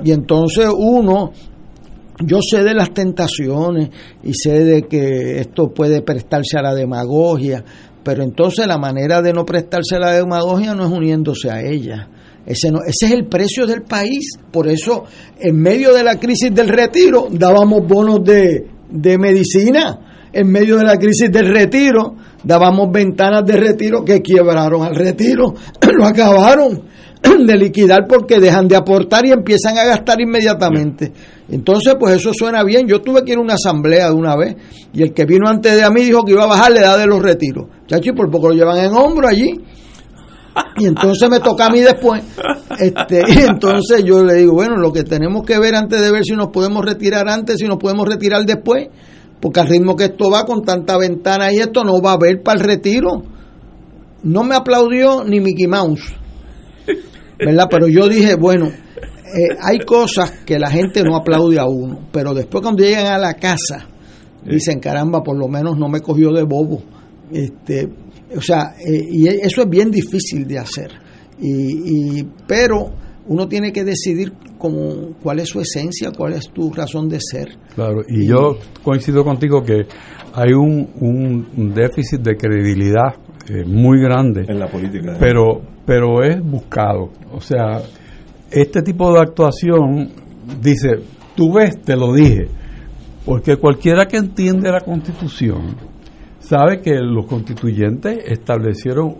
[0.04, 1.32] y, entonces uno,
[2.20, 3.88] yo sé de las tentaciones
[4.22, 7.64] y sé de que esto puede prestarse a la demagogia,
[8.04, 12.08] pero entonces la manera de no prestarse a la demagogia no es uniéndose a ella.
[12.46, 14.38] Ese, no, ese es el precio del país.
[14.50, 15.04] Por eso,
[15.40, 20.13] en medio de la crisis del retiro, dábamos bonos de, de medicina.
[20.36, 25.54] En medio de la crisis del retiro, dábamos ventanas de retiro que quiebraron al retiro,
[25.96, 26.82] lo acabaron
[27.46, 31.12] de liquidar porque dejan de aportar y empiezan a gastar inmediatamente.
[31.48, 32.88] Entonces, pues eso suena bien.
[32.88, 34.56] Yo tuve que ir a una asamblea de una vez
[34.92, 37.06] y el que vino antes de mí dijo que iba a bajar la edad de
[37.06, 37.66] los retiros.
[37.86, 39.54] Chachi, por poco lo llevan en hombro allí.
[40.76, 42.22] Y entonces me toca a mí después.
[42.78, 46.24] Este, y entonces yo le digo, bueno, lo que tenemos que ver antes de ver
[46.24, 48.88] si nos podemos retirar antes, si nos podemos retirar después,
[49.40, 52.42] porque al ritmo que esto va con tanta ventana y esto no va a haber
[52.42, 53.22] para el retiro.
[54.22, 56.14] No me aplaudió ni Mickey Mouse,
[57.38, 57.66] ¿verdad?
[57.70, 62.32] Pero yo dije, bueno, eh, hay cosas que la gente no aplaude a uno, pero
[62.32, 63.86] después cuando llegan a la casa,
[64.44, 66.82] dicen, caramba, por lo menos no me cogió de bobo.
[67.30, 67.88] Este,
[68.36, 70.90] o sea, eh, y eso es bien difícil de hacer.
[71.38, 76.72] Y, y, pero uno tiene que decidir como cuál es su esencia, cuál es tu
[76.72, 77.56] razón de ser.
[77.74, 79.86] Claro, y, yo coincido contigo que
[80.34, 83.14] hay un, un déficit de credibilidad
[83.48, 87.10] eh, muy grande en la política, pero pero es buscado.
[87.32, 87.82] O sea,
[88.50, 90.10] este tipo de actuación
[90.60, 91.00] dice,
[91.34, 92.48] tú ves, te lo dije,
[93.24, 95.76] porque cualquiera que entiende la Constitución
[96.38, 99.16] sabe que los constituyentes establecieron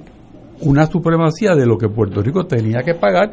[0.61, 3.33] una supremacía de lo que Puerto Rico tenía que pagar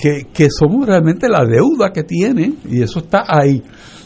[0.00, 3.62] que, somos realmente la deuda que tiene y eso está ahí.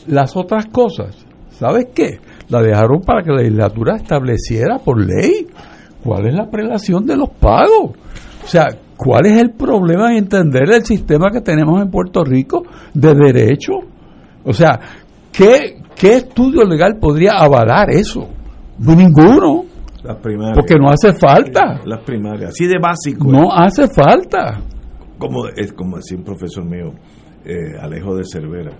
[0.08, 2.18] Las otras cosas, ¿sabes qué?
[2.48, 5.46] La dejaron para que la legislatura estableciera por ley
[6.02, 7.92] cuál es la prelación de los pagos.
[8.44, 8.66] O sea,
[8.96, 13.72] ¿cuál es el problema en entender el sistema que tenemos en Puerto Rico de derecho?
[14.44, 14.78] O sea,
[15.32, 18.28] ¿qué, qué estudio legal podría avalar eso?
[18.78, 19.64] Ninguno.
[20.02, 20.58] Las primarias.
[20.58, 21.80] Porque no hace falta.
[21.86, 23.30] Las primarias, así de básico.
[23.30, 24.60] No hace falta.
[25.26, 26.92] Como, es como decía un profesor mío,
[27.44, 28.72] eh, Alejo de Cervera,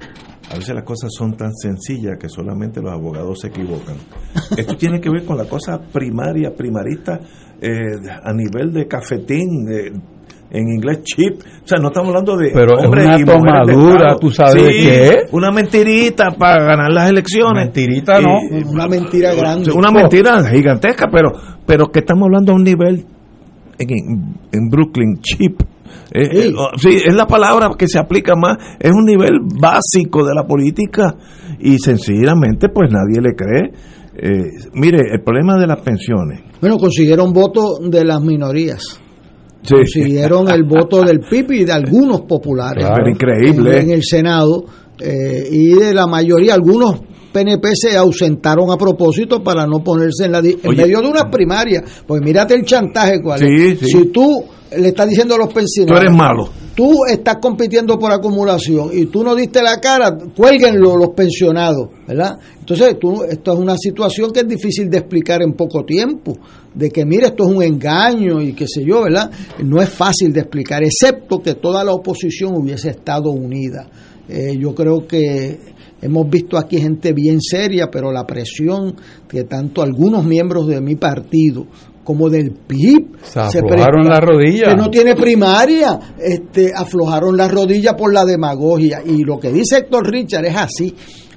[0.50, 3.96] a veces las cosas son tan sencillas que solamente los abogados se equivocan.
[4.56, 7.20] Esto tiene que ver con la cosa primaria, primarista,
[7.60, 9.92] eh, a nivel de cafetín, eh,
[10.50, 11.40] en inglés chip.
[11.40, 14.16] O sea, no estamos hablando de Pero es una y tomadura.
[14.20, 15.32] ¿tú sabes Sí, qué es?
[15.32, 17.64] Una mentirita para ganar las elecciones.
[17.64, 18.38] Mentirita no.
[18.70, 19.72] Una mentira grande.
[19.72, 21.32] una mentira gigantesca, pero
[21.66, 23.04] pero que estamos hablando a un nivel
[23.78, 25.73] en, en Brooklyn cheap.
[26.12, 26.48] Eh, Sí.
[26.48, 30.34] eh, oh, sí, es la palabra que se aplica más, es un nivel básico de
[30.34, 31.14] la política
[31.60, 33.72] y sencillamente pues nadie le cree.
[34.16, 36.40] Eh, mire, el problema de las pensiones.
[36.60, 39.00] Bueno, consiguieron votos de las minorías.
[39.62, 39.74] Sí.
[39.74, 42.84] Consiguieron el voto del PIB y de algunos populares.
[42.86, 43.08] Claro.
[43.08, 43.78] Increíble.
[43.80, 44.64] En, en el Senado.
[45.00, 47.00] eh, y de la mayoría, algunos
[47.32, 50.82] PNP se ausentaron a propósito para no ponerse en, la, en Oye.
[50.82, 52.04] medio de unas primarias.
[52.06, 53.78] Pues mírate el chantaje cuál Sí, es.
[53.80, 53.86] sí.
[53.86, 54.44] Si tú
[54.78, 56.00] le estás diciendo a los Tú pensionados.
[56.02, 56.48] eres malo.
[56.74, 62.36] Tú estás compitiendo por acumulación y tú no diste la cara, cuélguenlo los pensionados, ¿verdad?
[62.58, 66.36] Entonces, tú, esto es una situación que es difícil de explicar en poco tiempo,
[66.74, 69.30] de que mire, esto es un engaño y qué sé yo, ¿verdad?
[69.62, 73.86] No es fácil de explicar, excepto que toda la oposición hubiese estado unida.
[74.28, 75.60] Eh, yo creo que
[76.00, 78.96] hemos visto aquí gente bien seria, pero la presión
[79.28, 81.66] que tanto algunos miembros de mi partido
[82.04, 84.68] como del PIB Se aflojaron presta- la rodilla.
[84.68, 89.00] que no tiene primaria, este, aflojaron la rodilla por la demagogia.
[89.04, 90.94] Y lo que dice Héctor Richard es así.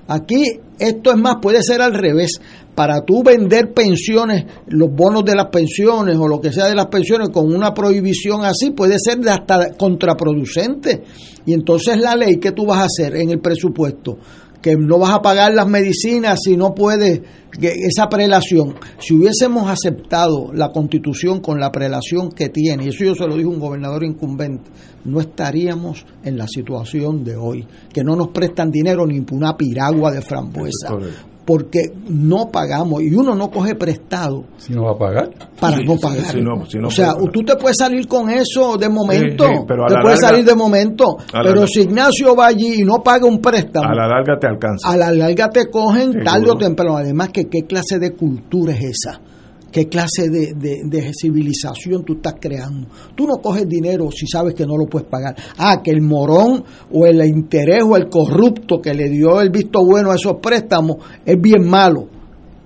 [0.09, 0.43] Aquí
[0.77, 2.31] esto es más, puede ser al revés.
[2.75, 6.85] Para tú vender pensiones, los bonos de las pensiones o lo que sea de las
[6.85, 11.03] pensiones con una prohibición así, puede ser de hasta contraproducente.
[11.45, 14.17] Y entonces la ley que tú vas a hacer en el presupuesto,
[14.67, 17.21] que no vas a pagar las medicinas si no puedes,
[17.61, 18.75] esa prelación.
[18.99, 23.37] Si hubiésemos aceptado la constitución con la prelación que tiene, y eso yo se lo
[23.37, 24.69] dijo un gobernador incumbente,
[25.05, 30.11] no estaríamos en la situación de hoy, que no nos prestan dinero ni una piragua
[30.11, 30.97] de frambuesa,
[31.47, 35.29] porque no pagamos y uno no coge prestado Si no va a pagar.
[35.57, 36.25] para Sí, no pagar.
[36.25, 39.53] sí, no, sí, no o sea, tú te puedes salir con eso de momento, Sí,
[39.55, 42.47] sí, pero a te la puedes larga- salir de momento, pero larga- si Ignacio va
[42.47, 44.89] allí y no paga un préstamo, A la larga te alcanza.
[44.89, 46.23] a la larga te cogen Seguro.
[46.25, 46.97] tarde o temprano.
[46.97, 49.21] Además, que qué clase de cultura es esa.
[49.77, 52.87] ¿Qué clase de, de- civilización tú estás creando?
[53.15, 55.35] Tú no coges dinero si sabes que no lo puedes pagar.
[55.55, 59.85] Ah, que el morón o el interés o el corrupto que le dio el visto
[59.85, 62.07] bueno a esos préstamos es bien malo.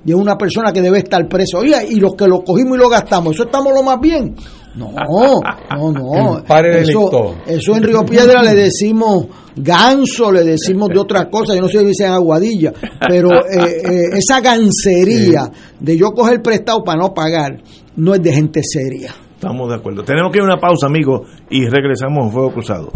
[0.06, 1.58] Y es una persona que debe estar preso.
[1.58, 4.34] Oye, y los que lo cogimos y lo gastamos, ¿eso estamos lo más bien?
[4.76, 6.38] No, no, no.
[6.38, 11.56] El padre Eso, eso en Río Piedra le decimos ganso, le decimos de otras cosas,
[11.56, 12.72] yo no sé si dicen aguadilla,
[13.08, 17.62] pero eh, eh, esa gancería de yo coger prestado para no pagar
[17.98, 19.14] no es de gente seria.
[19.34, 20.04] Estamos de acuerdo.
[20.04, 22.92] Tenemos que ir a una pausa, amigos, y regresamos a Fuego Cruzado.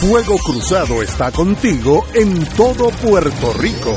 [0.00, 3.96] Fuego Cruzado está contigo en todo Puerto Rico.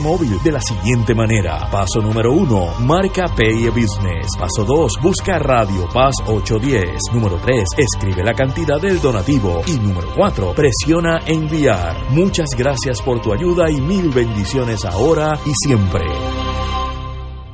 [0.00, 1.68] Móvil de la siguiente manera.
[1.70, 4.28] Paso número uno, marca Pay Business.
[4.38, 7.12] Paso 2, busca Radio Paz 810.
[7.12, 9.62] Número 3, escribe la cantidad del donativo.
[9.66, 11.96] Y número 4, presiona enviar.
[12.10, 16.04] Muchas gracias por tu ayuda y mil bendiciones ahora y siempre.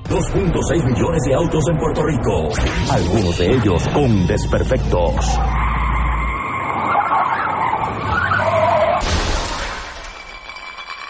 [0.09, 2.49] 2.6 millones de autos en Puerto Rico,
[2.91, 5.39] algunos de ellos con desperfectos.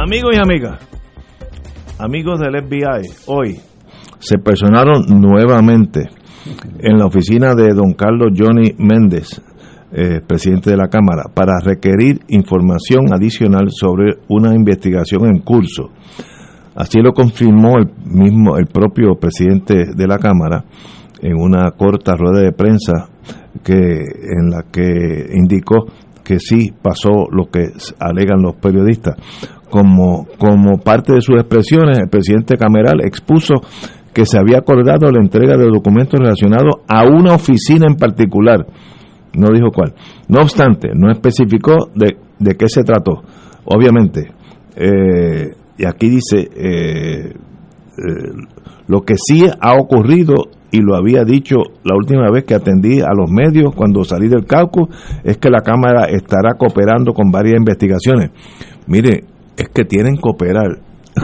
[0.00, 0.78] Amigos y amigas,
[1.98, 3.56] amigos del FBI, hoy
[4.20, 6.04] se personaron nuevamente
[6.78, 9.42] en la oficina de don Carlos Johnny Méndez,
[9.90, 15.90] eh, presidente de la Cámara, para requerir información adicional sobre una investigación en curso.
[16.76, 20.64] Así lo confirmó el mismo, el propio presidente de la Cámara
[21.20, 23.08] en una corta rueda de prensa
[23.64, 25.86] que en la que indicó
[26.28, 29.16] que sí pasó lo que alegan los periodistas.
[29.70, 33.54] Como, como parte de sus expresiones, el presidente Cameral expuso
[34.12, 38.66] que se había acordado la entrega de documentos relacionados a una oficina en particular.
[39.34, 39.94] No dijo cuál.
[40.28, 43.22] No obstante, no especificó de, de qué se trató.
[43.64, 44.32] Obviamente,
[44.74, 48.32] eh, y aquí dice, eh, eh,
[48.86, 50.34] lo que sí ha ocurrido
[50.70, 54.46] y lo había dicho la última vez que atendí a los medios cuando salí del
[54.46, 54.88] caucus,
[55.24, 58.30] es que la Cámara estará cooperando con varias investigaciones.
[58.86, 59.24] Mire,
[59.58, 60.78] es que tienen que cooperar,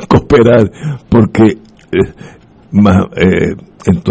[0.09, 0.71] cooperar,
[1.09, 2.13] porque eh,
[3.17, 3.55] eh,
[3.87, 4.03] en eh,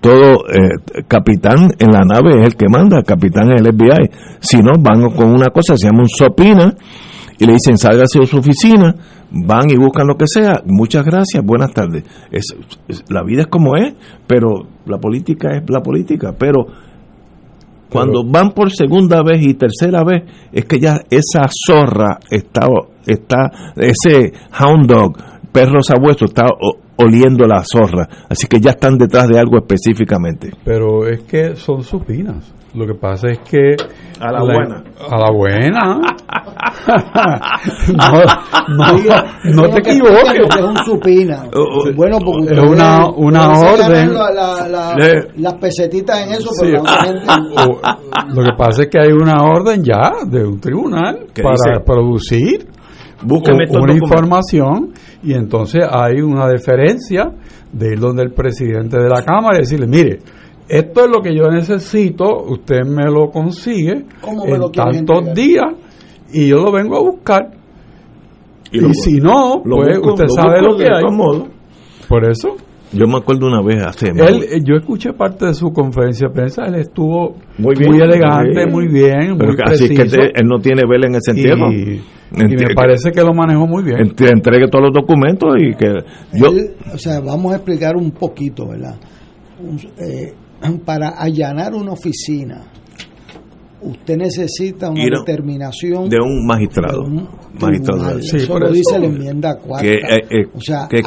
[0.00, 4.10] todo eh, capitán en la nave es el que manda, capitán es el FBI.
[4.40, 6.74] Si no, van con una cosa, se llama un sopina,
[7.38, 8.94] y le dicen, sálgase de su oficina,
[9.30, 12.04] van y buscan lo que sea, muchas gracias, buenas tardes.
[12.30, 12.54] Es,
[12.88, 13.94] es- la vida es como es,
[14.26, 16.66] pero la política es la política, pero
[17.90, 22.66] cuando van por segunda vez y tercera vez, es que ya esa zorra está,
[23.06, 25.16] está ese hound dog,
[25.52, 26.46] perro sabueso, está
[26.96, 28.08] oliendo la zorra.
[28.28, 30.50] Así que ya están detrás de algo específicamente.
[30.64, 32.52] Pero es que son supinas.
[32.76, 33.74] Lo que pasa es que...
[34.20, 34.84] A la buena.
[35.10, 36.00] A la buena.
[37.96, 38.22] no,
[38.76, 40.40] no, no te equivoques.
[40.56, 41.44] Es un supina.
[41.94, 43.88] Bueno, porque Es una- una orden.
[43.88, 46.66] ganan la- la- la- las pesetitas en eso, Sí.
[46.66, 47.26] pero la otra gente-
[47.56, 51.54] O- lo que pasa es que hay una orden ya de un tribunal ¿Qué para
[51.54, 51.80] dice?
[51.84, 52.66] producir
[53.22, 54.92] Búsqueme una información
[55.22, 57.30] y entonces hay una deferencia
[57.72, 60.18] de ir donde el presidente de la Cámara y decirle, mire,
[60.68, 65.18] esto es lo que yo necesito, usted me lo consigue ¿Cómo me en lo tantos
[65.28, 65.34] entregar?
[65.34, 65.64] días
[66.32, 67.50] y yo lo vengo a buscar.
[68.72, 71.04] Y si no, lo pues busco- usted lo sabe lo que de hay.
[71.16, 71.48] modos.
[72.08, 72.56] Por eso.
[72.92, 76.34] Yo me acuerdo una vez hace Él, eh, yo escuché parte de su conferencia de
[76.34, 78.70] prensa, él estuvo Muy muy, bien, elegante, sí.
[78.70, 81.32] muy bien, Pero muy que así es que te- él no tiene vela en ese
[81.32, 81.70] entierro.
[81.72, 82.00] Y,
[82.32, 83.98] y me parece que lo manejó muy bien.
[83.98, 85.94] Ent- entregue todos los documentos y que
[86.34, 88.94] yo Él, o sea, vamos a explicar un poquito, ¿verdad?
[89.60, 90.32] Un- eh,
[90.84, 92.62] para allanar una oficina,
[93.82, 97.28] usted necesita una determinación de un magistrado, de un
[97.60, 98.20] magistrado.
[98.22, 98.74] Sí, eso lo eso.
[98.74, 99.86] dice la enmienda cuarta.
[99.86, 101.02] Que, eh, eh, o sea, que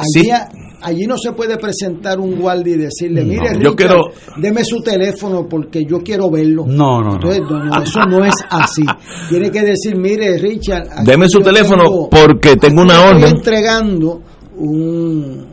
[0.82, 4.04] allí, no se puede presentar un guardia y decirle, No, mire, yo Richard, quiero-
[4.38, 6.64] deme su teléfono porque yo quiero verlo.
[6.66, 7.14] No, no.
[7.16, 8.84] Entonces, no, no, eso no es así.
[9.28, 13.36] Tiene que decir, mire, Richard, deme su yo teléfono tengo- porque tengo una Estoy orden.
[13.36, 14.22] entregando
[14.56, 15.46] un,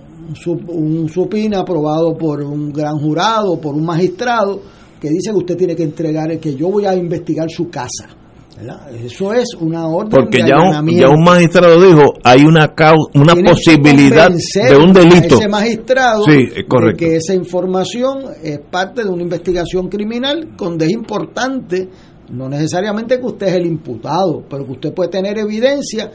[0.68, 4.60] un supina aprobado por un gran jurado, por un magistrado,
[4.99, 8.08] que dice que usted tiene que entregar, que yo voy a investigar su casa.
[8.58, 8.90] ¿verdad?
[9.06, 13.08] Eso es una orden Porque de ya un, ya un magistrado dijo, hay una cau-
[13.14, 15.36] una posibilidad de un delito.
[15.36, 16.98] A ese magistrado Sí, de correcto.
[16.98, 21.88] que esa información es parte de una investigación criminal, donde es importante,
[22.32, 26.10] no necesariamente que usted es el imputado, pero que usted puede tener evidencia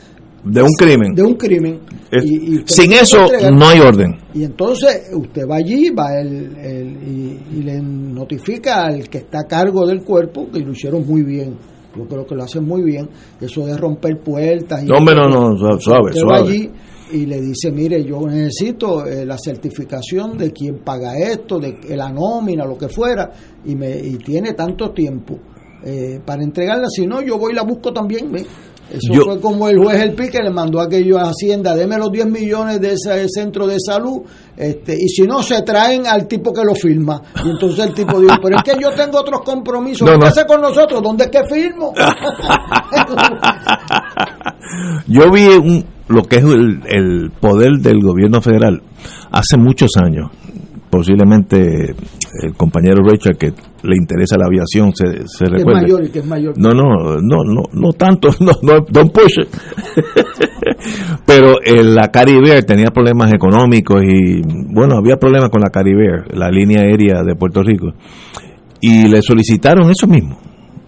[0.44, 1.14] De un crimen.
[1.14, 1.80] de un crimen.
[2.10, 4.16] Es- Y- sin eso entregar- no hay orden.
[4.34, 9.40] Y entonces usted va allí va el, el- y, y le notifica al que está
[9.40, 11.56] a cargo del cuerpo que lo hicieron muy bien.
[11.96, 13.08] Yo creo que lo hacen muy bien.
[13.40, 14.82] Eso de romper puertas.
[14.82, 16.48] Y No, hombre, no, no, su- suave, Usted va suave.
[16.50, 16.70] allí
[17.12, 22.10] y le dice, mire, yo necesito eh, la certificación de quién paga esto, de la
[22.10, 23.30] nómina, lo que fuera,
[23.66, 25.38] y, me, y tiene tanto tiempo
[25.84, 26.88] eh, para entregarla.
[26.88, 28.32] Si no, yo voy y la busco también.
[28.32, 28.46] ¿ve?
[28.92, 31.96] Eso Yo- fue como el juez El Pique le mandó a aquello a Hacienda, deme
[31.96, 34.20] los 10 millones de ese centro de salud,
[34.56, 37.22] este, y si no, se traen al tipo que lo firma.
[37.44, 40.26] Y entonces el tipo dijo, pero es que yo tengo otros compromisos, No, ¿qué no.
[40.26, 41.02] hace con nosotros?
[41.02, 41.92] ¿Dónde es que firmo?
[45.08, 48.82] Yo vi un- lo que es el, el poder del gobierno federal
[49.30, 50.30] hace muchos años,
[50.90, 51.94] posiblemente
[52.42, 53.52] el compañero Richard que
[53.82, 56.54] le interesa la aviación se, se Que es mayor y que es mayor.
[56.56, 59.38] No, no, no, no, no tanto, no, no, don't push.
[61.26, 64.42] Pero eh, la Caribe tenía problemas económicos y,
[64.72, 67.92] bueno, había problemas con la Caribe, la línea aérea de Puerto Rico.
[68.80, 70.38] Y le solicitaron eso mismo,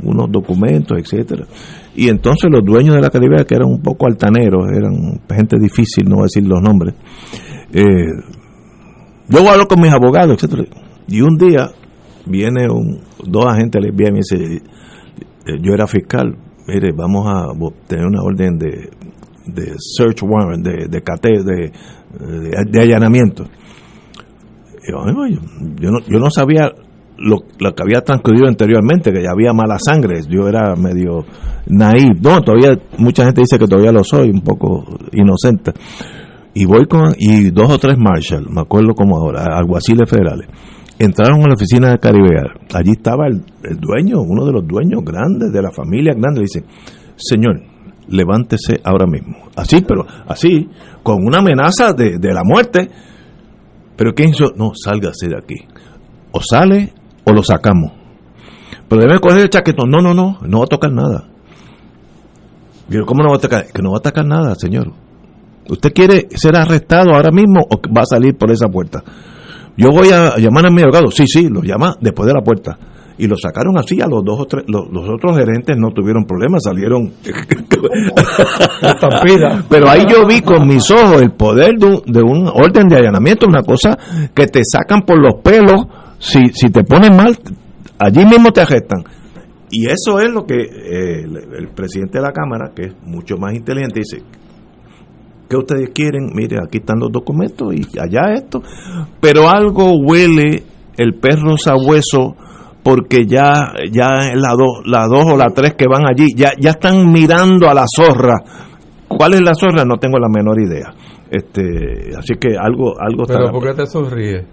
[0.03, 1.47] unos documentos, etcétera.
[1.97, 6.09] Y entonces los dueños de la Caribe, que eran un poco altaneros, eran gente difícil,
[6.09, 6.95] no voy a decir los nombres,
[7.73, 8.07] eh,
[9.29, 10.65] yo hablar con mis abogados, etcétera.
[11.09, 11.71] Y un día
[12.27, 14.57] viene un, dos agentes FBI y dice,
[15.47, 16.37] eh, yo era fiscal,
[16.67, 17.47] mire, vamos a
[17.87, 18.91] tener una orden de,
[19.47, 21.73] de search warrant, de, de, cate- de,
[22.71, 23.45] de- allanamiento.
[24.87, 25.41] Y yo, "Ay, yo,
[25.81, 26.71] yo no, yo no sabía
[27.17, 31.25] lo, lo que había transcurrido anteriormente, que ya había mala sangre, yo era medio
[31.67, 35.73] naive, no, todavía mucha gente dice que todavía lo soy, un poco inocente.
[36.55, 40.49] Y voy con, y dos o tres marshals, me acuerdo como ahora, alguaciles federales,
[40.99, 42.41] entraron a la oficina de Caribe,
[42.73, 46.47] allí estaba el, el dueño, uno de los dueños grandes de la familia grande, le
[46.47, 46.65] dice,
[47.17, 47.63] señor,
[48.09, 49.49] levántese ahora mismo.
[49.57, 50.69] Así, pero así,
[51.03, 52.91] con una amenaza de, de la muerte.
[53.97, 54.53] Pero ¿quién hizo?
[54.57, 55.57] No, sálgase de aquí.
[56.33, 56.93] O sale
[57.25, 57.93] o lo sacamos.
[58.89, 59.91] Pero debe coger el chaquetón.
[59.91, 61.29] No, no, no, no va a tocar nada.
[62.89, 63.67] Yo, ¿cómo no va a tocar?
[63.73, 64.93] Que no va a tocar nada, señor.
[65.69, 69.03] ¿Usted quiere ser arrestado ahora mismo o va a salir por esa puerta?
[69.77, 71.11] Yo voy a llamar a mi abogado.
[71.11, 72.79] Sí, sí, lo llama después de la puerta.
[73.17, 74.65] Y lo sacaron así a los dos o tres.
[74.67, 77.13] Los, los otros gerentes no tuvieron problemas, salieron.
[79.69, 82.97] Pero ahí yo vi con mis ojos el poder de un, de un orden de
[82.97, 83.97] allanamiento, una cosa
[84.35, 85.87] que te sacan por los pelos.
[86.19, 87.39] Si, si te ponen mal,
[87.99, 89.05] allí mismo te arrestan.
[89.71, 93.37] Y eso es lo que eh, el, el presidente de la Cámara, que es mucho
[93.37, 94.25] más inteligente, dice,
[95.49, 96.31] ¿qué ustedes quieren?
[96.35, 98.63] Mire, aquí están los documentos y allá esto.
[99.21, 100.65] Pero algo huele
[100.97, 102.37] el perro sabueso
[102.83, 106.71] porque ya ya la dos la dos o la tres que van allí ya ya
[106.71, 108.37] están mirando a la zorra.
[109.09, 109.85] ¿Cuál es la zorra?
[109.85, 110.93] No tengo la menor idea.
[111.31, 114.45] Este, así que algo algo Pero ¿por qué te sonríes?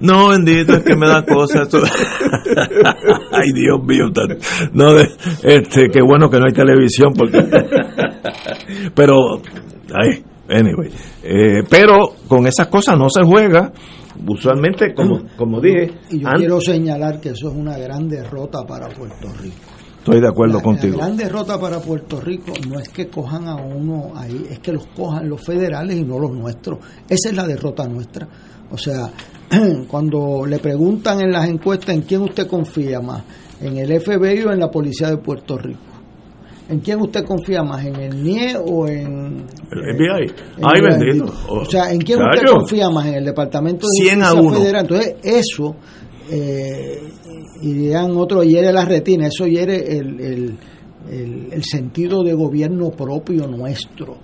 [0.00, 1.68] no, bendito, es que me da cosas.
[3.32, 4.06] Ay, Dios mío.
[4.72, 7.38] No, este, qué bueno que no hay televisión, porque.
[8.94, 9.40] pero,
[9.94, 10.90] ay, anyway.
[11.22, 13.72] Eh, pero con esas cosas no se juega.
[14.26, 18.88] Usualmente, como, como dije, Y yo quiero señalar que eso es una gran derrota para
[18.88, 19.54] Puerto Rico.
[19.98, 20.96] estoy de acuerdo La- contigo.
[20.98, 24.72] La gran derrota para Puerto Rico no es que cojan a uno ahí, es que
[24.72, 26.78] los cojan los federales y no los nuestros.
[27.08, 28.26] Esa es la derrota nuestra.
[28.70, 29.08] O sea,
[29.88, 33.22] cuando le preguntan en las encuestas en quién usted confía más,
[33.60, 35.80] en el FBI o en la policía de Puerto Rico.
[36.68, 37.84] ¿En quién usted confía más?
[37.86, 40.26] ¿En el NIE o en El FBI.
[40.58, 41.32] en Ay, el bendito.
[41.48, 43.06] O sea, ¿en quién usted confía más?
[43.06, 44.32] ¿En el Departamento de 100 a.
[44.58, 44.82] Federal?
[44.82, 45.74] Entonces, eso,
[46.30, 47.00] eh,
[47.62, 50.58] y dirían otro, hiere la retina, eso hiere el, el,
[51.10, 54.18] el- el sentido de gobierno propio nuestro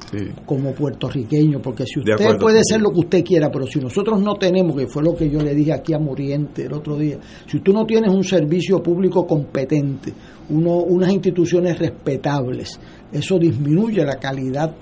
[0.45, 4.21] como puertorriqueño, porque si usted acuerdo puede ser lo que usted quiera, pero si nosotros
[4.21, 7.17] no tenemos, que fue lo que yo le dije aquí a Moriente el otro día,
[7.47, 10.13] si tú no tienes un servicio público competente,
[10.51, 12.79] uno, unas instituciones respetables,
[13.13, 14.75] eso disminuye la calidad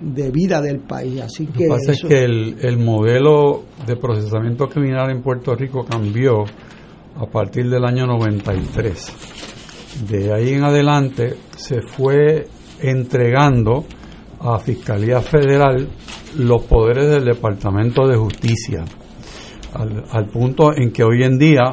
[0.00, 1.20] de vida del país.
[1.20, 5.22] Así Lo que, que pasa eso- es que el, el modelo de procesamiento criminal en
[5.22, 6.44] Puerto Rico cambió
[7.16, 9.12] a partir del año 93.
[10.08, 12.46] De ahí en adelante se fue
[12.80, 13.84] entregando
[14.40, 15.86] a Fiscalía Federal
[16.38, 18.84] los poderes del Departamento de Justicia,
[19.74, 21.64] al, al punto en que hoy en día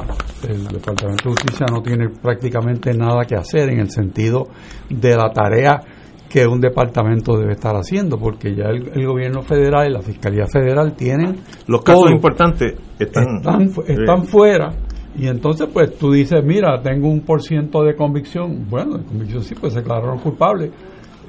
[0.48, 4.48] el Departamento de Justicia no tiene prácticamente nada que hacer en el sentido
[4.88, 5.80] de la tarea
[6.28, 10.44] que un departamento debe estar haciendo, porque ya el, el gobierno federal y la Fiscalía
[10.46, 11.36] Federal tienen
[11.66, 12.10] Los casos todo.
[12.12, 14.68] importantes están, están, fu- están fuera
[15.16, 18.66] y entonces pues tú dices, mira, tengo un por ciento de convicción.
[18.68, 20.70] Bueno, de convicción sí, pues se declararon culpables.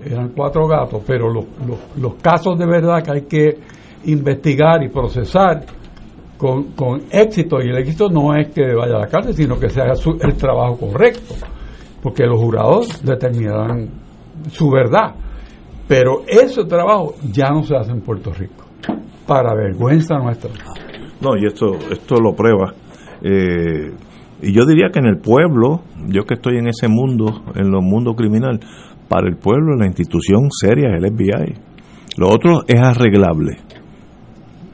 [0.06, 3.58] Eran cuatro gatos, pero los, los, los casos de verdad que hay que
[4.06, 5.66] investigar y procesar
[6.40, 9.70] con, con éxito, y el éxito no es que vaya a la cárcel, sino que
[9.70, 11.36] se haga su- el trabajo correcto,
[12.02, 13.90] porque los jurados determinarán
[14.50, 15.14] su verdad.
[15.88, 18.64] Pero ese trabajo ya no se hace en Puerto Rico,
[19.28, 20.50] para vergüenza nuestra.
[21.22, 22.74] No, y esto, esto lo prueba.
[23.22, 23.92] Eh,
[24.42, 27.84] y yo diría que en el pueblo, yo que estoy en ese mundo, en los
[27.84, 28.60] mundos criminal,
[29.10, 31.56] para el pueblo la institución seria es el FBI.
[32.18, 33.58] Lo otro es arreglable.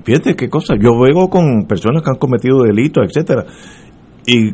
[0.06, 0.76] Fíjate qué cosa.
[0.80, 3.44] Yo veo con personas que han cometido delitos, etcétera,
[4.28, 4.52] y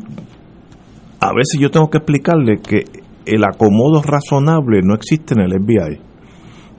[1.20, 2.86] a veces yo tengo que explicarle que
[3.26, 6.00] el acomodo razonable no existe en el FBI.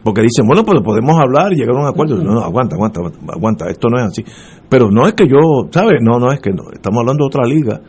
[0.02, 2.16] porque dicen, bueno, pues podemos hablar y llegar a un acuerdo.
[2.16, 4.24] No, no, aguanta, aguanta, aguanta, esto no es así.
[4.68, 6.00] Pero no es que yo, ¿sabes?
[6.00, 7.80] No, no es que no, estamos hablando de otra liga.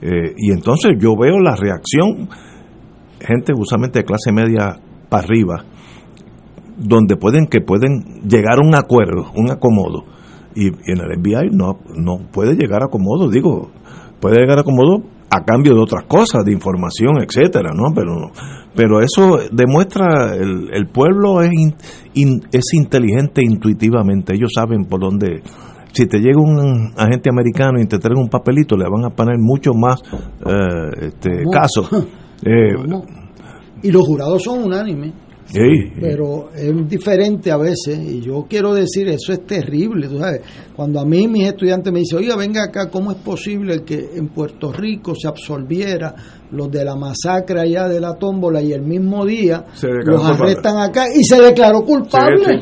[0.00, 2.28] Eh, y entonces yo veo la reacción,
[3.18, 5.64] gente justamente de clase media para arriba,
[6.76, 10.04] donde pueden que pueden llegar a un acuerdo, un acomodo.
[10.56, 13.70] Y, en el FBI no, no puede llegar a acomodo, digo,
[14.20, 17.92] puede llegar a acomodo a cambio de otras cosas, de información, etcétera, ¿no?
[17.94, 18.30] Pero
[18.74, 21.50] pero eso demuestra el, el pueblo es
[22.52, 25.42] es inteligente intuitivamente, ellos saben por dónde
[25.96, 29.38] si te llega un agente americano y te trae un papelito, le van a poner
[29.38, 30.02] mucho más
[30.44, 31.90] eh, este, casos.
[32.44, 32.74] Eh,
[33.82, 35.14] y los jurados son unánimes.
[36.00, 40.40] Pero es diferente a veces, y yo quiero decir, eso es terrible, tú sabes.
[40.74, 44.28] Cuando a mí mis estudiantes me dicen, oiga, venga acá, ¿cómo es posible que en
[44.28, 46.14] Puerto Rico se absolviera
[46.50, 49.64] los de la masacre allá de la tómbola y el mismo día
[50.04, 52.60] los arrestan acá y se declaró culpable?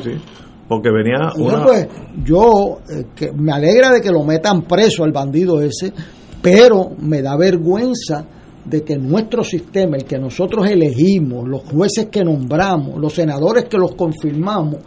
[0.67, 1.63] Porque venía una...
[1.63, 1.87] pues,
[2.23, 5.93] yo eh, que me alegra de que lo metan preso al bandido ese,
[6.41, 8.25] pero me da vergüenza
[8.65, 13.77] de que nuestro sistema, el que nosotros elegimos, los jueces que nombramos, los senadores que
[13.77, 14.79] los confirmamos,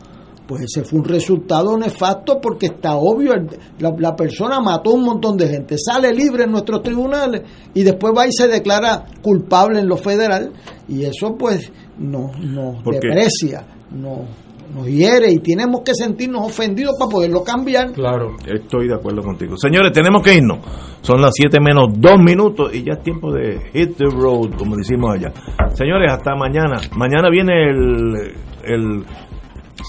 [0.47, 3.35] pues ese fue un resultado nefasto porque está obvio,
[3.79, 7.43] la, persona mató un montón de gente, sale libre en nuestros tribunales
[7.75, 10.53] y después va y se declara culpable en lo federal
[10.89, 17.11] y eso pues nos no deprecia, no nos hiere y tenemos que sentirnos ofendidos para
[17.11, 17.93] poderlo cambiar.
[17.93, 19.57] Claro, estoy de acuerdo contigo.
[19.57, 20.59] Señores, tenemos que irnos.
[21.01, 24.77] Son las 7 menos 2 minutos y ya es tiempo de hit the road, como
[24.77, 25.33] decimos allá.
[25.75, 26.81] Señores, hasta mañana.
[26.97, 28.35] Mañana viene el,
[28.65, 29.05] el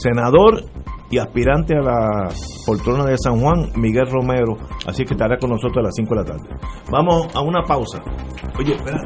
[0.02, 0.64] senador
[1.12, 2.30] y aspirante a la
[2.66, 4.58] poltrona de San Juan, Miguel Romero.
[4.86, 6.50] Así que estará con nosotros a las 5 de la tarde.
[6.92, 8.02] Vamos a una pausa.
[8.58, 9.00] Oye, espera.